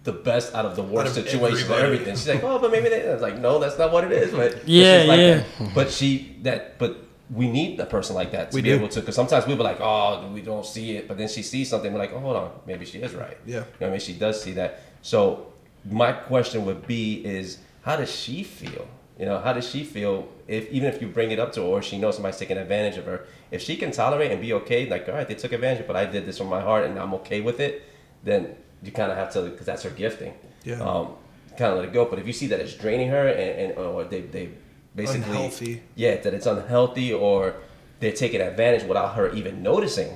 the 0.03 0.11
best 0.11 0.53
out 0.53 0.65
of 0.65 0.75
the 0.75 0.83
worst 0.83 1.17
of 1.17 1.23
situation 1.27 1.67
for 1.67 1.73
everybody. 1.73 1.83
everything. 1.93 2.15
She's 2.15 2.27
like, 2.27 2.43
oh, 2.43 2.59
but 2.59 2.69
maybe 2.71 2.89
they. 2.89 3.09
I 3.09 3.13
was 3.13 3.21
like, 3.23 3.39
no, 3.39 3.57
that's 3.59 3.77
not 3.79 3.91
what 3.91 4.03
it 4.03 4.11
is. 4.11 4.31
But 4.31 4.53
but 4.53 4.67
Yeah, 4.67 4.99
she's 4.99 5.07
like 5.09 5.19
yeah. 5.19 5.43
that. 5.59 5.73
But 5.75 5.91
she 5.91 6.35
that 6.43 6.77
but. 6.77 6.97
We 7.29 7.49
need 7.49 7.79
a 7.79 7.85
person 7.85 8.15
like 8.15 8.31
that 8.31 8.51
to 8.51 8.55
We 8.55 8.61
be 8.61 8.69
do. 8.69 8.75
able 8.75 8.87
to, 8.89 8.99
because 8.99 9.15
sometimes 9.15 9.47
we'll 9.47 9.57
be 9.57 9.63
like, 9.63 9.81
"Oh, 9.81 10.29
we 10.31 10.41
don't 10.41 10.65
see 10.65 10.95
it," 10.97 11.07
but 11.07 11.17
then 11.17 11.27
she 11.27 11.41
sees 11.41 11.69
something. 11.69 11.91
We're 11.91 11.99
like, 11.99 12.13
"Oh, 12.13 12.19
hold 12.19 12.35
on, 12.35 12.51
maybe 12.67 12.85
she 12.85 12.99
is 12.99 13.15
right." 13.15 13.37
Yeah. 13.47 13.59
you 13.59 13.63
know 13.81 13.87
I 13.87 13.89
mean. 13.91 13.99
She 13.99 14.13
does 14.13 14.41
see 14.41 14.51
that. 14.53 14.81
So 15.01 15.47
my 15.89 16.11
question 16.11 16.65
would 16.65 16.85
be: 16.85 17.25
Is 17.25 17.57
how 17.81 17.95
does 17.95 18.11
she 18.13 18.43
feel? 18.43 18.87
You 19.17 19.25
know, 19.25 19.39
how 19.39 19.53
does 19.53 19.67
she 19.67 19.83
feel 19.83 20.27
if 20.47 20.69
even 20.71 20.87
if 20.93 21.01
you 21.01 21.07
bring 21.07 21.31
it 21.31 21.39
up 21.39 21.51
to 21.53 21.61
her, 21.61 21.67
or 21.67 21.81
she 21.81 21.97
knows 21.97 22.15
somebody's 22.15 22.37
taking 22.37 22.57
advantage 22.57 22.97
of 22.97 23.05
her? 23.05 23.25
If 23.49 23.61
she 23.61 23.75
can 23.77 23.91
tolerate 23.91 24.31
and 24.31 24.39
be 24.41 24.53
okay, 24.53 24.87
like, 24.89 25.07
all 25.07 25.15
right, 25.15 25.27
they 25.27 25.35
took 25.35 25.51
advantage, 25.53 25.87
but 25.87 25.95
I 25.95 26.05
did 26.05 26.25
this 26.25 26.37
from 26.37 26.47
my 26.47 26.61
heart 26.61 26.85
and 26.85 26.99
I'm 26.99 27.13
okay 27.15 27.39
with 27.41 27.59
it, 27.59 27.83
then 28.23 28.55
you 28.83 28.91
kind 28.91 29.11
of 29.11 29.17
have 29.17 29.31
to, 29.33 29.43
because 29.43 29.65
that's 29.65 29.83
her 29.83 29.89
gifting. 29.89 30.33
Yeah. 30.63 30.81
Um, 30.81 31.13
kind 31.57 31.71
of 31.71 31.77
let 31.77 31.85
it 31.85 31.93
go. 31.93 32.05
But 32.05 32.19
if 32.19 32.27
you 32.27 32.33
see 32.33 32.47
that 32.47 32.59
it's 32.59 32.73
draining 32.75 33.09
her 33.09 33.27
and, 33.29 33.71
and 33.71 33.77
or 33.77 34.03
they 34.03 34.21
they 34.21 34.49
basically 34.95 35.21
Unhealthy. 35.31 35.83
yeah, 35.95 36.15
that 36.17 36.33
it's 36.33 36.45
unhealthy 36.45 37.13
or 37.13 37.55
they're 37.99 38.11
taking 38.13 38.41
advantage 38.41 38.83
without 38.87 39.15
her 39.15 39.31
even 39.33 39.61
noticing, 39.63 40.15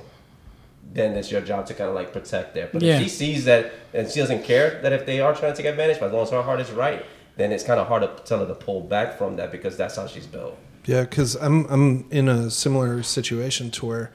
then 0.92 1.16
it's 1.16 1.30
your 1.30 1.40
job 1.40 1.66
to 1.66 1.74
kind 1.74 1.88
of 1.88 1.94
like 1.94 2.12
protect 2.12 2.54
there. 2.54 2.68
But 2.72 2.82
Yeah. 2.82 2.96
if 2.96 3.02
she 3.04 3.08
sees 3.08 3.44
that 3.44 3.72
and 3.94 4.08
she 4.10 4.20
doesn't 4.20 4.44
care 4.44 4.80
that 4.82 4.92
if 4.92 5.06
they 5.06 5.20
are 5.20 5.34
trying 5.34 5.52
to 5.52 5.56
take 5.56 5.66
advantage, 5.70 6.00
but 6.00 6.06
as 6.06 6.12
long 6.12 6.22
as 6.22 6.30
her 6.30 6.42
heart 6.42 6.60
is 6.60 6.70
right, 6.70 7.04
then 7.36 7.52
it's 7.52 7.64
kind 7.64 7.78
of 7.80 7.86
hard 7.86 8.02
to 8.02 8.08
tell 8.24 8.40
her 8.40 8.46
to 8.46 8.54
pull 8.54 8.80
back 8.80 9.16
from 9.16 9.36
that 9.36 9.52
because 9.52 9.76
that's 9.76 9.96
how 9.96 10.06
she's 10.06 10.26
built. 10.26 10.56
Yeah, 10.86 11.02
because 11.02 11.36
I'm 11.36 11.66
I'm 11.66 12.06
in 12.10 12.28
a 12.28 12.50
similar 12.50 13.02
situation 13.02 13.70
to 13.72 13.86
where, 13.86 14.12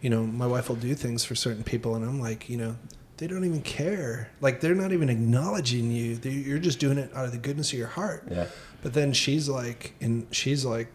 you 0.00 0.10
know, 0.10 0.24
my 0.24 0.46
wife 0.46 0.68
will 0.68 0.76
do 0.76 0.94
things 0.94 1.24
for 1.24 1.34
certain 1.34 1.62
people, 1.64 1.94
and 1.94 2.04
I'm 2.04 2.20
like, 2.20 2.48
you 2.50 2.56
know, 2.56 2.76
they 3.16 3.26
don't 3.26 3.44
even 3.44 3.62
care. 3.62 4.28
Like 4.40 4.60
they're 4.60 4.74
not 4.74 4.92
even 4.92 5.08
acknowledging 5.08 5.90
you. 5.90 6.16
They, 6.16 6.30
you're 6.30 6.58
just 6.58 6.78
doing 6.80 6.98
it 6.98 7.10
out 7.14 7.24
of 7.24 7.32
the 7.32 7.38
goodness 7.38 7.72
of 7.72 7.78
your 7.78 7.88
heart. 7.88 8.24
Yeah. 8.30 8.46
But 8.82 8.94
then 8.94 9.12
she's 9.12 9.48
like, 9.48 9.94
and 10.00 10.26
she's 10.30 10.64
like, 10.64 10.88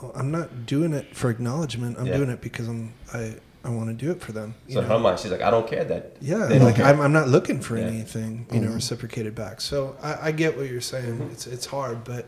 well, 0.00 0.12
I'm 0.14 0.30
not 0.30 0.66
doing 0.66 0.92
it 0.92 1.14
for 1.16 1.30
acknowledgement. 1.30 1.98
I'm 1.98 2.06
Yeah. 2.06 2.16
doing 2.16 2.30
it 2.30 2.40
because 2.40 2.68
I'm 2.68 2.94
I 3.12 3.36
I 3.64 3.70
want 3.70 3.88
to 3.88 3.94
do 3.94 4.12
it 4.12 4.20
for 4.20 4.30
them. 4.30 4.54
you 4.68 4.74
So 4.74 4.80
in 4.80 4.86
know? 4.88 4.94
her 4.94 5.00
mind, 5.00 5.18
she's 5.18 5.32
like, 5.32 5.42
I 5.42 5.50
don't 5.50 5.66
care 5.66 5.82
that. 5.84 6.16
Yeah, 6.20 6.44
like. 6.46 6.78
I'm, 6.78 7.00
I'm 7.00 7.12
not 7.12 7.28
looking 7.28 7.60
for 7.60 7.76
Yeah. 7.76 7.86
anything, 7.86 8.46
you 8.52 8.60
know, 8.60 8.66
mm-hmm. 8.68 8.76
reciprocated 8.76 9.34
back. 9.34 9.60
So 9.60 9.96
I, 10.00 10.28
I 10.28 10.32
get 10.32 10.56
what 10.56 10.68
you're 10.68 10.80
saying. 10.80 11.14
Mm-hmm. 11.18 11.32
It's 11.32 11.46
it's 11.48 11.66
hard, 11.66 12.04
but 12.04 12.26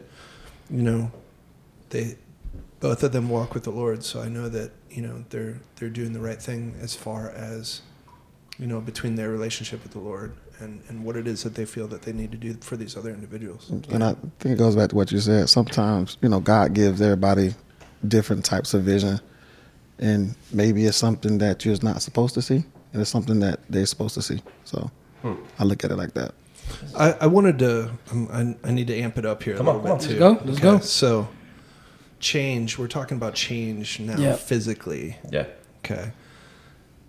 you 0.68 0.82
know, 0.82 1.12
they 1.90 2.16
both 2.80 3.02
of 3.02 3.12
them 3.12 3.28
walk 3.28 3.54
with 3.54 3.64
the 3.64 3.70
Lord, 3.70 4.04
so 4.04 4.20
I 4.20 4.28
know 4.28 4.48
that 4.48 4.72
you 4.90 5.02
know 5.02 5.24
they're 5.30 5.60
they're 5.76 5.88
doing 5.90 6.12
the 6.12 6.20
right 6.20 6.40
thing 6.42 6.74
as 6.80 6.94
far 6.94 7.30
as 7.30 7.82
you 8.58 8.66
know 8.66 8.80
between 8.80 9.14
their 9.14 9.28
relationship 9.30 9.82
with 9.84 9.92
the 9.92 10.00
Lord 10.00 10.34
and 10.60 10.82
and 10.88 11.04
what 11.04 11.16
it 11.16 11.26
is 11.26 11.42
that 11.44 11.54
they 11.54 11.64
feel 11.64 11.86
that 11.88 12.02
they 12.02 12.12
need 12.12 12.30
to 12.32 12.38
do 12.38 12.54
for 12.60 12.76
these 12.76 12.96
other 12.96 13.10
individuals. 13.10 13.70
And 13.70 14.02
I 14.04 14.14
think 14.40 14.54
it 14.54 14.58
goes 14.58 14.76
back 14.76 14.90
to 14.90 14.96
what 14.96 15.12
you 15.12 15.20
said. 15.20 15.48
Sometimes, 15.48 16.16
you 16.22 16.28
know, 16.28 16.40
God 16.40 16.74
gives 16.74 17.00
everybody 17.00 17.54
different 18.06 18.44
types 18.44 18.74
of 18.74 18.82
vision. 18.82 19.20
And 20.00 20.34
maybe 20.52 20.84
it's 20.86 20.96
something 20.96 21.38
that 21.38 21.64
you're 21.64 21.76
not 21.82 22.02
supposed 22.02 22.34
to 22.34 22.42
see. 22.42 22.64
And 22.92 23.02
it's 23.02 23.10
something 23.10 23.40
that 23.40 23.60
they're 23.68 23.86
supposed 23.86 24.14
to 24.14 24.22
see. 24.22 24.40
So 24.64 24.90
I 25.58 25.64
look 25.64 25.84
at 25.84 25.90
it 25.90 25.96
like 25.96 26.14
that. 26.14 26.32
I, 26.96 27.12
I 27.22 27.26
wanted 27.26 27.58
to. 27.60 27.90
Um, 28.12 28.28
I, 28.64 28.68
I 28.68 28.72
need 28.72 28.86
to 28.88 28.96
amp 28.96 29.18
it 29.18 29.24
up 29.26 29.42
here 29.42 29.56
Come 29.56 29.66
a 29.68 29.70
on, 29.70 29.82
little 29.82 29.98
come 29.98 30.08
bit 30.08 30.22
on. 30.22 30.38
too. 30.38 30.44
Let's 30.44 30.60
go, 30.60 30.72
let's 30.74 30.82
go. 30.82 30.86
So, 30.86 31.28
change. 32.20 32.78
We're 32.78 32.88
talking 32.88 33.16
about 33.16 33.34
change 33.34 34.00
now, 34.00 34.18
Yeah. 34.18 34.36
physically. 34.36 35.16
Yeah. 35.30 35.46
Okay. 35.84 36.12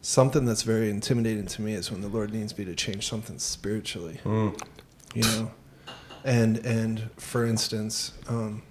Something 0.02 0.46
that's 0.46 0.62
very 0.64 0.90
intimidating 0.90 1.46
to 1.48 1.62
me 1.62 1.74
is 1.74 1.92
when 1.92 2.02
the 2.02 2.08
Lord 2.08 2.34
needs 2.34 2.58
me 2.58 2.64
to 2.66 2.74
change 2.76 3.08
something 3.08 3.38
spiritually. 3.38 4.20
Mm. 4.24 4.60
You 5.14 5.22
know, 5.24 5.52
and 6.24 6.58
and 6.66 7.10
for 7.18 7.46
instance, 7.46 8.14
um, 8.30 8.62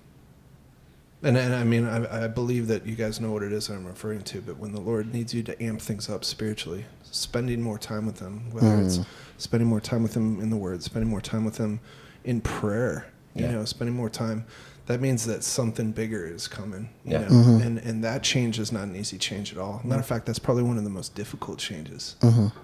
and 1.22 1.36
and 1.36 1.54
I 1.54 1.64
mean 1.64 1.84
I, 1.84 2.24
I 2.24 2.28
believe 2.28 2.66
that 2.68 2.86
you 2.86 2.94
guys 2.96 3.20
know 3.20 3.30
what 3.32 3.42
it 3.42 3.52
is 3.52 3.68
I'm 3.68 3.86
referring 3.86 4.22
to. 4.22 4.40
But 4.40 4.56
when 4.58 4.72
the 4.72 4.80
Lord 4.80 5.12
needs 5.12 5.34
you 5.34 5.42
to 5.42 5.62
amp 5.62 5.82
things 5.82 6.08
up 6.08 6.24
spiritually, 6.24 6.86
spending 7.02 7.60
more 7.60 7.78
time 7.78 8.06
with 8.06 8.20
Him, 8.20 8.50
whether 8.50 8.80
it's 8.80 9.00
spending 9.36 9.68
more 9.68 9.80
time 9.80 10.02
with 10.02 10.14
Him 10.14 10.40
in 10.40 10.48
the 10.48 10.56
Word, 10.56 10.82
spending 10.82 11.10
more 11.10 11.20
time 11.20 11.44
with 11.44 11.58
Him 11.58 11.80
in 12.24 12.40
prayer, 12.40 13.06
you 13.34 13.44
Yeah. 13.44 13.52
know, 13.52 13.64
spending 13.66 13.94
more 13.94 14.08
time. 14.10 14.46
That 14.88 15.02
means 15.02 15.26
that 15.26 15.44
something 15.44 15.92
bigger 15.92 16.26
is 16.26 16.48
coming. 16.48 16.88
You 17.04 17.12
Yeah. 17.12 17.28
know? 17.28 17.58
and 17.62 17.78
and 17.78 18.02
that 18.04 18.22
change 18.22 18.58
is 18.58 18.72
not 18.72 18.84
an 18.84 18.96
easy 18.96 19.18
change 19.18 19.52
at 19.52 19.58
all. 19.58 19.82
Matter 19.84 20.00
of 20.00 20.06
fact, 20.06 20.24
that's 20.26 20.38
probably 20.38 20.62
one 20.62 20.78
of 20.78 20.84
the 20.84 20.90
most 20.90 21.14
difficult 21.14 21.58
changes. 21.58 22.16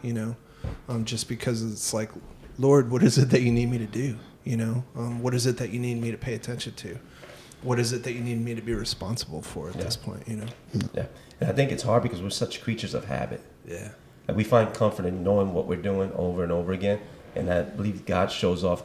You 0.02 0.12
know, 0.14 0.36
um, 0.88 1.04
just 1.04 1.28
because 1.28 1.62
it's 1.62 1.92
like, 1.92 2.10
Lord, 2.58 2.90
what 2.90 3.02
is 3.02 3.18
it 3.18 3.28
that 3.30 3.42
you 3.42 3.52
need 3.52 3.70
me 3.70 3.76
to 3.78 3.86
do? 3.86 4.16
You 4.44 4.56
know, 4.56 4.84
um, 4.96 5.22
what 5.22 5.34
is 5.34 5.46
it 5.46 5.58
that 5.58 5.70
you 5.70 5.78
need 5.78 6.00
me 6.00 6.10
to 6.10 6.16
pay 6.16 6.32
attention 6.34 6.72
to? 6.76 6.98
What 7.62 7.78
is 7.78 7.92
it 7.92 8.02
that 8.04 8.12
you 8.12 8.20
need 8.20 8.40
me 8.42 8.54
to 8.54 8.62
be 8.62 8.74
responsible 8.74 9.42
for 9.42 9.68
at 9.68 9.74
this 9.74 9.96
point? 9.96 10.22
You 10.26 10.36
know, 10.36 10.46
Yeah. 10.94 11.06
And 11.40 11.50
I 11.50 11.52
think 11.52 11.72
it's 11.72 11.82
hard 11.82 12.02
because 12.02 12.22
we're 12.22 12.30
such 12.30 12.62
creatures 12.62 12.94
of 12.94 13.04
habit. 13.06 13.40
yeah, 13.68 13.88
Like 14.28 14.36
we 14.36 14.44
find 14.44 14.72
comfort 14.72 15.04
in 15.04 15.22
knowing 15.22 15.52
what 15.52 15.66
we're 15.66 15.80
doing 15.82 16.10
over 16.16 16.42
and 16.42 16.52
over 16.52 16.72
again, 16.72 17.00
and 17.34 17.50
I 17.52 17.62
believe 17.62 18.06
God 18.06 18.30
shows 18.30 18.64
off 18.64 18.82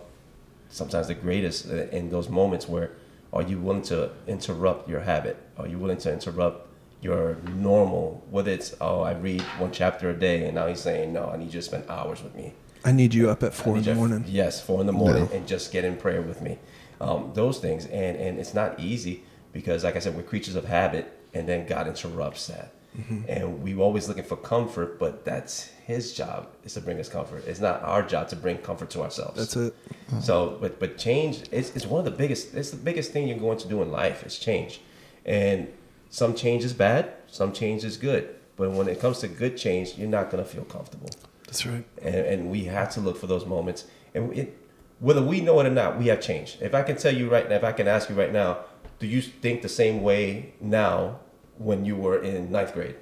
sometimes 0.69 1.07
the 1.07 1.13
greatest 1.15 1.69
uh, 1.69 1.87
in 1.97 2.09
those 2.09 2.27
moments 2.29 2.67
where 2.67 2.91
are 3.33 3.41
you 3.43 3.59
willing 3.59 3.81
to 3.83 4.11
interrupt 4.27 4.89
your 4.89 5.01
habit? 5.01 5.37
Are 5.57 5.67
you 5.67 5.77
willing 5.77 5.97
to 5.99 6.11
interrupt 6.13 6.67
your 7.01 7.37
normal? 7.55 8.23
Whether 8.29 8.51
it's 8.51 8.75
oh 8.81 9.01
I 9.01 9.13
read 9.13 9.41
one 9.59 9.71
chapter 9.71 10.09
a 10.09 10.13
day, 10.13 10.45
and 10.45 10.55
now 10.55 10.67
He's 10.67 10.79
saying 10.81 11.13
no, 11.13 11.29
I 11.29 11.37
need 11.37 11.45
you 11.53 11.59
to 11.59 11.61
spend 11.61 11.83
hours 11.89 12.21
with 12.23 12.35
me. 12.35 12.53
I 12.85 12.91
need 12.91 13.13
you 13.13 13.29
up 13.29 13.43
at 13.43 13.53
four 13.53 13.73
in 13.73 13.79
need 13.79 13.85
the 13.85 13.91
you- 13.91 13.95
morning. 13.97 14.23
Yes, 14.27 14.61
four 14.61 14.79
in 14.81 14.87
the 14.87 14.93
morning, 14.93 15.27
Yeah. 15.31 15.37
and 15.37 15.47
just 15.47 15.71
get 15.71 15.83
in 15.85 15.97
prayer 15.97 16.21
with 16.21 16.41
me. 16.41 16.57
Um, 17.01 17.31
those 17.33 17.59
things, 17.59 17.85
and 17.85 18.17
and 18.17 18.39
it's 18.39 18.53
not 18.53 18.79
easy 18.79 19.23
because, 19.53 19.83
like 19.83 19.95
I 19.95 19.99
said, 19.99 20.15
we're 20.15 20.23
creatures 20.23 20.55
of 20.55 20.65
habit, 20.65 21.11
and 21.33 21.47
then 21.47 21.65
God 21.67 21.87
interrupts 21.87 22.47
that, 22.47 22.71
Mm-hmm. 22.97 23.21
and 23.27 23.61
we 23.61 23.75
always 23.75 24.07
looking 24.07 24.23
for 24.23 24.35
comfort, 24.35 24.97
but 24.97 25.23
that's 25.23 25.67
His 25.85 26.11
job 26.11 26.47
is 26.63 26.73
to 26.73 26.81
bring 26.81 26.99
us 26.99 27.07
comfort. 27.07 27.45
It's 27.45 27.59
not 27.59 27.83
our 27.83 28.01
job 28.01 28.29
to 28.29 28.35
bring 28.35 28.57
comfort 28.57 28.89
to 28.91 29.01
ourselves. 29.03 29.37
That's 29.37 29.55
it. 29.55 29.75
So, 30.21 30.57
but 30.59 30.79
but 30.79 30.97
change 30.97 31.43
is, 31.51 31.69
is 31.75 31.85
one 31.85 31.99
of 31.99 32.05
the 32.05 32.17
biggest. 32.17 32.55
It's 32.55 32.71
the 32.71 32.77
biggest 32.77 33.11
thing 33.11 33.27
you're 33.27 33.37
going 33.37 33.59
to 33.59 33.67
do 33.67 33.83
in 33.83 33.91
life 33.91 34.25
is 34.25 34.39
change, 34.39 34.81
and 35.23 35.67
some 36.09 36.33
change 36.33 36.63
is 36.63 36.73
bad, 36.73 37.13
some 37.27 37.53
change 37.53 37.83
is 37.83 37.95
good. 37.95 38.35
But 38.55 38.71
when 38.71 38.87
it 38.89 38.99
comes 38.99 39.19
to 39.19 39.27
good 39.27 39.55
change, 39.55 39.97
you're 39.97 40.09
not 40.09 40.29
going 40.29 40.43
to 40.43 40.49
feel 40.49 40.65
comfortable 40.65 41.09
That's 41.45 41.65
right. 41.65 41.85
and, 42.01 42.15
and 42.15 42.49
we 42.51 42.65
have 42.65 42.89
to 42.91 42.99
look 42.99 43.17
for 43.17 43.27
those 43.27 43.45
moments. 43.45 43.85
And 44.13 44.35
it, 44.37 44.57
whether 44.99 45.21
we 45.21 45.39
know 45.39 45.59
it 45.61 45.67
or 45.67 45.69
not, 45.69 45.97
we 45.97 46.07
have 46.07 46.19
changed. 46.19 46.61
If 46.61 46.75
I 46.75 46.83
can 46.83 46.97
tell 46.97 47.15
you 47.15 47.29
right 47.29 47.47
now, 47.47 47.55
if 47.55 47.63
I 47.63 47.71
can 47.71 47.87
ask 47.87 48.09
you 48.09 48.15
right 48.15 48.33
now, 48.33 48.65
do 48.99 49.07
you 49.07 49.21
think 49.21 49.61
the 49.61 49.69
same 49.69 50.01
way 50.01 50.55
now 50.59 51.19
when 51.59 51.85
you 51.85 51.95
were 51.95 52.21
in 52.23 52.51
ninth 52.51 52.73
grade? 52.73 52.95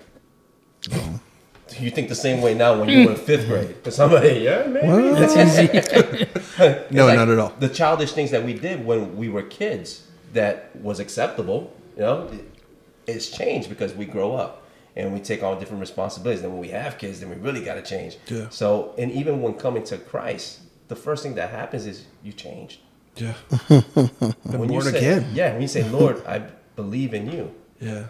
Do 0.81 0.91
oh. 0.93 1.19
you 1.79 1.91
think 1.91 2.09
the 2.09 2.15
same 2.15 2.41
way 2.41 2.53
now 2.53 2.77
when 2.79 2.89
you 2.89 3.05
were 3.05 3.11
in 3.13 3.17
fifth 3.17 3.47
grade? 3.47 3.69
Because 3.77 3.95
somebody, 3.95 4.39
yeah, 4.39 4.67
maybe. 4.67 5.11
That's 5.19 5.35
easy. 5.45 6.87
No, 6.91 7.05
like 7.05 7.15
not 7.15 7.29
at 7.29 7.39
all. 7.39 7.53
The 7.59 7.69
childish 7.69 8.11
things 8.11 8.31
that 8.31 8.43
we 8.43 8.53
did 8.53 8.85
when 8.85 9.15
we 9.15 9.29
were 9.29 9.43
kids 9.43 10.07
that 10.33 10.75
was 10.75 10.99
acceptable, 10.99 11.73
you 11.95 12.01
know, 12.01 12.27
it- 12.31 12.45
it's 13.07 13.29
changed 13.29 13.69
because 13.69 13.93
we 13.93 14.05
grow 14.05 14.35
up 14.35 14.63
and 14.97 15.13
we 15.13 15.21
take 15.21 15.41
on 15.41 15.57
different 15.59 15.79
responsibilities. 15.79 16.43
And 16.43 16.51
when 16.51 16.59
we 16.59 16.67
have 16.69 16.97
kids, 16.97 17.21
then 17.21 17.29
we 17.29 17.37
really 17.37 17.63
got 17.63 17.75
to 17.75 17.81
change. 17.81 18.17
Yeah. 18.27 18.49
So, 18.49 18.93
and 18.97 19.09
even 19.13 19.41
when 19.41 19.53
coming 19.53 19.83
to 19.85 19.97
Christ, 19.97 20.59
the 20.89 20.95
first 20.97 21.23
thing 21.23 21.35
that 21.35 21.49
happens 21.51 21.85
is 21.85 22.03
you 22.21 22.33
change. 22.33 22.81
Yeah. 23.15 23.33
When 24.43 24.63
you 24.63 24.67
born 24.67 24.83
say, 24.83 24.97
again. 24.97 25.31
Yeah, 25.33 25.53
when 25.53 25.61
you 25.61 25.69
say, 25.69 25.87
Lord, 25.89 26.21
I 26.27 26.39
believe 26.75 27.13
in 27.13 27.31
you, 27.31 27.53
Yeah. 27.79 28.07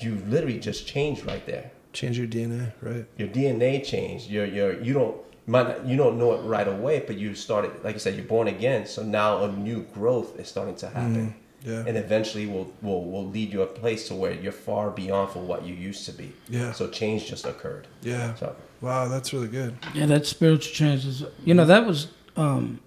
You 0.00 0.16
literally 0.26 0.58
just 0.58 0.86
change 0.86 1.22
right 1.24 1.44
there. 1.46 1.70
Change 1.92 2.18
your 2.18 2.26
DNA, 2.26 2.72
right? 2.82 3.06
Your 3.16 3.28
DNA 3.28 3.84
changed. 3.84 4.28
Your 4.30 4.44
your 4.46 4.80
you 4.82 4.92
don't 4.92 5.16
might 5.46 5.68
not, 5.68 5.86
you 5.86 5.96
don't 5.96 6.18
know 6.18 6.32
it 6.34 6.42
right 6.42 6.68
away, 6.68 7.04
but 7.06 7.16
you 7.16 7.34
started 7.34 7.70
like 7.84 7.94
you 7.94 8.00
said, 8.00 8.14
you're 8.16 8.24
born 8.24 8.48
again. 8.48 8.86
So 8.86 9.02
now 9.02 9.44
a 9.44 9.52
new 9.52 9.82
growth 9.94 10.38
is 10.38 10.48
starting 10.48 10.76
to 10.76 10.88
happen. 10.88 11.34
yeah. 11.62 11.84
And 11.86 11.96
eventually 11.96 12.46
will 12.46 12.72
will 12.82 13.04
will 13.04 13.26
lead 13.26 13.52
you 13.52 13.62
a 13.62 13.66
place 13.66 14.08
to 14.08 14.14
where 14.14 14.32
you're 14.32 14.52
far 14.52 14.90
beyond 14.90 15.30
for 15.32 15.38
what 15.40 15.64
you 15.64 15.74
used 15.74 16.04
to 16.06 16.12
be. 16.12 16.32
Yeah. 16.48 16.72
So 16.72 16.88
change 16.88 17.26
just 17.26 17.46
occurred. 17.46 17.86
Yeah. 18.02 18.34
So 18.34 18.54
Wow, 18.82 19.08
that's 19.08 19.32
really 19.32 19.48
good. 19.48 19.78
Yeah, 19.94 20.04
that 20.06 20.26
spiritual 20.26 20.74
change 20.74 21.06
is. 21.06 21.24
You 21.44 21.54
know, 21.54 21.64
that 21.66 21.86
was. 21.86 22.08
um 22.36 22.80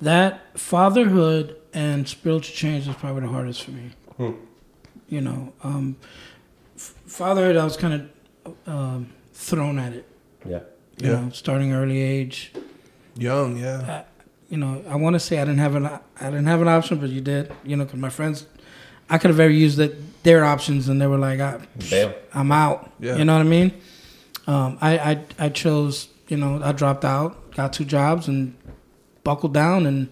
that 0.00 0.58
fatherhood 0.58 1.56
and 1.72 2.06
spiritual 2.08 2.54
change 2.54 2.86
is 2.88 2.94
probably 2.96 3.22
the 3.22 3.28
hardest 3.28 3.64
for 3.64 3.70
me. 3.70 3.90
Hmm. 4.18 4.32
You 5.08 5.20
know, 5.20 5.52
um, 5.62 5.96
f- 6.76 6.94
fatherhood, 7.06 7.56
I 7.56 7.64
was 7.64 7.76
kind 7.76 8.10
of 8.44 8.54
um, 8.66 9.10
thrown 9.32 9.78
at 9.78 9.92
it. 9.92 10.06
Yeah. 10.44 10.60
You 10.98 11.10
Yeah. 11.10 11.20
know, 11.20 11.30
starting 11.30 11.72
early 11.72 12.00
age. 12.00 12.52
Young, 13.16 13.56
yeah. 13.56 14.04
You 14.50 14.58
know, 14.58 14.82
I 14.88 14.96
want 14.96 15.14
to 15.14 15.20
say 15.20 15.38
I 15.38 15.44
didn't 15.44 15.58
have 15.60 15.74
an 15.74 15.86
I 15.86 16.00
didn't 16.30 16.46
have 16.46 16.60
an 16.62 16.68
option, 16.68 16.98
but 16.98 17.10
you 17.10 17.20
did. 17.20 17.52
You 17.64 17.76
know, 17.76 17.84
because 17.84 17.98
my 18.00 18.10
friends, 18.10 18.46
I 19.10 19.18
could 19.18 19.28
have 19.30 19.36
very 19.36 19.56
used 19.56 19.76
that 19.78 19.92
their 20.22 20.44
options, 20.44 20.88
and 20.88 21.00
they 21.00 21.06
were 21.06 21.18
like, 21.18 21.40
I, 21.40 21.60
Bail. 21.90 22.14
I'm 22.34 22.50
out. 22.52 22.90
Yeah. 23.00 23.16
You 23.16 23.24
know 23.24 23.34
what 23.34 23.40
I 23.46 23.48
mean? 23.48 23.72
Um, 24.46 24.78
I, 24.80 24.98
I 24.98 25.24
I 25.38 25.48
chose. 25.48 26.08
You 26.28 26.36
know, 26.36 26.60
I 26.62 26.72
dropped 26.72 27.04
out, 27.04 27.54
got 27.54 27.72
two 27.72 27.84
jobs, 27.84 28.26
and 28.28 28.56
buckled 29.24 29.54
down, 29.54 29.86
and 29.86 30.08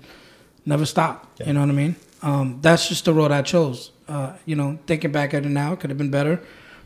never 0.65 0.87
stopped. 0.87 1.41
Yeah. 1.41 1.49
You 1.49 1.53
know 1.55 1.61
what 1.61 1.71
I 1.71 1.73
mean? 1.73 1.97
Um, 2.23 2.59
that's 2.63 2.89
just 2.89 3.05
the 3.05 3.13
road 3.13 3.31
I 3.33 3.43
chose. 3.43 3.91
Uh, 4.07 4.35
you 4.45 4.55
know, 4.55 4.79
thinking 4.87 5.13
back 5.13 5.33
at 5.33 5.47
it 5.47 5.49
now, 5.49 5.73
it 5.73 5.81
could 5.81 5.89
have 5.91 5.97
been 5.99 6.11
better, 6.11 6.39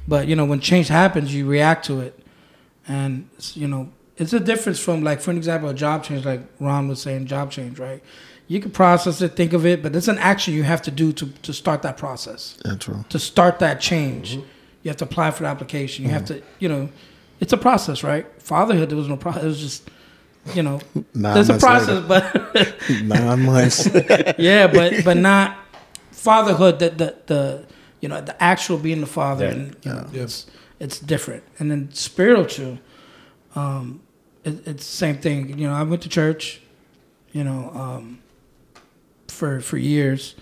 but 0.06 0.28
you 0.28 0.36
know, 0.36 0.44
when 0.44 0.60
change 0.60 0.86
happens, 0.88 1.34
you 1.34 1.46
react 1.46 1.84
to 1.86 2.00
it, 2.00 2.18
and 2.86 3.28
you 3.54 3.66
know, 3.66 3.90
it's 4.16 4.32
a 4.32 4.38
difference 4.40 4.78
from 4.78 5.02
like, 5.02 5.20
for 5.20 5.30
an 5.32 5.36
example, 5.36 5.68
a 5.68 5.74
job 5.74 6.04
change, 6.04 6.24
like 6.24 6.42
Ron 6.60 6.86
was 6.88 7.02
saying, 7.02 7.26
job 7.26 7.50
change, 7.50 7.78
right? 7.78 8.02
You 8.46 8.60
can 8.60 8.70
process 8.70 9.20
it, 9.20 9.34
think 9.36 9.52
of 9.52 9.66
it, 9.66 9.82
but 9.82 9.94
it's 9.96 10.08
an 10.08 10.18
action 10.18 10.54
you 10.54 10.62
have 10.62 10.80
to 10.82 10.90
do 10.90 11.12
to 11.12 11.26
to 11.42 11.52
start 11.52 11.82
that 11.82 11.96
process 11.96 12.56
Yeah, 12.64 12.76
true. 12.76 13.04
to 13.08 13.18
start 13.18 13.58
that 13.58 13.80
change. 13.80 14.34
You 14.34 14.42
have 14.90 14.96
to 14.98 15.04
apply 15.04 15.32
for 15.32 15.42
the 15.42 15.48
application. 15.48 16.04
You 16.04 16.12
have 16.12 16.24
to, 16.26 16.40
you 16.60 16.68
know, 16.68 16.88
it's 17.40 17.52
a 17.52 17.58
process, 17.58 18.02
right? 18.04 18.26
Fatherhood, 18.40 18.88
there 18.90 18.96
was 18.96 19.08
no 19.08 19.16
process. 19.16 19.42
It 19.42 19.46
was 19.46 19.60
just, 19.60 19.90
you 20.54 20.62
know, 20.62 20.80
Nine 21.14 21.34
there's 21.34 21.48
a 21.50 21.54
months 21.54 21.64
process, 21.64 22.04
but 22.06 22.80
Nine 23.02 23.42
months. 23.44 23.88
yeah, 24.38 24.66
but 24.68 25.04
but 25.04 25.16
not 25.16 25.58
fatherhood. 26.30 26.74
That 26.82 26.98
the 26.98 27.08
the 27.32 27.42
you 28.02 28.08
know 28.10 28.20
the 28.20 28.36
actual 28.42 28.78
being 28.78 29.00
the 29.00 29.12
father, 29.20 29.44
Yeah. 29.46 29.52
and 29.54 29.76
you 29.84 29.92
know, 29.92 30.06
Yeah. 30.12 30.22
it's 30.24 30.46
it's 30.80 30.98
different. 31.12 31.42
And 31.58 31.70
then 31.70 31.88
spiritual, 31.92 32.78
um, 33.54 34.00
it, 34.44 34.54
it's 34.66 34.84
the 34.92 34.96
same 35.04 35.16
thing. 35.18 35.58
You 35.58 35.66
know, 35.68 35.74
I 35.74 35.82
went 35.90 36.02
to 36.02 36.08
church, 36.08 36.60
you 37.32 37.44
know, 37.44 37.60
um, 37.84 38.18
for 39.28 39.60
for 39.60 39.76
years. 39.78 40.34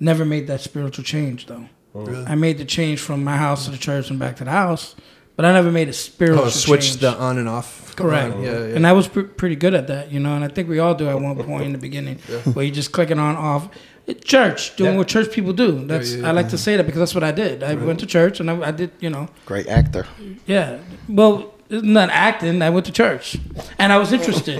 Never 0.00 0.24
made 0.24 0.46
that 0.46 0.60
spiritual 0.60 1.04
change 1.04 1.46
though. 1.46 1.66
Really? 1.94 2.24
I 2.26 2.34
made 2.36 2.58
the 2.58 2.64
change 2.64 3.00
from 3.00 3.24
my 3.24 3.36
house 3.36 3.64
to 3.64 3.70
the 3.72 3.78
church 3.78 4.10
and 4.10 4.18
back 4.18 4.36
to 4.36 4.44
the 4.44 4.50
house, 4.52 4.94
but 5.36 5.44
I 5.44 5.52
never 5.52 5.72
made 5.72 5.88
a 5.88 5.92
spiritual 5.92 6.44
Oh, 6.46 6.50
switch 6.50 6.86
change. 6.90 7.00
the 7.00 7.12
on 7.18 7.38
and 7.38 7.48
off. 7.48 7.96
Correct. 7.96 8.34
on. 8.36 8.42
Yeah, 8.42 8.50
yeah. 8.52 8.76
And 8.76 8.86
I 8.86 8.92
was 8.92 9.08
pr- 9.08 9.22
pretty 9.40 9.56
good 9.56 9.74
at 9.74 9.88
that, 9.88 10.12
you 10.12 10.20
know, 10.20 10.34
and 10.36 10.44
I 10.44 10.48
think 10.48 10.68
we 10.68 10.78
all 10.78 10.94
do 10.94 11.08
at 11.08 11.20
one 11.20 11.34
point 11.42 11.64
in 11.64 11.72
the 11.72 11.78
beginning, 11.78 12.18
where 12.54 12.64
you 12.64 12.70
just 12.70 12.92
clicking 12.92 13.18
on 13.18 13.34
off. 13.34 13.68
It- 14.08 14.24
Church, 14.24 14.74
doing 14.76 14.92
Yeah. 14.92 14.98
what 14.98 15.08
church 15.08 15.30
people 15.30 15.52
do. 15.52 15.70
That's 15.86 16.14
yeah, 16.14 16.28
I 16.28 16.32
like 16.32 16.48
to 16.50 16.58
say 16.58 16.76
that 16.76 16.84
because 16.86 16.98
that's 17.00 17.14
what 17.14 17.24
I 17.24 17.32
did. 17.32 17.62
I 17.62 17.74
went 17.74 18.00
to 18.00 18.06
church 18.06 18.40
and 18.40 18.50
I, 18.50 18.68
I 18.68 18.72
did, 18.80 18.90
you 19.00 19.10
know, 19.10 19.28
Great 19.46 19.68
actor. 19.68 20.06
yeah. 20.46 20.78
Well, 21.08 21.54
not 21.70 22.08
acting. 22.10 22.62
I 22.62 22.70
went 22.70 22.86
to 22.86 22.92
church, 22.92 23.36
and 23.78 23.92
I 23.92 23.98
was 23.98 24.10
interested, 24.12 24.58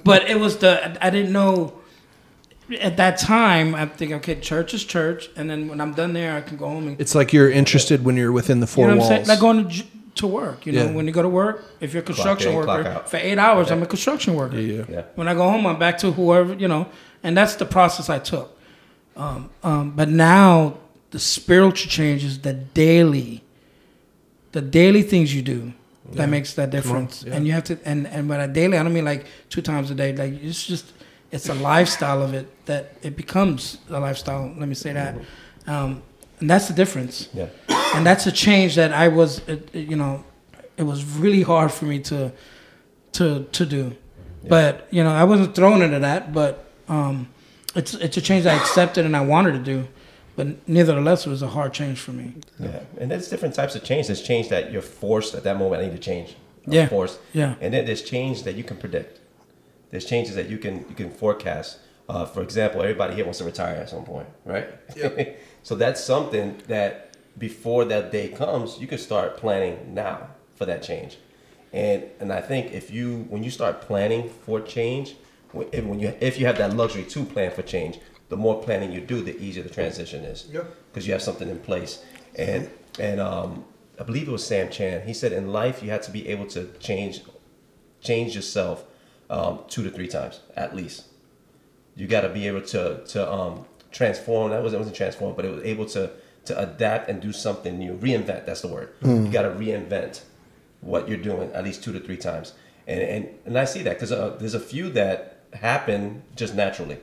but 0.04 0.28
it 0.28 0.38
was 0.38 0.58
the 0.58 0.72
I 1.06 1.08
didn't 1.10 1.32
know. 1.32 1.72
At 2.80 2.96
that 2.98 3.18
time, 3.18 3.74
I'm 3.74 3.90
thinking, 3.90 4.16
okay, 4.18 4.36
church 4.38 4.74
is 4.74 4.84
church, 4.84 5.28
and 5.36 5.50
then 5.50 5.66
when 5.68 5.80
I'm 5.80 5.92
done 5.92 6.12
there, 6.12 6.36
I 6.36 6.40
can 6.40 6.56
go 6.56 6.68
home 6.68 6.86
and 6.88 7.00
It's 7.00 7.14
like 7.16 7.32
you're 7.32 7.50
interested 7.50 8.04
when 8.04 8.16
you're 8.16 8.30
within 8.30 8.60
the 8.60 8.66
four 8.68 8.84
you 8.84 8.90
know 8.94 8.98
what 9.00 9.06
I'm 9.10 9.16
walls. 9.16 9.26
saying? 9.26 9.28
Like 9.28 9.40
going 9.40 9.68
to, 9.68 9.84
to 10.20 10.26
work. 10.28 10.66
You 10.66 10.72
know, 10.74 10.84
Yeah. 10.84 10.92
when 10.92 11.06
you 11.08 11.12
go 11.12 11.22
to 11.22 11.28
work, 11.28 11.64
if 11.80 11.92
you're 11.92 12.02
a 12.02 12.06
construction 12.06 12.50
in, 12.52 12.56
worker, 12.58 13.02
for 13.06 13.16
eight 13.16 13.38
hours, 13.38 13.72
I'm 13.72 13.82
a 13.82 13.86
construction 13.86 14.34
worker. 14.36 14.56
yeah, 14.60 14.74
yeah. 14.76 14.84
Yeah. 14.88 15.02
When 15.16 15.26
I 15.26 15.34
go 15.34 15.50
home, 15.50 15.66
I'm 15.66 15.80
back 15.80 15.98
to 15.98 16.12
whoever, 16.12 16.54
you 16.54 16.68
know, 16.68 16.86
and 17.24 17.36
that's 17.36 17.56
the 17.56 17.64
process 17.66 18.08
I 18.08 18.20
took. 18.20 18.56
Um, 19.20 19.50
um, 19.62 19.90
but 19.90 20.08
now 20.08 20.78
the 21.10 21.18
spiritual 21.18 21.90
changes, 21.90 22.38
the 22.40 22.52
daily, 22.54 23.42
the 24.52 24.60
daily 24.62 25.02
things 25.02 25.34
you 25.34 25.42
do, 25.42 25.72
that 26.12 26.28
makes 26.28 26.54
that 26.54 26.70
difference. 26.70 27.22
yeah. 27.24 27.34
And 27.34 27.46
you 27.46 27.52
have 27.52 27.64
to, 27.64 27.78
and, 27.84 28.06
and 28.08 28.26
by 28.26 28.44
daily, 28.48 28.76
I 28.78 28.82
don't 28.82 28.92
mean 28.92 29.04
like 29.04 29.26
two 29.48 29.62
times 29.62 29.90
a 29.90 29.94
day. 29.94 30.10
Like 30.16 30.42
it's 30.42 30.66
just, 30.66 30.86
it's 31.30 31.48
a 31.48 31.54
lifestyle 31.54 32.22
of 32.22 32.34
it 32.34 32.46
that 32.66 32.94
it 33.02 33.14
becomes 33.16 33.78
a 33.90 34.00
lifestyle. 34.00 34.52
Let 34.58 34.68
me 34.68 34.74
say 34.74 34.92
that. 34.92 35.14
Um, 35.66 36.02
and 36.40 36.48
that's 36.50 36.66
the 36.68 36.74
difference 36.74 37.28
Yeah. 37.34 37.46
and 37.94 38.04
that's 38.04 38.26
a 38.26 38.32
change 38.32 38.74
that 38.76 38.92
I 38.92 39.08
was, 39.08 39.38
it, 39.46 39.68
it- 39.72 39.88
you 39.88 39.96
know, 39.96 40.24
it 40.76 40.84
was 40.84 41.04
really 41.04 41.42
hard 41.42 41.70
for 41.70 41.84
me 41.84 41.98
to, 42.10 42.32
to 43.12 43.44
to 43.52 43.66
do. 43.66 43.94
But 44.48 44.88
you 44.90 45.04
know, 45.04 45.10
I 45.10 45.24
wasn't 45.24 45.54
thrown 45.54 45.82
into 45.82 45.98
that. 45.98 46.32
But 46.32 46.64
um, 46.88 47.28
it's 47.74 47.94
it's 47.94 48.16
a 48.16 48.20
change 48.20 48.46
I 48.46 48.54
accepted 48.54 49.04
and 49.06 49.16
I 49.16 49.20
wanted 49.20 49.52
to 49.52 49.58
do. 49.58 49.88
But 50.36 50.66
nevertheless, 50.68 51.26
it 51.26 51.30
was 51.30 51.42
a 51.42 51.48
hard 51.48 51.72
change 51.74 51.98
for 51.98 52.12
me. 52.12 52.34
Yeah, 52.58 52.80
and 52.98 53.10
there's 53.10 53.28
different 53.28 53.54
types 53.54 53.74
of 53.74 53.82
change. 53.84 54.06
There's 54.06 54.22
change 54.22 54.48
that 54.48 54.72
you're 54.72 54.82
forced 54.82 55.34
at 55.34 55.42
that 55.44 55.58
moment. 55.58 55.82
I 55.82 55.86
need 55.86 55.92
to 55.92 55.98
change. 55.98 56.36
I'm 56.66 56.72
Yeah. 56.72 56.88
forced. 56.88 57.18
Yeah. 57.32 57.54
And 57.60 57.74
then 57.74 57.84
there's 57.84 58.02
change 58.02 58.44
that 58.44 58.54
you 58.54 58.64
can 58.64 58.76
predict. 58.76 59.18
There's 59.90 60.04
changes 60.04 60.34
that 60.36 60.48
you 60.48 60.58
can 60.58 60.74
you 60.88 60.94
can 60.94 61.10
forecast. 61.10 61.78
Uh, 62.08 62.24
for 62.24 62.42
example, 62.42 62.80
everybody 62.82 63.14
here 63.14 63.24
wants 63.24 63.38
to 63.38 63.44
retire 63.44 63.76
at 63.76 63.88
some 63.90 64.04
point, 64.04 64.28
right? 64.44 64.66
Yeah. 64.96 65.24
so 65.62 65.74
that's 65.74 66.02
something 66.02 66.56
that 66.68 66.92
before 67.38 67.84
that 67.86 68.10
day 68.10 68.28
comes, 68.28 68.78
you 68.80 68.86
can 68.86 68.98
start 68.98 69.36
planning 69.36 69.94
now 69.94 70.28
for 70.56 70.64
that 70.66 70.82
change. 70.82 71.18
And 71.72 72.04
and 72.20 72.32
I 72.32 72.40
think 72.40 72.72
if 72.72 72.90
you 72.90 73.26
when 73.28 73.42
you 73.44 73.50
start 73.50 73.80
planning 73.82 74.30
for 74.44 74.60
change, 74.60 75.08
when 75.10 75.19
and 75.72 75.88
when 75.88 76.00
you 76.00 76.14
if 76.20 76.38
you 76.38 76.46
have 76.46 76.58
that 76.58 76.74
luxury 76.74 77.04
to 77.04 77.24
plan 77.24 77.50
for 77.50 77.62
change, 77.62 77.98
the 78.28 78.36
more 78.36 78.62
planning 78.62 78.92
you 78.92 79.00
do, 79.00 79.22
the 79.22 79.38
easier 79.38 79.62
the 79.62 79.70
transition 79.70 80.24
is. 80.24 80.48
Yeah. 80.50 80.62
Because 80.90 81.06
you 81.06 81.12
have 81.12 81.22
something 81.22 81.48
in 81.48 81.58
place. 81.58 82.02
And 82.36 82.70
and 82.98 83.20
um, 83.20 83.64
I 83.98 84.04
believe 84.04 84.28
it 84.28 84.30
was 84.30 84.46
Sam 84.46 84.70
Chand. 84.70 85.06
He 85.06 85.12
said 85.12 85.32
in 85.32 85.52
life 85.52 85.82
you 85.82 85.90
have 85.90 86.02
to 86.02 86.10
be 86.10 86.28
able 86.28 86.46
to 86.46 86.70
change 86.78 87.22
change 88.00 88.34
yourself 88.34 88.84
um, 89.28 89.60
two 89.68 89.82
to 89.82 89.90
three 89.90 90.08
times 90.08 90.40
at 90.56 90.74
least. 90.74 91.04
You 91.96 92.06
got 92.06 92.22
to 92.22 92.28
be 92.28 92.46
able 92.46 92.62
to 92.62 93.04
to 93.04 93.32
um, 93.32 93.66
transform. 93.90 94.50
That 94.50 94.62
was 94.62 94.72
it 94.72 94.78
wasn't 94.78 94.96
transform, 94.96 95.34
but 95.34 95.44
it 95.44 95.52
was 95.52 95.64
able 95.64 95.86
to 95.86 96.10
to 96.44 96.58
adapt 96.58 97.10
and 97.10 97.20
do 97.20 97.32
something 97.32 97.78
new. 97.78 97.94
Reinvent. 97.94 98.46
That's 98.46 98.60
the 98.60 98.68
word. 98.68 98.94
You 99.02 99.28
got 99.28 99.42
to 99.42 99.50
reinvent 99.50 100.22
what 100.80 101.08
you're 101.08 101.18
doing 101.18 101.52
at 101.52 101.64
least 101.64 101.82
two 101.84 101.92
to 101.92 102.00
three 102.00 102.16
times. 102.16 102.54
And 102.86 103.00
and, 103.00 103.28
and 103.44 103.58
I 103.58 103.64
see 103.64 103.82
that 103.82 103.96
because 103.96 104.12
uh, 104.12 104.36
there's 104.38 104.54
a 104.54 104.60
few 104.60 104.88
that 104.90 105.39
happen 105.54 106.22
just 106.36 106.54
naturally. 106.54 106.98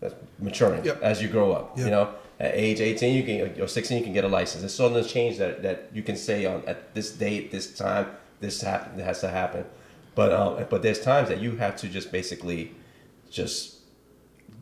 That's 0.00 0.14
maturing 0.38 0.84
Yep. 0.84 1.02
as 1.02 1.22
you 1.22 1.28
grow 1.28 1.52
up. 1.52 1.78
You 1.78 1.86
know, 1.90 2.10
at 2.38 2.54
age 2.54 2.80
18, 2.80 3.14
you 3.14 3.22
can 3.22 3.60
or 3.62 3.68
16, 3.68 3.98
you 3.98 4.04
can 4.04 4.12
get 4.12 4.24
a 4.24 4.28
license. 4.28 4.60
There's 4.62 4.74
certain 4.74 5.04
change 5.04 5.38
that 5.38 5.62
that 5.62 5.88
you 5.92 6.02
can 6.02 6.16
say 6.16 6.44
on 6.46 6.62
at 6.66 6.94
this 6.94 7.12
date, 7.12 7.50
this 7.50 7.74
time, 7.76 8.06
this 8.40 8.60
happen 8.60 8.98
has 9.00 9.20
to 9.20 9.28
happen. 9.28 9.64
But 10.14 10.32
um, 10.32 10.64
but 10.70 10.82
there's 10.82 11.00
times 11.00 11.28
that 11.28 11.40
you 11.40 11.56
have 11.56 11.76
to 11.76 11.88
just 11.88 12.12
basically 12.12 12.72
just 13.30 13.76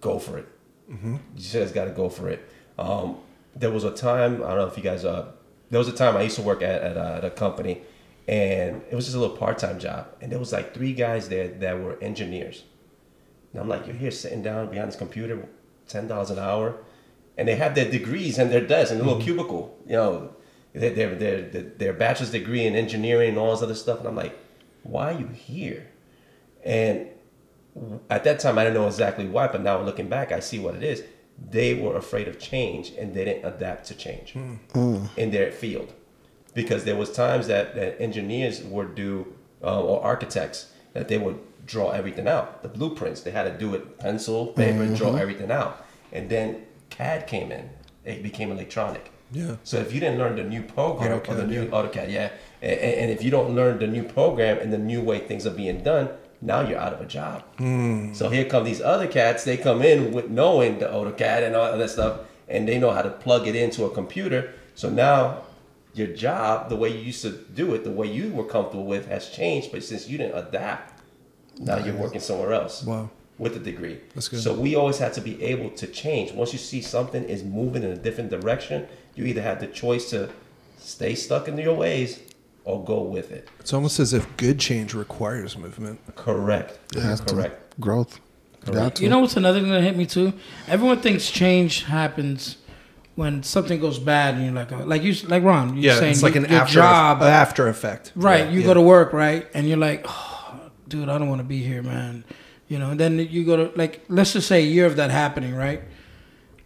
go 0.00 0.18
for 0.18 0.38
it. 0.38 0.46
You 0.88 1.18
just 1.36 1.74
got 1.74 1.86
to 1.86 1.90
go 1.90 2.08
for 2.08 2.28
it. 2.28 2.40
Um, 2.78 3.16
there 3.56 3.70
was 3.70 3.84
a 3.84 3.90
time 3.90 4.42
I 4.42 4.48
don't 4.48 4.56
know 4.58 4.66
if 4.66 4.76
you 4.76 4.82
guys 4.82 5.04
uh, 5.04 5.32
there 5.70 5.78
was 5.78 5.88
a 5.88 5.92
time 5.92 6.16
I 6.16 6.22
used 6.22 6.36
to 6.36 6.42
work 6.42 6.62
at 6.62 6.82
at, 6.82 6.96
uh, 6.96 7.14
at 7.18 7.24
a 7.24 7.30
company, 7.30 7.80
and 8.28 8.82
it 8.90 8.94
was 8.94 9.06
just 9.06 9.16
a 9.16 9.20
little 9.20 9.36
part 9.36 9.58
time 9.58 9.78
job, 9.78 10.08
and 10.20 10.30
there 10.30 10.38
was 10.38 10.52
like 10.52 10.74
three 10.74 10.92
guys 10.92 11.28
there 11.28 11.48
that 11.48 11.80
were 11.80 11.98
engineers. 12.02 12.64
And 13.53 13.61
I'm 13.61 13.68
like, 13.68 13.86
you're 13.86 13.96
here 13.96 14.11
sitting 14.11 14.42
down 14.42 14.70
behind 14.70 14.88
this 14.88 14.96
computer, 14.96 15.48
ten 15.88 16.09
dollars 16.09 16.30
an 16.30 16.38
hour, 16.38 16.76
and 17.36 17.46
they 17.46 17.57
have 17.57 17.74
their 17.74 17.90
degrees 17.90 18.38
and 18.38 18.50
their 18.50 18.66
desks 18.66 18.92
in 18.92 18.98
a 18.98 19.03
little 19.03 19.18
mm-hmm. 19.18 19.24
cubicle. 19.24 19.78
You 19.86 19.92
know, 19.92 20.36
their 20.72 20.90
their 20.90 21.14
their 21.14 21.62
their 21.62 21.92
bachelor's 21.92 22.30
degree 22.30 22.66
in 22.66 22.74
engineering 22.74 23.30
and 23.30 23.38
all 23.38 23.53
this 23.53 23.62
other 23.62 23.74
stuff. 23.74 23.98
And 24.00 24.09
I'm 24.09 24.16
like, 24.16 24.38
why 24.82 25.12
are 25.12 25.18
you 25.18 25.28
here? 25.28 25.88
And 26.64 27.09
at 28.11 28.24
that 28.24 28.40
time, 28.40 28.59
I 28.59 28.64
didn't 28.64 28.74
know 28.74 28.86
exactly 28.86 29.26
why, 29.26 29.48
but 29.48 29.62
now 29.62 29.80
looking 29.80 30.09
back, 30.09 30.30
I 30.30 30.40
see 30.40 30.59
what 30.59 30.74
it 30.74 30.82
is. 30.82 31.03
They 31.50 31.74
were 31.74 31.96
afraid 31.96 32.28
of 32.28 32.38
change 32.38 32.90
and 32.90 33.14
they 33.14 33.24
didn't 33.24 33.46
adapt 33.46 33.86
to 33.86 33.94
change 33.94 34.32
hmm. 34.32 34.57
mm. 34.74 35.09
in 35.16 35.30
their 35.30 35.50
field, 35.50 35.92
because 36.55 36.84
there 36.84 36.96
was 36.96 37.11
times 37.11 37.46
that, 37.46 37.74
that 37.74 38.00
engineers 38.00 38.62
would 38.62 38.94
do 38.94 39.34
uh, 39.64 39.80
or 39.80 40.03
architects 40.03 40.70
that 40.92 41.09
they 41.09 41.16
would 41.16 41.40
draw 41.72 41.90
everything 41.90 42.28
out, 42.28 42.62
the 42.62 42.68
blueprints. 42.68 43.22
They 43.22 43.30
had 43.30 43.44
to 43.44 43.58
do 43.58 43.74
it 43.74 43.98
pencil, 43.98 44.48
paper, 44.48 44.86
draw 44.94 45.16
everything 45.16 45.50
out, 45.50 45.84
and 46.12 46.28
then 46.28 46.62
CAD 46.90 47.26
came 47.26 47.50
in. 47.50 47.70
It 48.04 48.22
became 48.22 48.52
electronic. 48.52 49.10
Yeah. 49.32 49.56
So 49.64 49.78
if 49.78 49.94
you 49.94 50.00
didn't 50.00 50.18
learn 50.18 50.36
the 50.36 50.44
new 50.44 50.62
program 50.62 51.22
or 51.26 51.34
the 51.34 51.46
new 51.46 51.64
yeah. 51.64 51.70
AutoCAD, 51.70 52.10
yeah, 52.10 52.30
and, 52.60 52.78
and 52.78 53.10
if 53.10 53.24
you 53.24 53.30
don't 53.30 53.54
learn 53.54 53.78
the 53.78 53.86
new 53.86 54.04
program 54.04 54.58
and 54.58 54.70
the 54.70 54.78
new 54.78 55.00
way 55.00 55.20
things 55.20 55.46
are 55.46 55.56
being 55.64 55.82
done, 55.82 56.10
now 56.42 56.60
you're 56.60 56.78
out 56.78 56.92
of 56.92 57.00
a 57.00 57.06
job. 57.06 57.44
So 58.14 58.28
here 58.28 58.44
come 58.44 58.64
these 58.64 58.82
other 58.82 59.06
cats. 59.06 59.44
They 59.44 59.56
come 59.56 59.80
in 59.80 60.12
with 60.12 60.28
knowing 60.28 60.78
the 60.78 60.86
AutoCAD 60.86 61.46
and 61.46 61.56
all 61.56 61.78
that 61.78 61.90
stuff, 61.90 62.20
and 62.48 62.68
they 62.68 62.78
know 62.78 62.90
how 62.90 63.02
to 63.02 63.10
plug 63.10 63.46
it 63.46 63.56
into 63.56 63.84
a 63.84 63.90
computer. 63.90 64.52
So 64.74 64.90
now 64.90 65.44
your 65.94 66.08
job, 66.08 66.68
the 66.68 66.76
way 66.76 66.90
you 66.90 66.98
used 66.98 67.22
to 67.22 67.30
do 67.30 67.74
it, 67.74 67.84
the 67.84 67.90
way 67.90 68.12
you 68.12 68.32
were 68.32 68.44
comfortable 68.44 68.84
with, 68.84 69.06
has 69.08 69.30
changed. 69.30 69.72
But 69.72 69.84
since 69.84 70.08
you 70.08 70.18
didn't 70.18 70.36
adapt, 70.36 70.91
now 71.59 71.78
you're 71.78 71.94
working 71.94 72.20
somewhere 72.20 72.53
else. 72.53 72.84
Wow. 72.84 73.11
with 73.38 73.57
a 73.57 73.59
degree. 73.61 73.98
That's 74.14 74.28
good. 74.28 74.40
So 74.40 74.55
we 74.55 74.74
always 74.76 74.98
have 74.98 75.12
to 75.14 75.20
be 75.20 75.42
able 75.42 75.70
to 75.70 75.86
change. 75.86 76.32
Once 76.32 76.53
you 76.53 76.59
see 76.59 76.80
something 76.80 77.24
is 77.24 77.42
moving 77.42 77.82
in 77.82 77.90
a 77.90 77.96
different 77.96 78.30
direction, 78.30 78.86
you 79.16 79.24
either 79.24 79.42
have 79.42 79.59
the 79.61 79.66
choice 79.66 80.11
to 80.11 80.28
stay 80.78 81.14
stuck 81.14 81.48
in 81.48 81.57
your 81.59 81.74
ways 81.74 82.20
or 82.64 82.84
go 82.84 83.00
with 83.03 83.32
it. 83.32 83.48
It's 83.59 83.72
almost 83.72 83.98
as 83.98 84.12
if 84.12 84.24
good 84.36 84.59
change 84.61 84.94
requires 84.94 85.57
movement. 85.59 85.98
Correct. 86.14 86.78
It 86.96 87.03
has 87.03 87.20
to. 87.20 87.34
Correct. 87.34 87.80
Growth. 87.80 88.20
Correct. 88.64 88.96
Got. 88.96 89.00
You 89.00 89.09
know 89.09 89.18
what's 89.18 89.36
another 89.36 89.61
thing 89.61 89.70
that 89.70 89.82
hit 89.82 89.96
me 89.96 90.07
too? 90.07 90.32
Everyone 90.68 91.00
thinks 91.00 91.28
change 91.30 91.82
happens 91.84 92.59
when 93.16 93.42
something 93.42 93.78
goes 93.80 93.98
bad, 93.98 94.34
and 94.36 94.44
you're 94.44 94.55
like, 94.55 94.70
oh, 94.72 94.84
like 94.84 95.03
you, 95.03 95.12
like 95.28 95.42
Ron, 95.42 95.74
you're 95.76 95.92
Yeah, 95.92 95.98
saying 95.98 96.12
it's 96.12 96.22
like 96.22 96.34
your, 96.34 96.44
an 96.44 96.50
after 96.53 96.74
job, 96.74 97.22
after 97.22 97.66
effect. 97.68 98.12
right? 98.14 98.46
Yeah, 98.46 98.50
you 98.53 98.61
yeah. 98.61 98.66
go 98.66 98.74
to 98.74 98.80
work, 98.80 99.12
right, 99.12 99.46
and 99.53 99.68
you're 99.68 99.76
like, 99.78 100.07
oh, 100.09 100.31
dude, 100.93 101.09
I 101.09 101.18
don't 101.18 101.28
want 101.28 101.40
to 101.40 101.47
be 101.47 101.62
here, 101.62 101.82
man. 101.82 102.24
You 102.68 102.78
know, 102.78 102.90
and 102.90 103.01
then 103.01 103.18
you 103.18 103.45
go 103.45 103.57
to 103.57 103.76
like, 103.76 104.05
let's 104.09 104.32
just 104.34 104.47
say 104.47 104.62
a 104.62 104.66
year 104.66 104.86
of 104.86 104.97
that 104.97 105.11
happening, 105.11 105.55
right? 105.55 105.82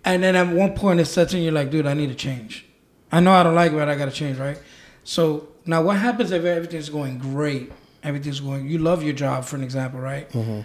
And 0.04 0.22
then 0.22 0.36
at 0.36 0.48
one 0.48 0.74
point 0.74 1.00
it 1.00 1.06
sets 1.06 1.32
in, 1.34 1.42
you're 1.42 1.52
like, 1.52 1.70
dude, 1.70 1.86
I 1.86 1.94
need 1.94 2.08
to 2.08 2.14
change. 2.14 2.64
I 3.10 3.20
know 3.20 3.32
I 3.32 3.42
don't 3.42 3.54
like 3.54 3.72
it, 3.72 3.76
but 3.76 3.88
I 3.88 3.94
got 3.96 4.06
to 4.06 4.10
change, 4.10 4.38
right? 4.38 4.58
So 5.04 5.48
now, 5.64 5.82
what 5.82 5.96
happens 5.96 6.30
if 6.32 6.44
everything's 6.44 6.88
going 6.88 7.18
great? 7.18 7.72
Everything's 8.02 8.40
going. 8.40 8.68
You 8.68 8.78
love 8.78 9.02
your 9.02 9.14
job, 9.14 9.44
for 9.44 9.56
an 9.56 9.64
example, 9.64 10.00
right? 10.00 10.28
Mm-hmm. 10.30 10.60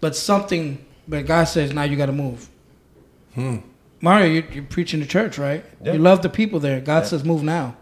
But 0.00 0.16
something, 0.16 0.84
but 1.08 1.24
God 1.26 1.44
says 1.44 1.72
now 1.72 1.82
you 1.84 1.96
got 1.96 2.06
to 2.06 2.12
move. 2.12 2.48
Hmm. 3.34 3.56
Mario, 4.00 4.26
you, 4.26 4.44
you're 4.52 4.64
preaching 4.64 5.00
the 5.00 5.06
church, 5.06 5.38
right? 5.38 5.64
Yeah. 5.82 5.94
You 5.94 5.98
love 5.98 6.20
the 6.22 6.28
people 6.28 6.60
there. 6.60 6.80
God 6.80 7.04
Yeah. 7.04 7.08
says 7.08 7.24
move 7.24 7.42
now. 7.42 7.76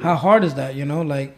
How 0.00 0.16
hard 0.16 0.42
is 0.44 0.54
that? 0.54 0.74
You 0.74 0.84
know, 0.84 1.02
like 1.02 1.36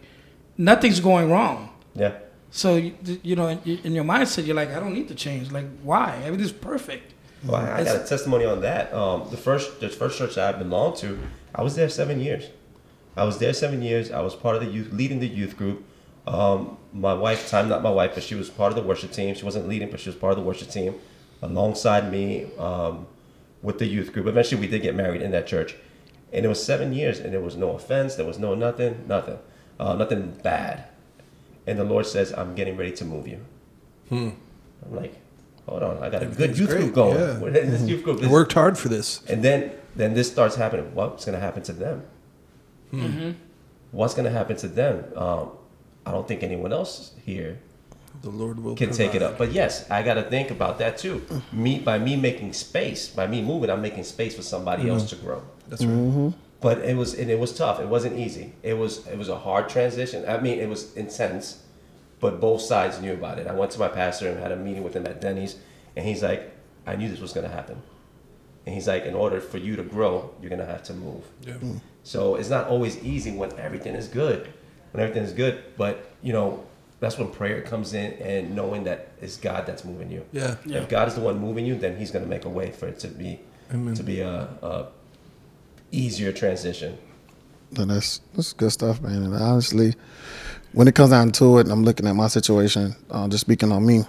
nothing's 0.56 1.00
going 1.00 1.30
wrong. 1.30 1.70
Yeah. 1.94 2.14
So 2.54 2.76
you, 2.76 2.94
you 3.24 3.34
know, 3.34 3.48
in, 3.48 3.58
in 3.64 3.92
your 3.96 4.04
mindset, 4.04 4.46
you're 4.46 4.54
like, 4.54 4.70
I 4.70 4.78
don't 4.78 4.94
need 4.94 5.08
to 5.08 5.14
change. 5.16 5.50
Like, 5.50 5.66
why? 5.82 6.22
Everything's 6.24 6.52
perfect. 6.52 7.12
Well, 7.44 7.56
I, 7.56 7.80
I 7.80 7.84
got 7.84 7.96
a 7.96 8.06
testimony 8.06 8.44
on 8.44 8.60
that. 8.60 8.94
Um, 8.94 9.28
the 9.32 9.36
first, 9.36 9.80
the 9.80 9.88
first 9.88 10.18
church 10.18 10.36
that 10.36 10.54
I 10.54 10.56
belonged 10.56 10.94
to, 10.98 11.18
I 11.52 11.62
was 11.64 11.74
there 11.74 11.88
seven 11.88 12.20
years. 12.20 12.44
I 13.16 13.24
was 13.24 13.38
there 13.38 13.52
seven 13.52 13.82
years. 13.82 14.12
I 14.12 14.20
was 14.20 14.36
part 14.36 14.54
of 14.54 14.62
the 14.62 14.68
youth, 14.68 14.92
leading 14.92 15.18
the 15.18 15.26
youth 15.26 15.56
group. 15.56 15.84
Um, 16.28 16.78
my 16.92 17.12
wife, 17.12 17.50
time 17.50 17.68
not 17.68 17.82
my 17.82 17.90
wife, 17.90 18.12
but 18.14 18.22
she 18.22 18.36
was 18.36 18.50
part 18.50 18.70
of 18.70 18.76
the 18.76 18.84
worship 18.84 19.10
team. 19.10 19.34
She 19.34 19.44
wasn't 19.44 19.68
leading, 19.68 19.90
but 19.90 19.98
she 19.98 20.08
was 20.08 20.16
part 20.16 20.30
of 20.30 20.36
the 20.36 20.44
worship 20.44 20.70
team, 20.70 20.94
alongside 21.42 22.12
me 22.12 22.46
um, 22.56 23.08
with 23.62 23.80
the 23.80 23.86
youth 23.86 24.12
group. 24.12 24.28
Eventually, 24.28 24.60
we 24.60 24.68
did 24.68 24.80
get 24.80 24.94
married 24.94 25.22
in 25.22 25.32
that 25.32 25.48
church, 25.48 25.74
and 26.32 26.46
it 26.46 26.48
was 26.48 26.64
seven 26.64 26.92
years, 26.92 27.18
and 27.18 27.32
there 27.32 27.40
was 27.40 27.56
no 27.56 27.70
offense, 27.70 28.14
there 28.14 28.24
was 28.24 28.38
no 28.38 28.54
nothing, 28.54 29.06
nothing, 29.08 29.40
uh, 29.80 29.94
nothing 29.94 30.38
bad. 30.44 30.84
And 31.66 31.78
the 31.78 31.84
Lord 31.84 32.06
says, 32.06 32.32
"I'm 32.32 32.54
getting 32.54 32.76
ready 32.76 32.92
to 32.92 33.04
move 33.04 33.26
you." 33.26 33.40
Hmm. 34.08 34.30
I'm 34.84 34.96
like, 34.96 35.14
"Hold 35.66 35.82
on, 35.82 36.02
I 36.02 36.10
got 36.10 36.22
a 36.22 36.26
good 36.26 36.58
youth 36.58 36.68
great, 36.68 36.80
group 36.80 36.94
going. 36.94 37.18
yeah. 37.18 37.38
We're 37.38 37.50
this 37.50 37.80
mm-hmm. 37.80 37.88
youth 37.88 38.02
group. 38.02 38.20
This- 38.20 38.30
worked 38.30 38.52
hard 38.52 38.76
for 38.76 38.88
this. 38.88 39.22
and 39.28 39.42
then 39.42 39.72
then 39.96 40.14
this 40.14 40.30
starts 40.30 40.56
happening. 40.56 40.94
What's 40.94 41.24
going 41.24 41.34
to 41.34 41.40
happen 41.40 41.62
to 41.64 41.72
them? 41.72 42.04
Hmm. 42.90 43.00
Mm-hmm. 43.00 43.30
What's 43.92 44.14
going 44.14 44.24
to 44.24 44.30
happen 44.30 44.56
to 44.56 44.68
them? 44.68 45.04
Um, 45.16 45.50
I 46.04 46.10
don't 46.10 46.26
think 46.26 46.42
anyone 46.42 46.72
else 46.72 47.12
here 47.24 47.58
The 48.22 48.30
Lord 48.30 48.58
will 48.58 48.74
can 48.76 48.90
take 48.90 49.14
it 49.14 49.22
up. 49.22 49.38
But 49.38 49.52
yes, 49.52 49.88
I 49.90 50.02
got 50.02 50.14
to 50.14 50.22
think 50.22 50.50
about 50.50 50.78
that 50.78 50.98
too. 50.98 51.24
Me 51.52 51.78
by 51.78 51.98
me 51.98 52.16
making 52.16 52.52
space, 52.52 53.08
by 53.08 53.26
me 53.26 53.42
moving, 53.42 53.70
I'm 53.70 53.82
making 53.82 54.04
space 54.04 54.34
for 54.34 54.42
somebody 54.42 54.82
mm-hmm. 54.82 54.92
else 54.92 55.08
to 55.10 55.16
grow. 55.16 55.42
That's 55.68 55.84
right. 55.84 56.34
But 56.64 56.78
it 56.78 56.96
was 56.96 57.12
and 57.12 57.30
it 57.30 57.38
was 57.38 57.52
tough. 57.52 57.78
It 57.78 57.88
wasn't 57.88 58.18
easy. 58.18 58.54
It 58.62 58.72
was 58.72 59.06
it 59.06 59.18
was 59.18 59.28
a 59.28 59.36
hard 59.36 59.68
transition. 59.68 60.24
I 60.26 60.38
mean, 60.40 60.58
it 60.58 60.66
was 60.66 60.94
intense, 60.96 61.62
but 62.20 62.40
both 62.40 62.62
sides 62.62 63.02
knew 63.02 63.12
about 63.12 63.38
it. 63.38 63.46
I 63.46 63.52
went 63.52 63.70
to 63.72 63.78
my 63.78 63.88
pastor 63.88 64.30
and 64.30 64.40
had 64.40 64.50
a 64.50 64.56
meeting 64.56 64.82
with 64.82 64.94
him 64.96 65.06
at 65.06 65.20
Denny's, 65.20 65.56
and 65.94 66.06
he's 66.06 66.22
like, 66.22 66.50
"I 66.86 66.96
knew 66.96 67.10
this 67.10 67.20
was 67.20 67.34
going 67.34 67.46
to 67.46 67.54
happen." 67.54 67.82
And 68.64 68.74
he's 68.74 68.88
like, 68.88 69.04
"In 69.04 69.14
order 69.14 69.42
for 69.42 69.58
you 69.58 69.76
to 69.76 69.82
grow, 69.82 70.30
you're 70.40 70.48
going 70.48 70.66
to 70.66 70.72
have 70.74 70.82
to 70.84 70.94
move." 70.94 71.24
Yeah. 71.46 71.52
Hmm. 71.52 71.76
So 72.02 72.36
it's 72.36 72.48
not 72.48 72.68
always 72.68 72.96
easy 73.04 73.32
when 73.32 73.52
everything 73.58 73.94
is 73.94 74.08
good. 74.08 74.48
When 74.92 75.02
everything 75.02 75.24
is 75.24 75.34
good, 75.34 75.62
but 75.76 76.12
you 76.22 76.32
know, 76.32 76.64
that's 76.98 77.18
when 77.18 77.28
prayer 77.28 77.60
comes 77.60 77.92
in 77.92 78.14
and 78.14 78.56
knowing 78.56 78.84
that 78.84 79.08
it's 79.20 79.36
God 79.36 79.66
that's 79.66 79.84
moving 79.84 80.10
you. 80.10 80.24
Yeah. 80.32 80.56
Yeah. 80.64 80.78
If 80.78 80.88
God 80.88 81.08
is 81.08 81.14
the 81.14 81.20
one 81.20 81.38
moving 81.40 81.66
you, 81.66 81.74
then 81.74 81.98
He's 81.98 82.10
going 82.10 82.24
to 82.24 82.30
make 82.30 82.46
a 82.46 82.54
way 82.60 82.70
for 82.70 82.86
it 82.86 83.00
to 83.00 83.08
be 83.08 83.40
Amen. 83.70 83.94
to 83.96 84.02
be 84.02 84.20
a, 84.20 84.48
a 84.62 84.86
easier 85.94 86.32
transition. 86.32 86.98
And 87.76 87.90
that's 87.90 88.20
that's 88.34 88.52
good 88.52 88.70
stuff, 88.72 89.00
man. 89.00 89.22
And 89.24 89.34
honestly, 89.34 89.94
when 90.72 90.86
it 90.88 90.94
comes 90.94 91.10
down 91.10 91.32
to 91.32 91.58
it, 91.58 91.62
and 91.62 91.72
I'm 91.72 91.84
looking 91.84 92.06
at 92.06 92.14
my 92.14 92.28
situation, 92.28 92.94
uh, 93.10 93.28
just 93.28 93.42
speaking 93.42 93.72
on 93.72 93.84
me. 93.84 94.04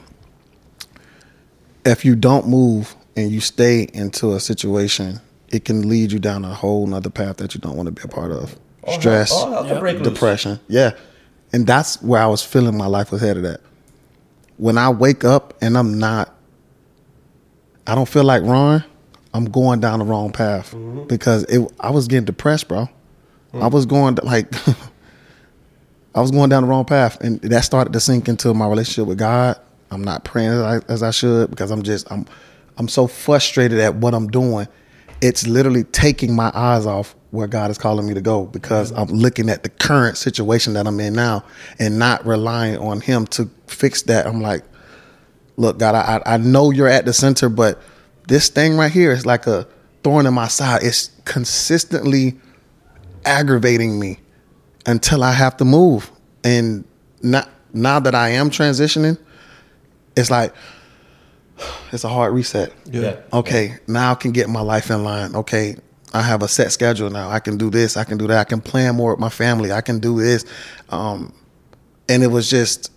If 1.85 2.03
you 2.03 2.15
don't 2.15 2.47
move 2.47 2.95
and 3.15 3.31
you 3.31 3.39
stay 3.39 3.87
into 3.93 4.33
a 4.33 4.39
situation, 4.39 5.19
it 5.49 5.65
can 5.65 5.87
lead 5.87 6.11
you 6.11 6.19
down 6.19 6.43
a 6.43 6.53
whole 6.53 6.87
nother 6.87 7.09
path 7.11 7.37
that 7.37 7.53
you 7.53 7.61
don't 7.61 7.75
want 7.75 7.87
to 7.87 7.91
be 7.91 8.01
a 8.03 8.07
part 8.07 8.31
of. 8.31 8.55
All 8.83 8.99
Stress, 8.99 9.29
hell- 9.31 9.65
Yep. 9.67 10.03
depression, 10.03 10.59
yeah, 10.67 10.91
and 11.53 11.65
that's 11.65 12.01
where 12.01 12.21
I 12.21 12.27
was 12.27 12.43
feeling 12.43 12.77
my 12.77 12.85
life 12.87 13.11
was 13.11 13.21
headed 13.21 13.45
at. 13.45 13.61
When 14.57 14.77
I 14.77 14.89
wake 14.89 15.23
up 15.23 15.53
and 15.61 15.77
I'm 15.77 15.97
not, 15.99 16.33
I 17.87 17.93
don't 17.95 18.07
feel 18.09 18.23
like 18.23 18.43
Ron. 18.43 18.83
I'm 19.35 19.45
going 19.45 19.81
down 19.81 19.99
the 19.99 20.05
wrong 20.05 20.31
path 20.31 20.71
mm-hmm. 20.71 21.07
because 21.07 21.43
it. 21.43 21.69
I 21.81 21.89
was 21.89 22.07
getting 22.07 22.23
depressed, 22.23 22.69
bro. 22.69 22.87
I 23.53 23.67
was 23.67 23.85
going 23.85 24.15
to, 24.15 24.25
like, 24.25 24.47
I 26.15 26.21
was 26.21 26.31
going 26.31 26.49
down 26.49 26.63
the 26.63 26.69
wrong 26.69 26.85
path, 26.85 27.19
and 27.21 27.41
that 27.41 27.65
started 27.65 27.91
to 27.93 27.99
sink 27.99 28.29
into 28.29 28.53
my 28.53 28.67
relationship 28.67 29.07
with 29.07 29.17
God. 29.17 29.59
I'm 29.91 30.03
not 30.03 30.23
praying 30.23 30.51
as 30.51 30.61
I, 30.61 30.79
as 30.87 31.03
I 31.03 31.11
should 31.11 31.49
because 31.49 31.69
I'm 31.69 31.83
just 31.83 32.09
I'm 32.09 32.25
I'm 32.77 32.87
so 32.87 33.07
frustrated 33.07 33.79
at 33.79 33.95
what 33.95 34.13
I'm 34.13 34.27
doing. 34.27 34.69
It's 35.21 35.45
literally 35.47 35.83
taking 35.83 36.33
my 36.33 36.51
eyes 36.53 36.85
off 36.85 37.13
where 37.31 37.47
God 37.47 37.71
is 37.71 37.77
calling 37.77 38.07
me 38.07 38.13
to 38.13 38.21
go 38.21 38.45
because 38.45 38.93
mm-hmm. 38.93 39.01
I'm 39.01 39.17
looking 39.17 39.49
at 39.49 39.63
the 39.63 39.69
current 39.69 40.17
situation 40.17 40.73
that 40.73 40.87
I'm 40.87 40.99
in 41.01 41.13
now 41.13 41.43
and 41.77 41.99
not 41.99 42.25
relying 42.25 42.77
on 42.77 43.01
Him 43.01 43.27
to 43.27 43.49
fix 43.67 44.03
that. 44.03 44.27
I'm 44.27 44.41
like, 44.41 44.63
look, 45.57 45.77
God, 45.77 45.95
I 45.95 46.21
I 46.25 46.37
know 46.37 46.71
you're 46.71 46.87
at 46.87 47.05
the 47.05 47.11
center, 47.11 47.49
but 47.49 47.81
this 48.27 48.49
thing 48.49 48.77
right 48.77 48.91
here 48.91 49.11
is 49.11 49.25
like 49.25 49.47
a 49.47 49.67
thorn 50.03 50.25
in 50.25 50.33
my 50.33 50.47
side. 50.47 50.83
It's 50.83 51.11
consistently 51.25 52.39
aggravating 53.25 53.99
me 53.99 54.19
until 54.85 55.23
I 55.23 55.31
have 55.31 55.57
to 55.57 55.65
move. 55.65 56.11
And 56.43 56.85
not, 57.21 57.49
now 57.73 57.99
that 57.99 58.15
I 58.15 58.29
am 58.29 58.49
transitioning, 58.49 59.17
it's 60.15 60.31
like 60.31 60.53
it's 61.91 62.03
a 62.03 62.09
hard 62.09 62.33
reset. 62.33 62.73
Yeah. 62.85 63.17
Okay, 63.33 63.77
now 63.87 64.11
I 64.11 64.15
can 64.15 64.31
get 64.31 64.49
my 64.49 64.61
life 64.61 64.89
in 64.89 65.03
line. 65.03 65.35
Okay, 65.35 65.75
I 66.13 66.21
have 66.21 66.43
a 66.43 66.47
set 66.47 66.71
schedule 66.71 67.09
now. 67.09 67.29
I 67.29 67.39
can 67.39 67.57
do 67.57 67.69
this. 67.69 67.97
I 67.97 68.03
can 68.03 68.17
do 68.17 68.27
that. 68.27 68.39
I 68.39 68.43
can 68.43 68.61
plan 68.61 68.95
more 68.95 69.11
with 69.11 69.19
my 69.19 69.29
family. 69.29 69.71
I 69.71 69.81
can 69.81 69.99
do 69.99 70.19
this. 70.19 70.45
Um, 70.89 71.33
and 72.07 72.23
it 72.23 72.27
was 72.27 72.49
just. 72.49 72.91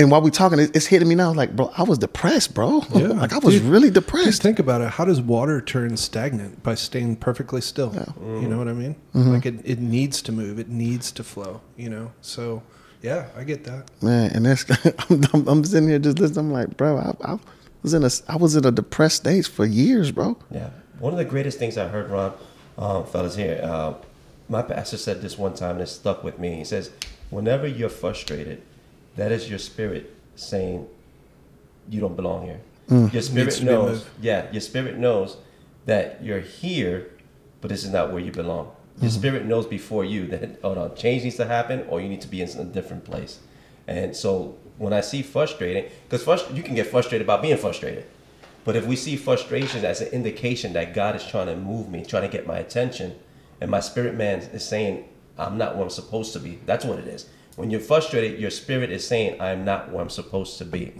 And 0.00 0.10
while 0.10 0.22
we're 0.22 0.30
talking, 0.30 0.58
it's 0.58 0.86
hitting 0.86 1.08
me 1.08 1.14
now. 1.14 1.32
Like, 1.32 1.54
bro, 1.54 1.70
I 1.76 1.82
was 1.82 1.98
depressed, 1.98 2.54
bro. 2.54 2.82
Yeah. 2.94 3.08
like 3.08 3.32
I 3.32 3.38
was 3.38 3.54
Dude, 3.54 3.64
really 3.64 3.90
Just 3.90 4.06
depressed. 4.06 4.42
think 4.42 4.58
about 4.58 4.80
it. 4.80 4.90
How 4.90 5.04
does 5.04 5.20
water 5.20 5.60
turn 5.60 5.96
stagnant 5.96 6.62
by 6.62 6.74
staying 6.74 7.16
perfectly 7.16 7.60
still? 7.60 7.92
You 8.20 8.48
know 8.48 8.58
what 8.58 8.68
I 8.68 8.72
mean? 8.72 8.96
Like 9.14 9.46
it, 9.46 9.60
it 9.64 9.78
needs 9.78 10.22
to 10.22 10.32
move. 10.32 10.58
It 10.58 10.68
needs 10.68 11.12
to 11.12 11.22
flow. 11.24 11.60
You 11.76 11.90
know. 11.90 12.12
So 12.22 12.62
yeah, 13.02 13.28
I 13.36 13.44
get 13.44 13.64
that. 13.64 13.90
man 14.02 14.30
and 14.34 14.44
that's 14.46 14.64
I'm, 15.10 15.22
I'm, 15.32 15.48
I'm 15.48 15.64
sitting 15.64 15.88
here 15.88 15.98
just 15.98 16.18
listening 16.18 16.46
i'm 16.46 16.52
like 16.52 16.76
bro 16.76 16.98
I, 16.98 17.32
I 17.32 17.38
was 17.82 17.94
in 17.94 18.04
a 18.04 18.10
i 18.28 18.36
was 18.36 18.56
in 18.56 18.66
a 18.66 18.70
depressed 18.70 19.16
stage 19.16 19.48
for 19.48 19.64
years 19.64 20.10
bro 20.12 20.36
Yeah. 20.50 20.68
One 20.98 21.14
of 21.14 21.18
the 21.18 21.24
greatest 21.24 21.58
things 21.58 21.78
I 21.78 21.88
heard, 21.88 22.10
Ron, 22.10 22.34
um, 22.76 23.06
fellas 23.06 23.34
here, 23.36 23.58
uh, 23.62 23.94
my 24.50 24.60
pastor 24.60 24.98
said 24.98 25.22
this 25.22 25.38
one 25.38 25.54
time 25.54 25.72
and 25.76 25.80
it 25.80 25.86
stuck 25.86 26.22
with 26.22 26.38
me. 26.38 26.56
He 26.56 26.64
says, 26.64 26.90
whenever 27.30 27.66
you're 27.66 27.88
frustrated, 27.88 28.60
that 29.16 29.32
is 29.32 29.48
your 29.48 29.58
spirit 29.58 30.14
saying 30.36 30.86
you 31.88 32.00
don't 32.00 32.16
belong 32.16 32.44
here. 32.44 32.60
Mm. 32.88 33.12
Your 33.12 33.22
spirit 33.22 33.52
to 33.54 33.60
be 33.60 33.66
knows, 33.66 34.06
yeah, 34.20 34.50
your 34.50 34.60
spirit 34.60 34.98
knows 34.98 35.36
that 35.86 36.22
you're 36.22 36.40
here, 36.40 37.10
but 37.60 37.68
this 37.68 37.84
is 37.84 37.90
not 37.90 38.12
where 38.12 38.20
you 38.20 38.32
belong. 38.32 38.72
Your 39.00 39.10
mm-hmm. 39.10 39.18
spirit 39.18 39.46
knows 39.46 39.66
before 39.66 40.04
you 40.04 40.26
that, 40.28 40.58
hold 40.62 40.78
on, 40.78 40.94
change 40.96 41.24
needs 41.24 41.36
to 41.36 41.46
happen 41.46 41.86
or 41.88 42.00
you 42.00 42.08
need 42.08 42.20
to 42.22 42.28
be 42.28 42.42
in 42.42 42.48
a 42.58 42.64
different 42.64 43.04
place. 43.04 43.40
And 43.86 44.14
so 44.14 44.56
when 44.78 44.92
I 44.92 45.00
see 45.00 45.22
frustrating, 45.22 45.90
because 46.08 46.24
frust- 46.24 46.54
you 46.54 46.62
can 46.62 46.74
get 46.74 46.86
frustrated 46.86 47.26
about 47.26 47.42
being 47.42 47.56
frustrated. 47.56 48.06
But 48.64 48.76
if 48.76 48.86
we 48.86 48.94
see 48.96 49.16
frustration 49.16 49.84
as 49.84 50.00
an 50.00 50.08
indication 50.08 50.74
that 50.74 50.94
God 50.94 51.16
is 51.16 51.26
trying 51.26 51.46
to 51.46 51.56
move 51.56 51.88
me, 51.88 52.04
trying 52.04 52.22
to 52.22 52.28
get 52.28 52.46
my 52.46 52.58
attention, 52.58 53.18
and 53.60 53.70
my 53.70 53.80
spirit 53.80 54.14
man 54.14 54.40
is 54.40 54.64
saying, 54.64 55.08
I'm 55.38 55.56
not 55.56 55.76
what 55.76 55.84
I'm 55.84 55.90
supposed 55.90 56.32
to 56.34 56.40
be, 56.40 56.58
that's 56.66 56.84
what 56.84 56.98
it 56.98 57.06
is. 57.06 57.28
When 57.60 57.70
you're 57.70 57.80
frustrated, 57.80 58.40
your 58.40 58.50
spirit 58.50 58.90
is 58.90 59.06
saying, 59.06 59.40
I'm 59.40 59.64
not 59.64 59.92
where 59.92 60.00
I'm 60.02 60.08
supposed 60.10 60.56
to 60.58 60.64
be. 60.64 60.92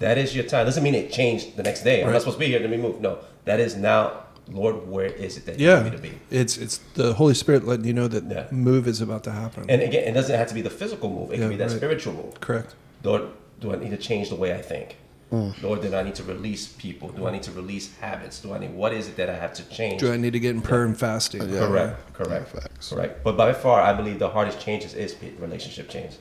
That 0.00 0.18
is 0.18 0.34
your 0.34 0.44
time. 0.44 0.66
Doesn't 0.66 0.82
mean 0.82 0.94
it 0.96 1.12
changed 1.12 1.56
the 1.56 1.62
next 1.62 1.82
day. 1.84 2.02
I'm 2.02 2.12
not 2.12 2.20
supposed 2.22 2.36
to 2.38 2.40
be 2.40 2.46
here, 2.48 2.60
let 2.60 2.68
me 2.70 2.76
move. 2.76 3.00
No, 3.00 3.18
that 3.44 3.60
is 3.60 3.76
now, 3.76 4.24
Lord, 4.48 4.88
where 4.88 5.06
is 5.06 5.36
it 5.36 5.46
that 5.46 5.58
you 5.60 5.68
want 5.68 5.84
Yeah. 5.84 5.90
me 5.90 5.96
to 5.96 6.02
be? 6.02 6.12
It's 6.30 6.58
it's 6.58 6.78
the 6.94 7.12
Holy 7.14 7.34
Spirit 7.34 7.64
letting 7.66 7.84
you 7.84 7.92
know 7.92 8.08
that 8.08 8.24
Yeah. 8.28 8.46
move 8.50 8.88
is 8.88 9.00
about 9.00 9.22
to 9.24 9.30
happen. 9.30 9.66
And 9.68 9.80
again, 9.82 10.02
it 10.08 10.12
doesn't 10.12 10.36
have 10.36 10.48
to 10.48 10.54
be 10.54 10.62
the 10.62 10.70
physical 10.80 11.08
move, 11.10 11.30
it 11.30 11.34
Yeah, 11.34 11.42
can 11.42 11.48
be 11.50 11.56
that 11.56 11.68
right. 11.68 11.76
spiritual 11.76 12.14
move. 12.14 12.40
Correct. 12.40 12.74
Lord, 13.04 13.22
do 13.60 13.72
I 13.72 13.76
need 13.76 13.90
to 13.90 13.96
change 13.96 14.28
the 14.30 14.34
way 14.36 14.52
I 14.52 14.60
think? 14.62 14.96
Mm. 15.32 15.62
Lord, 15.62 15.82
do 15.82 15.94
I 15.94 16.02
need 16.02 16.16
to 16.16 16.24
release 16.24 16.66
people? 16.66 17.10
Do 17.10 17.26
I 17.26 17.30
need 17.30 17.44
to 17.44 17.52
release 17.52 17.94
habits? 17.98 18.40
Do 18.40 18.52
I 18.52 18.58
need 18.58 18.74
what 18.74 18.92
is 18.92 19.08
it 19.08 19.16
that 19.16 19.30
I 19.30 19.36
have 19.36 19.54
to 19.54 19.68
change? 19.68 20.00
Do 20.00 20.12
I 20.12 20.16
need 20.16 20.32
to 20.32 20.40
get 20.40 20.56
in 20.56 20.60
prayer 20.60 20.84
and 20.84 20.98
fasting? 20.98 21.40
Correct, 21.40 22.12
correct, 22.14 22.48
facts. 22.48 22.90
correct. 22.90 23.22
But 23.22 23.36
by 23.36 23.52
far, 23.52 23.80
I 23.80 23.92
believe 23.92 24.18
the 24.18 24.28
hardest 24.28 24.60
changes 24.60 24.94
is 24.94 25.14
relationship 25.38 25.88
change. 25.88 26.14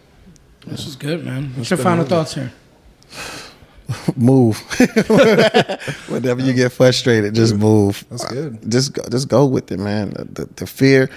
This 0.68 0.86
is 0.86 0.96
good, 0.96 1.26
man. 1.26 1.54
What's 1.56 1.72
your 1.72 1.78
final 1.78 2.06
thoughts 2.06 2.36
here? 2.36 2.52
move. 4.16 4.60
Whenever 6.08 6.42
you 6.42 6.54
get 6.54 6.72
frustrated, 6.72 7.34
just 7.34 7.56
move. 7.56 8.06
That's 8.10 8.26
good. 8.26 8.56
Uh, 8.56 8.70
just 8.70 8.94
go, 8.94 9.04
just 9.10 9.28
go 9.28 9.46
with 9.46 9.72
it, 9.72 9.80
man. 9.80 10.12
The, 10.12 10.48
the 10.56 10.68
fear 10.68 11.10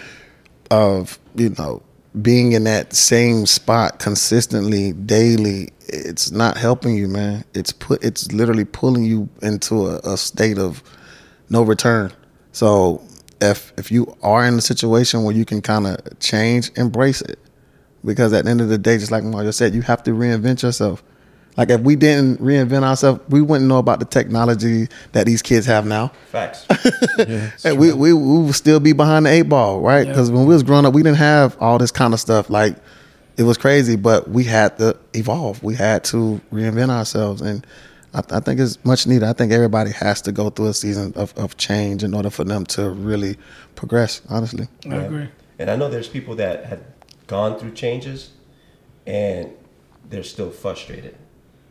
of 0.71 1.19
you 1.35 1.51
know 1.59 1.83
being 2.21 2.53
in 2.53 2.65
that 2.65 2.93
same 2.93 3.47
spot 3.47 3.99
consistently, 3.99 4.93
daily, 4.93 5.71
it's 5.89 6.31
not 6.31 6.57
helping 6.57 6.95
you, 6.95 7.09
man. 7.09 7.45
It's 7.55 7.73
put 7.73 8.03
it's 8.03 8.33
literally 8.33 8.65
pulling 8.65 9.05
you 9.05 9.29
into 9.43 9.87
a, 9.87 9.99
a 9.99 10.17
state 10.17 10.59
of 10.59 10.83
no 11.49 11.63
return. 11.63 12.13
So 12.53 13.03
if 13.41 13.73
if 13.77 13.91
you 13.91 14.17
are 14.23 14.47
in 14.47 14.55
a 14.55 14.61
situation 14.61 15.25
where 15.25 15.35
you 15.35 15.45
can 15.45 15.61
kind 15.61 15.87
of 15.87 16.19
change, 16.21 16.71
embrace 16.77 17.21
it. 17.23 17.39
Because 18.05 18.33
at 18.33 18.45
the 18.45 18.51
end 18.51 18.61
of 18.61 18.69
the 18.69 18.79
day, 18.79 18.99
just 18.99 19.13
like 19.13 19.23
Mario 19.23 19.53
said, 19.53 19.75
you 19.75 19.83
have 19.83 20.03
to 20.05 20.11
reinvent 20.11 20.63
yourself. 20.63 21.05
Like 21.57 21.71
if 21.71 21.81
we 21.83 21.97
didn't 21.97 22.41
reinvent 22.41 22.83
ourselves, 22.83 23.21
we 23.29 23.43
wouldn't 23.43 23.69
know 23.69 23.79
about 23.79 24.01
the 24.01 24.07
technology 24.07 24.89
that 25.13 25.27
these 25.27 25.43
kids 25.43 25.67
have 25.67 25.87
now. 25.87 26.09
Facts. 26.31 26.67
And 27.65 27.79
we, 27.79 27.93
we 27.93 28.13
we 28.13 28.39
would 28.39 28.55
still 28.55 28.81
be 28.81 28.93
behind 28.93 29.27
the 29.27 29.31
eight 29.31 29.43
ball, 29.43 29.81
right? 29.81 30.07
Because 30.07 30.31
when 30.31 30.47
we 30.47 30.55
was 30.55 30.63
growing 30.63 30.87
up, 30.87 30.95
we 30.95 31.03
didn't 31.03 31.19
have 31.19 31.57
all 31.61 31.79
this 31.79 31.93
kind 31.93 32.15
of 32.15 32.21
stuff. 32.21 32.49
Like 32.49 32.77
it 33.37 33.45
was 33.45 33.57
crazy, 33.57 33.97
but 33.97 34.29
we 34.29 34.45
had 34.45 34.79
to 34.79 34.97
evolve. 35.15 35.63
We 35.63 35.75
had 35.75 36.05
to 36.05 36.41
reinvent 36.53 36.91
ourselves, 36.91 37.41
and 37.41 37.67
I, 38.15 38.23
I 38.31 38.41
think 38.41 38.61
it's 38.61 38.83
much 38.85 39.07
needed. 39.07 39.25
I 39.25 39.33
think 39.33 39.53
everybody 39.53 39.91
has 39.93 40.21
to 40.23 40.33
go 40.33 40.51
through 40.51 40.69
a 40.69 40.75
season 40.75 41.13
of, 41.17 41.37
of 41.37 41.57
change 41.57 42.05
in 42.05 42.15
order 42.15 42.31
for 42.31 42.45
them 42.45 42.67
to 42.67 42.91
really 42.91 43.37
progress. 43.75 44.23
Honestly, 44.29 44.69
I 44.89 44.97
agree. 44.97 45.29
And 45.59 45.71
I 45.71 45.77
know 45.77 45.89
there's 45.89 46.09
people 46.09 46.35
that 46.37 46.65
had 46.67 46.85
gone 47.27 47.59
through 47.59 47.73
changes 47.73 48.31
and 49.07 49.53
they're 50.09 50.25
still 50.25 50.51
frustrated. 50.51 51.17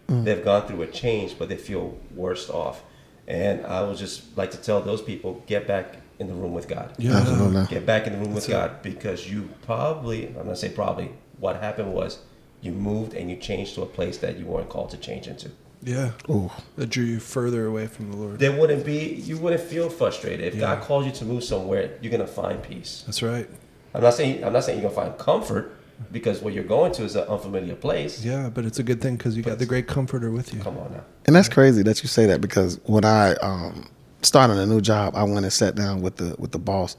Mm. 0.07 0.23
They've 0.23 0.43
gone 0.43 0.67
through 0.67 0.81
a 0.83 0.87
change, 0.87 1.37
but 1.37 1.49
they 1.49 1.57
feel 1.57 1.97
worse 2.15 2.49
off. 2.49 2.83
And 3.27 3.65
I 3.65 3.83
would 3.83 3.97
just 3.97 4.35
like 4.37 4.51
to 4.51 4.57
tell 4.57 4.81
those 4.81 5.01
people 5.01 5.43
get 5.45 5.67
back 5.67 5.97
in 6.19 6.27
the 6.27 6.33
room 6.33 6.53
with 6.53 6.67
God. 6.67 6.93
Yeah. 6.97 7.17
Absolutely. 7.17 7.65
Get 7.67 7.85
back 7.85 8.07
in 8.07 8.13
the 8.13 8.19
room 8.19 8.33
with 8.33 8.47
God 8.47 8.81
because 8.81 9.29
you 9.29 9.49
probably, 9.63 10.27
I'm 10.27 10.33
going 10.33 10.47
to 10.47 10.55
say 10.55 10.69
probably, 10.69 11.11
what 11.41 11.57
happened 11.57 11.93
was 11.93 12.19
you 12.61 12.71
moved 12.71 13.13
and 13.13 13.29
you 13.29 13.35
changed 13.35 13.75
to 13.75 13.81
a 13.81 13.85
place 13.85 14.19
that 14.19 14.37
you 14.37 14.45
weren't 14.45 14.69
called 14.69 14.91
to 14.91 14.97
change 14.97 15.27
into. 15.27 15.51
Yeah. 15.83 16.11
Ooh. 16.29 16.51
That 16.75 16.91
drew 16.91 17.03
you 17.03 17.19
further 17.19 17.65
away 17.65 17.87
from 17.87 18.11
the 18.11 18.17
Lord. 18.17 18.39
There 18.39 18.51
wouldn't 18.57 18.85
be, 18.85 19.15
you 19.15 19.37
wouldn't 19.37 19.63
feel 19.63 19.89
frustrated. 19.89 20.45
If 20.45 20.53
Yeah. 20.55 20.75
God 20.75 20.83
calls 20.83 21.05
you 21.07 21.11
to 21.13 21.25
move 21.25 21.43
somewhere, 21.43 21.97
you're 22.01 22.11
going 22.11 22.21
to 22.21 22.31
find 22.31 22.61
peace. 22.61 23.03
That's 23.07 23.23
right. 23.23 23.49
I'm 23.95 24.01
not 24.03 24.13
saying, 24.13 24.43
I'm 24.43 24.53
not 24.53 24.63
saying 24.63 24.79
you're 24.79 24.89
going 24.91 24.95
to 25.07 25.09
find 25.09 25.19
comfort 25.19 25.75
because 26.11 26.41
what 26.41 26.53
you're 26.53 26.63
going 26.63 26.91
to 26.93 27.03
is 27.03 27.15
an 27.15 27.23
unfamiliar 27.27 27.75
place. 27.75 28.23
Yeah, 28.23 28.49
but 28.49 28.63
it's 28.65 28.77
a 28.77 28.83
good 28.83 29.01
thing 29.01 29.17
because 29.17 29.35
you 29.35 29.41
got 29.43 29.57
the 29.57 29.65
great 29.65 29.87
comforter 29.87 30.29
with 30.31 30.53
you. 30.53 30.59
Come 30.61 30.77
on 30.77 30.91
now. 30.93 31.03
And 31.25 31.35
that's 31.35 31.49
crazy 31.49 31.81
that 31.83 32.03
you 32.03 32.07
say 32.07 32.27
that 32.27 32.41
because 32.41 32.79
when 32.85 33.03
I 33.03 33.33
um, 33.35 33.89
started 34.21 34.57
a 34.57 34.65
new 34.67 34.81
job, 34.81 35.15
I 35.15 35.23
went 35.23 35.43
and 35.43 35.51
sat 35.53 35.75
down 35.75 36.01
with 36.01 36.15
the 36.17 36.35
with 36.39 36.51
the 36.51 36.59
boss, 36.59 36.95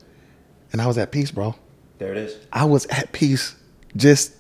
and 0.73 0.81
I 0.81 0.87
was 0.87 0.99
at 0.99 1.11
peace, 1.13 1.31
bro. 1.31 1.55
There 1.99 2.13
it 2.13 2.19
is. 2.19 2.37
I 2.53 2.65
was 2.65 2.87
at 2.87 3.13
peace 3.13 3.57
just 3.97 4.33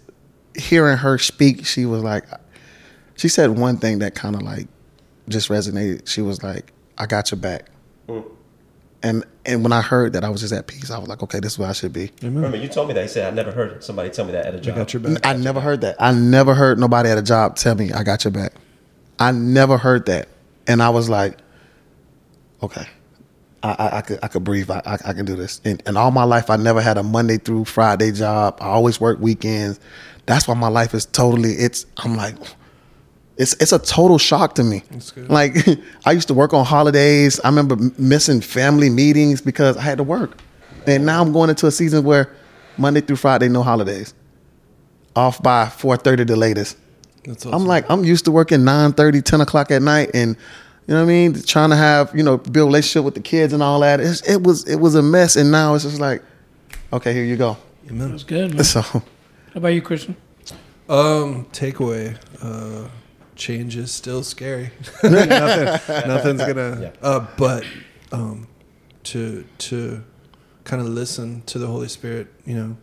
hearing 0.57 0.97
her 0.99 1.19
speak. 1.19 1.65
She 1.67 1.87
was 1.87 2.03
like, 2.03 2.25
she 3.17 3.29
said 3.29 3.51
one 3.51 3.77
thing 3.79 3.99
that 4.01 4.15
kind 4.15 4.35
of 4.35 4.43
like 4.43 4.67
just 5.29 5.49
resonated. 5.49 6.09
She 6.09 6.21
was 6.23 6.43
like, 6.43 6.73
"I 6.99 7.07
got 7.07 7.31
your 7.31 7.39
back," 7.41 7.67
Mm. 8.09 8.25
and 9.03 9.25
and 9.47 9.63
when 9.63 9.73
I 9.73 9.81
heard 9.83 10.13
that, 10.15 10.25
I 10.25 10.29
was 10.29 10.41
just 10.41 10.53
at 10.53 10.67
peace. 10.67 10.91
I 10.91 10.99
was 10.99 11.09
like, 11.09 11.23
"Okay, 11.23 11.41
this 11.41 11.53
is 11.53 11.59
where 11.59 11.69
I 11.69 11.73
should 11.73 11.93
be." 11.93 12.11
Remember, 12.23 12.57
you 12.57 12.69
told 12.69 12.89
me 12.89 12.95
that. 12.95 13.03
You 13.03 13.09
said 13.09 13.33
I 13.33 13.35
never 13.35 13.53
heard 13.53 13.83
somebody 13.85 14.11
tell 14.11 14.25
me 14.25 14.33
that 14.33 14.47
at 14.47 14.55
a 14.55 14.61
job. 14.61 14.75
got 14.77 14.93
your 14.93 15.01
back. 15.01 15.25
I 15.25 15.35
never 15.35 15.61
heard 15.61 15.81
that. 15.83 15.97
I 16.01 16.13
never 16.13 16.55
heard 16.55 16.79
nobody 16.79 17.09
at 17.11 17.19
a 17.19 17.23
job 17.23 17.57
tell 17.57 17.75
me, 17.75 17.93
"I 17.93 18.03
got 18.03 18.25
your 18.25 18.33
back." 18.33 18.53
I 19.19 19.31
never 19.31 19.77
heard 19.79 20.07
that, 20.07 20.29
and 20.67 20.83
I 20.83 20.89
was 20.91 21.09
like, 21.09 21.39
"Okay." 22.63 22.87
I, 23.63 23.71
I, 23.71 23.97
I 23.99 24.01
could 24.01 24.19
I 24.23 24.29
could 24.29 24.45
breathe. 24.45 24.71
I, 24.71 24.83
I, 24.85 24.99
I 25.07 25.13
can 25.13 25.25
do 25.25 25.37
this. 25.37 25.61
And, 25.65 25.83
and 25.87 25.97
all 25.97 26.11
my 26.11 26.25
life, 26.25 26.51
I 26.51 26.57
never 26.57 26.81
had 26.81 26.99
a 26.99 27.03
Monday 27.03 27.39
through 27.39 27.65
Friday 27.65 28.13
job. 28.13 28.59
I 28.61 28.67
always 28.67 29.01
work 29.01 29.19
weekends. 29.21 29.81
That's 30.27 30.47
why 30.47 30.55
my 30.55 30.69
life 30.69 30.95
is 30.95 31.07
totally. 31.07 31.53
It's 31.53 31.87
I'm 31.99 32.17
like, 32.17 32.37
it's 33.37 33.55
it's 33.55 33.73
a 33.73 33.79
total 33.79 34.19
shock 34.19 34.55
to 34.57 34.65
me. 34.65 34.83
Like 35.17 35.57
I 36.05 36.13
used 36.13 36.29
to 36.29 36.35
work 36.35 36.53
on 36.53 36.65
holidays. 36.65 37.41
I 37.41 37.49
remember 37.49 37.77
missing 37.99 38.41
family 38.41 38.91
meetings 38.91 39.41
because 39.41 39.77
I 39.77 39.83
had 39.83 39.99
to 39.99 40.05
work. 40.05 40.39
And 40.87 41.07
now 41.07 41.23
I'm 41.23 41.33
going 41.33 41.51
into 41.51 41.67
a 41.67 41.71
season 41.71 42.05
where 42.05 42.35
Monday 42.77 43.01
through 43.01 43.17
Friday, 43.17 43.49
no 43.49 43.63
holidays. 43.63 44.15
Off 45.15 45.43
by 45.43 45.67
4:30 45.67 46.27
the 46.27 46.37
latest. 46.37 46.79
That's 47.25 47.45
I'm 47.47 47.67
like, 47.67 47.89
I'm 47.89 48.05
used 48.05 48.25
to 48.25 48.33
working 48.33 48.61
9:30, 48.61 49.23
10 49.23 49.41
o'clock 49.43 49.71
at 49.71 49.83
night, 49.83 50.11
and 50.15 50.37
you 50.87 50.95
know 50.95 51.01
what 51.01 51.11
I 51.11 51.13
mean, 51.15 51.43
trying 51.43 51.71
to 51.71 51.77
have 51.77 52.13
you 52.15 52.23
know 52.23 52.39
build 52.39 52.69
relationship 52.69 53.05
with 53.05 53.15
the 53.15 53.21
kids 53.21 53.53
and 53.53 53.63
all 53.63 53.81
that. 53.81 54.01
It's, 54.01 54.21
it 54.29 54.43
was 54.43 54.69
it 54.69 54.77
was 54.77 54.95
a 54.95 55.03
mess, 55.03 55.37
and 55.37 55.51
now 55.51 55.75
it's 55.75 55.85
just 55.85 56.01
like, 56.01 56.23
okay, 56.93 57.13
here 57.13 57.25
you 57.25 57.37
go. 57.37 57.57
Amen. 57.89 58.11
That's 58.11 58.25
good, 58.25 58.55
man. 58.55 58.65
So 58.65 58.81
How 58.81 59.03
about 59.55 59.69
you, 59.69 59.83
Christian? 59.83 60.17
Um, 60.89 61.47
takeaway. 61.53 62.19
Uh, 62.41 62.89
change 63.37 63.77
is 63.77 63.91
still 63.93 64.23
scary. 64.23 64.71
Nothing, 65.03 66.09
nothing's 66.09 66.41
gonna. 66.47 66.79
Yeah. 66.83 66.91
Uh, 67.01 67.27
but 67.37 67.65
um, 68.11 68.49
to 69.05 69.45
to 69.59 70.03
kind 70.65 70.83
of 70.83 70.89
listen 70.89 71.43
to 71.43 71.59
the 71.59 71.67
Holy 71.67 71.89
Spirit, 71.89 72.29
you 72.45 72.55
know, 72.55 72.77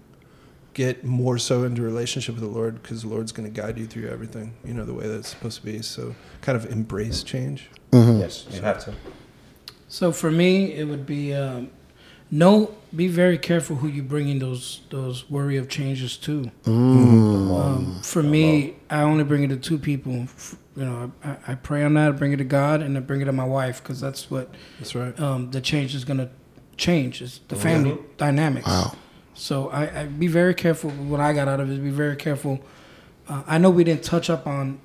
get 0.73 1.03
more 1.03 1.37
so 1.37 1.63
into 1.63 1.81
relationship 1.81 2.35
with 2.35 2.43
the 2.43 2.49
Lord 2.49 2.81
because 2.81 3.03
the 3.03 3.09
Lord's 3.09 3.31
gonna 3.31 3.49
guide 3.49 3.77
you 3.77 3.87
through 3.87 4.07
everything. 4.09 4.53
You 4.63 4.73
know 4.73 4.85
the 4.85 4.93
way 4.93 5.07
that 5.07 5.17
it's 5.19 5.29
supposed 5.29 5.59
to 5.59 5.65
be. 5.65 5.81
So 5.81 6.15
kind 6.41 6.55
of 6.57 6.71
embrace 6.71 7.23
change. 7.23 7.69
Yes, 7.91 8.45
you 8.51 8.61
have 8.61 8.83
to. 8.85 8.93
So 9.87 10.11
for 10.11 10.29
me, 10.31 10.73
it 10.73 10.85
would 10.85 11.05
be 11.05 11.33
um, 11.33 11.71
no. 12.31 12.75
Be 12.95 13.07
very 13.07 13.37
careful 13.37 13.75
who 13.77 13.87
you 13.87 14.01
bring 14.01 14.29
in 14.29 14.39
those 14.39 14.81
those 14.89 15.29
worry 15.29 15.57
of 15.57 15.69
changes 15.69 16.17
to. 16.17 16.49
Um, 16.65 17.99
for 18.03 18.23
me, 18.23 18.75
I 18.89 19.01
only 19.01 19.23
bring 19.23 19.43
it 19.43 19.49
to 19.49 19.57
two 19.57 19.77
people. 19.77 20.27
You 20.75 20.85
know, 20.85 21.11
I, 21.23 21.37
I 21.49 21.55
pray 21.55 21.83
on 21.83 21.93
that. 21.95 22.07
I 22.07 22.11
bring 22.11 22.31
it 22.31 22.37
to 22.37 22.43
God, 22.43 22.81
and 22.81 22.97
I 22.97 22.99
bring 23.01 23.21
it 23.21 23.25
to 23.25 23.31
my 23.31 23.43
wife 23.45 23.83
because 23.83 23.99
that's 24.01 24.31
what 24.31 24.53
That's 24.79 24.95
right. 24.95 25.17
um, 25.19 25.51
the 25.51 25.61
change 25.61 25.93
is 25.93 26.03
going 26.03 26.17
to 26.17 26.29
change. 26.77 27.21
Is 27.21 27.41
the 27.47 27.55
family 27.55 27.97
dynamics. 28.17 28.67
Wow. 28.67 28.95
So 29.33 29.69
I, 29.69 30.01
I 30.01 30.05
be 30.05 30.27
very 30.27 30.53
careful. 30.53 30.89
What 30.91 31.19
I 31.19 31.33
got 31.33 31.47
out 31.47 31.59
of 31.59 31.69
it 31.69 31.73
is 31.73 31.79
be 31.79 31.89
very 31.91 32.15
careful. 32.15 32.59
Uh, 33.27 33.43
I 33.45 33.57
know 33.57 33.69
we 33.69 33.83
didn't 33.83 34.03
touch 34.03 34.29
up 34.29 34.47
on 34.47 34.79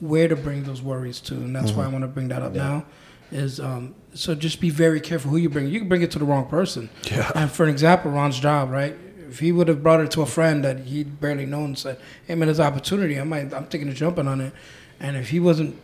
where 0.00 0.28
to 0.28 0.36
bring 0.36 0.64
those 0.64 0.82
worries 0.82 1.20
to, 1.20 1.34
and 1.34 1.54
that's 1.54 1.72
why 1.72 1.84
I 1.84 1.88
want 1.88 2.02
to 2.02 2.08
bring 2.08 2.28
that 2.28 2.42
up 2.42 2.52
now. 2.52 2.84
Is 3.32 3.60
um, 3.60 3.94
so 4.12 4.34
just 4.34 4.60
be 4.60 4.70
very 4.70 5.00
careful 5.00 5.30
who 5.30 5.36
you 5.36 5.48
bring. 5.48 5.68
You 5.68 5.78
can 5.78 5.88
bring 5.88 6.02
it 6.02 6.10
to 6.12 6.18
the 6.18 6.24
wrong 6.24 6.46
person. 6.48 6.90
Yeah. 7.04 7.30
And 7.34 7.50
for 7.50 7.62
an 7.62 7.70
example, 7.70 8.10
Ron's 8.10 8.40
job, 8.40 8.70
right? 8.70 8.96
If 9.28 9.38
he 9.38 9.52
would 9.52 9.68
have 9.68 9.82
brought 9.84 10.00
it 10.00 10.10
to 10.12 10.22
a 10.22 10.26
friend 10.26 10.64
that 10.64 10.80
he'd 10.80 11.20
barely 11.20 11.46
known 11.46 11.64
and 11.66 11.78
said, 11.78 12.00
"Hey 12.26 12.34
man, 12.34 12.46
there's 12.48 12.58
an 12.58 12.66
opportunity. 12.66 13.20
I 13.20 13.22
might, 13.22 13.54
I'm 13.54 13.66
thinking 13.66 13.88
of 13.88 13.94
jumping 13.94 14.26
on 14.26 14.40
it," 14.40 14.52
and 14.98 15.16
if 15.16 15.28
he 15.28 15.38
wasn't 15.38 15.76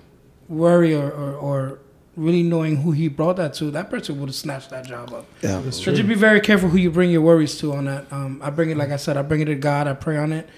worried 0.48 0.94
or, 0.94 1.10
or, 1.12 1.34
or 1.34 1.78
really 2.16 2.42
knowing 2.42 2.76
who 2.78 2.92
he 2.92 3.08
brought 3.08 3.36
that 3.36 3.52
to, 3.54 3.70
that 3.70 3.90
person 3.90 4.18
would 4.18 4.28
have 4.28 4.34
snatched 4.34 4.70
that 4.70 4.86
job 4.86 5.12
up. 5.12 5.26
yeah, 5.42 5.60
that's 5.60 5.76
So 5.84 5.94
just 5.94 6.08
be 6.08 6.14
very 6.14 6.40
careful 6.40 6.68
who 6.68 6.78
you 6.78 6.90
bring 6.90 7.10
your 7.10 7.20
worries 7.20 7.58
to 7.58 7.72
on 7.74 7.84
that. 7.84 8.10
Um, 8.12 8.40
I 8.42 8.50
bring 8.50 8.70
it, 8.70 8.76
like 8.76 8.90
I 8.90 8.96
said, 8.96 9.16
I 9.16 9.22
bring 9.22 9.40
it 9.42 9.46
to 9.46 9.54
God. 9.54 9.86
I 9.86 9.92
pray 9.92 10.16
on 10.16 10.32
it. 10.32 10.48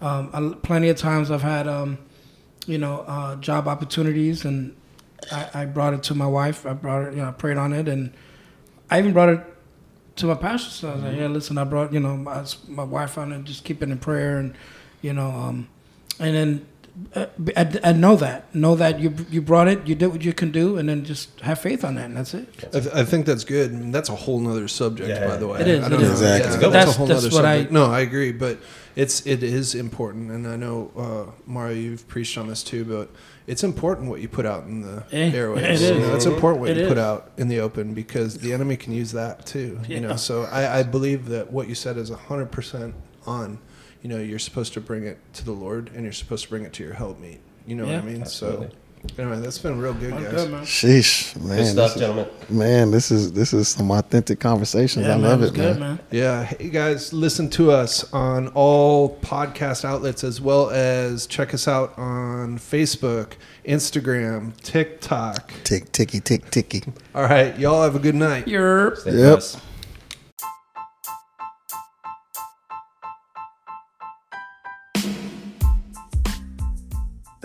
Um, 0.00 0.30
I, 0.32 0.54
plenty 0.62 0.88
of 0.90 0.96
times 0.98 1.30
I've 1.30 1.42
had, 1.42 1.66
um, 1.66 1.98
you 2.66 2.78
know, 2.78 3.04
uh, 3.06 3.36
job 3.36 3.68
opportunities, 3.68 4.44
and 4.44 4.74
I, 5.32 5.48
I 5.54 5.64
brought 5.66 5.94
it 5.94 6.02
to 6.04 6.14
my 6.14 6.26
wife. 6.26 6.66
I 6.66 6.72
brought 6.74 7.08
it, 7.08 7.14
you 7.14 7.22
know, 7.22 7.28
I 7.28 7.32
prayed 7.32 7.56
on 7.56 7.72
it, 7.72 7.88
and 7.88 8.12
I 8.90 8.98
even 8.98 9.12
brought 9.12 9.30
it 9.30 9.40
to 10.16 10.26
my 10.26 10.34
pastor. 10.34 10.70
So 10.70 10.90
I 10.90 10.94
was 10.94 11.04
like, 11.04 11.16
yeah, 11.16 11.26
listen, 11.28 11.58
I 11.58 11.64
brought, 11.64 11.92
you 11.92 12.00
know, 12.00 12.16
my, 12.16 12.44
my 12.68 12.84
wife 12.84 13.18
on 13.18 13.32
it, 13.32 13.44
just 13.44 13.64
keep 13.64 13.82
it 13.82 13.88
in 13.90 13.98
prayer, 13.98 14.38
and 14.38 14.54
you 15.02 15.12
know, 15.12 15.28
um, 15.30 15.68
and 16.18 16.34
then. 16.34 16.66
Uh, 17.14 17.26
I, 17.58 17.78
I 17.84 17.92
know 17.92 18.16
that. 18.16 18.54
Know 18.54 18.74
that 18.76 18.98
you 19.00 19.14
you 19.30 19.42
brought 19.42 19.68
it. 19.68 19.86
You 19.86 19.94
did 19.94 20.06
what 20.06 20.24
you 20.24 20.32
can 20.32 20.50
do, 20.50 20.78
and 20.78 20.88
then 20.88 21.04
just 21.04 21.38
have 21.40 21.58
faith 21.60 21.84
on 21.84 21.96
that, 21.96 22.06
and 22.06 22.16
that's 22.16 22.32
it. 22.32 22.48
I, 22.74 22.80
th- 22.80 22.94
I 22.94 23.04
think 23.04 23.26
that's 23.26 23.44
good. 23.44 23.70
I 23.70 23.74
mean, 23.74 23.92
that's 23.92 24.08
a 24.08 24.14
whole 24.14 24.40
nother 24.40 24.66
subject, 24.66 25.10
Yeah. 25.10 25.26
by 25.28 25.36
the 25.36 25.46
way. 25.46 25.60
It 25.60 25.68
is, 25.68 25.84
I 25.84 25.90
don't 25.90 26.00
is. 26.00 26.06
know. 26.08 26.12
Exactly. 26.12 26.40
Yeah, 26.40 26.46
It's 26.46 26.56
a 26.56 26.58
good 26.58 26.72
that's, 26.72 26.90
a 26.90 26.94
whole 26.94 27.06
That's- 27.06 27.22
nother 27.24 27.28
that's 27.28 27.34
what 27.34 27.44
I- 27.44 27.54
subject. 27.56 27.72
No, 27.72 27.84
I 27.84 28.00
agree, 28.00 28.32
but 28.32 28.58
it's 28.96 29.24
it 29.26 29.42
is 29.42 29.74
important, 29.74 30.30
and 30.30 30.46
I 30.48 30.56
know 30.56 30.90
uh, 30.96 31.30
Mario, 31.46 31.76
you've 31.76 32.08
preached 32.08 32.36
on 32.38 32.48
this 32.48 32.62
too, 32.64 32.84
but 32.84 33.10
it's 33.46 33.62
important 33.62 34.08
what 34.10 34.20
you 34.20 34.28
put 34.28 34.46
out 34.46 34.64
in 34.64 34.80
the 34.80 35.04
Eh, 35.12 35.30
airwaves. 35.30 35.80
it 35.82 35.94
You 35.94 36.00
know, 36.00 36.16
it's 36.16 36.26
important 36.26 36.60
what 36.60 36.70
It 36.70 36.78
you 36.78 36.88
put 36.88 36.98
out 36.98 37.30
in 37.36 37.46
the 37.48 37.60
open 37.60 37.94
because 37.94 38.38
the 38.38 38.52
enemy 38.52 38.76
can 38.76 38.92
use 38.92 39.12
that 39.12 39.46
too. 39.46 39.78
Yeah. 39.86 39.94
You 39.94 40.00
know, 40.00 40.16
so 40.16 40.42
I, 40.44 40.80
I 40.80 40.82
believe 40.82 41.26
that 41.26 41.52
what 41.52 41.68
you 41.68 41.74
said 41.76 41.96
is 41.98 42.08
hundred 42.10 42.50
percent 42.50 42.94
on. 43.26 43.58
You 44.02 44.08
know, 44.10 44.18
you're 44.18 44.38
supposed 44.38 44.72
to 44.74 44.80
bring 44.80 45.04
it 45.04 45.18
to 45.34 45.44
the 45.44 45.52
Lord, 45.52 45.90
and 45.94 46.02
you're 46.04 46.12
supposed 46.12 46.44
to 46.44 46.50
bring 46.50 46.64
it 46.64 46.72
to 46.74 46.82
your 46.84 46.94
helpmate. 46.94 47.40
You 47.66 47.74
know 47.76 47.86
Yeah. 47.86 47.96
what 47.96 48.04
I 48.04 48.06
mean? 48.06 48.22
Absolutely. 48.22 48.66
So 48.68 48.72
Anyway, 49.18 49.40
that's 49.40 49.58
been 49.58 49.78
real 49.80 49.94
good, 49.94 50.12
guys. 50.12 50.30
good, 50.30 50.50
man. 50.50 50.62
Sheesh, 50.64 51.34
man. 51.40 51.56
Good 51.58 51.66
stuff, 51.66 51.86
this 51.88 51.94
is- 51.94 52.00
gentlemen. 52.00 52.26
Man, 52.48 52.90
this 52.90 53.10
is 53.10 53.32
this 53.32 53.52
is 53.52 53.68
some 53.68 53.90
authentic 53.90 54.38
conversations. 54.40 55.04
Yeah, 55.06 55.14
I 55.14 55.18
man, 55.18 55.22
love 55.30 55.42
it, 55.42 55.54
good, 55.54 55.78
man. 55.78 55.96
man. 55.96 55.98
Yeah, 56.10 56.44
hey 56.44 56.68
guys, 56.68 57.12
listen 57.12 57.48
to 57.50 57.70
us 57.72 58.12
on 58.12 58.48
all 58.48 59.16
podcast 59.18 59.84
outlets 59.84 60.22
as 60.22 60.40
well 60.40 60.70
as 60.70 61.26
check 61.26 61.54
us 61.54 61.66
out 61.66 61.92
on 61.98 62.58
Facebook, 62.58 63.32
Instagram, 63.66 64.52
TikTok. 64.62 65.52
Tick 65.64 65.90
ticky 65.92 66.20
tick 66.20 66.50
ticky. 66.50 66.82
All 67.14 67.22
right, 67.24 67.58
y'all 67.58 67.82
have 67.82 67.96
a 67.96 68.00
good 68.00 68.14
night. 68.14 68.46
You're 68.46 68.96
Stay 68.96 69.12
Yep. 69.12 69.42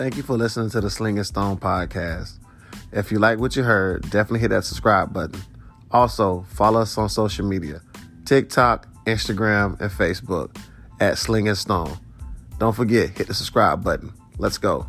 Thank 0.02 0.16
you 0.16 0.24
for 0.24 0.36
listening 0.36 0.68
to 0.70 0.80
the 0.80 0.90
Sling 0.90 1.18
and 1.18 1.24
Stone 1.24 1.58
podcast. 1.58 2.32
If 2.90 3.12
you 3.12 3.20
like 3.20 3.38
what 3.38 3.54
you 3.54 3.62
heard, 3.62 4.02
definitely 4.10 4.40
hit 4.40 4.48
that 4.48 4.64
subscribe 4.64 5.12
button. 5.12 5.40
Also, 5.92 6.44
follow 6.48 6.80
us 6.80 6.98
on 6.98 7.08
social 7.08 7.46
media 7.46 7.80
TikTok, 8.24 8.88
Instagram, 9.04 9.80
and 9.80 9.92
Facebook 9.92 10.56
at 10.98 11.18
Sling 11.18 11.46
and 11.46 11.56
Stone. 11.56 11.96
Don't 12.58 12.74
forget, 12.74 13.10
hit 13.10 13.28
the 13.28 13.34
subscribe 13.34 13.84
button. 13.84 14.12
Let's 14.38 14.58
go. 14.58 14.88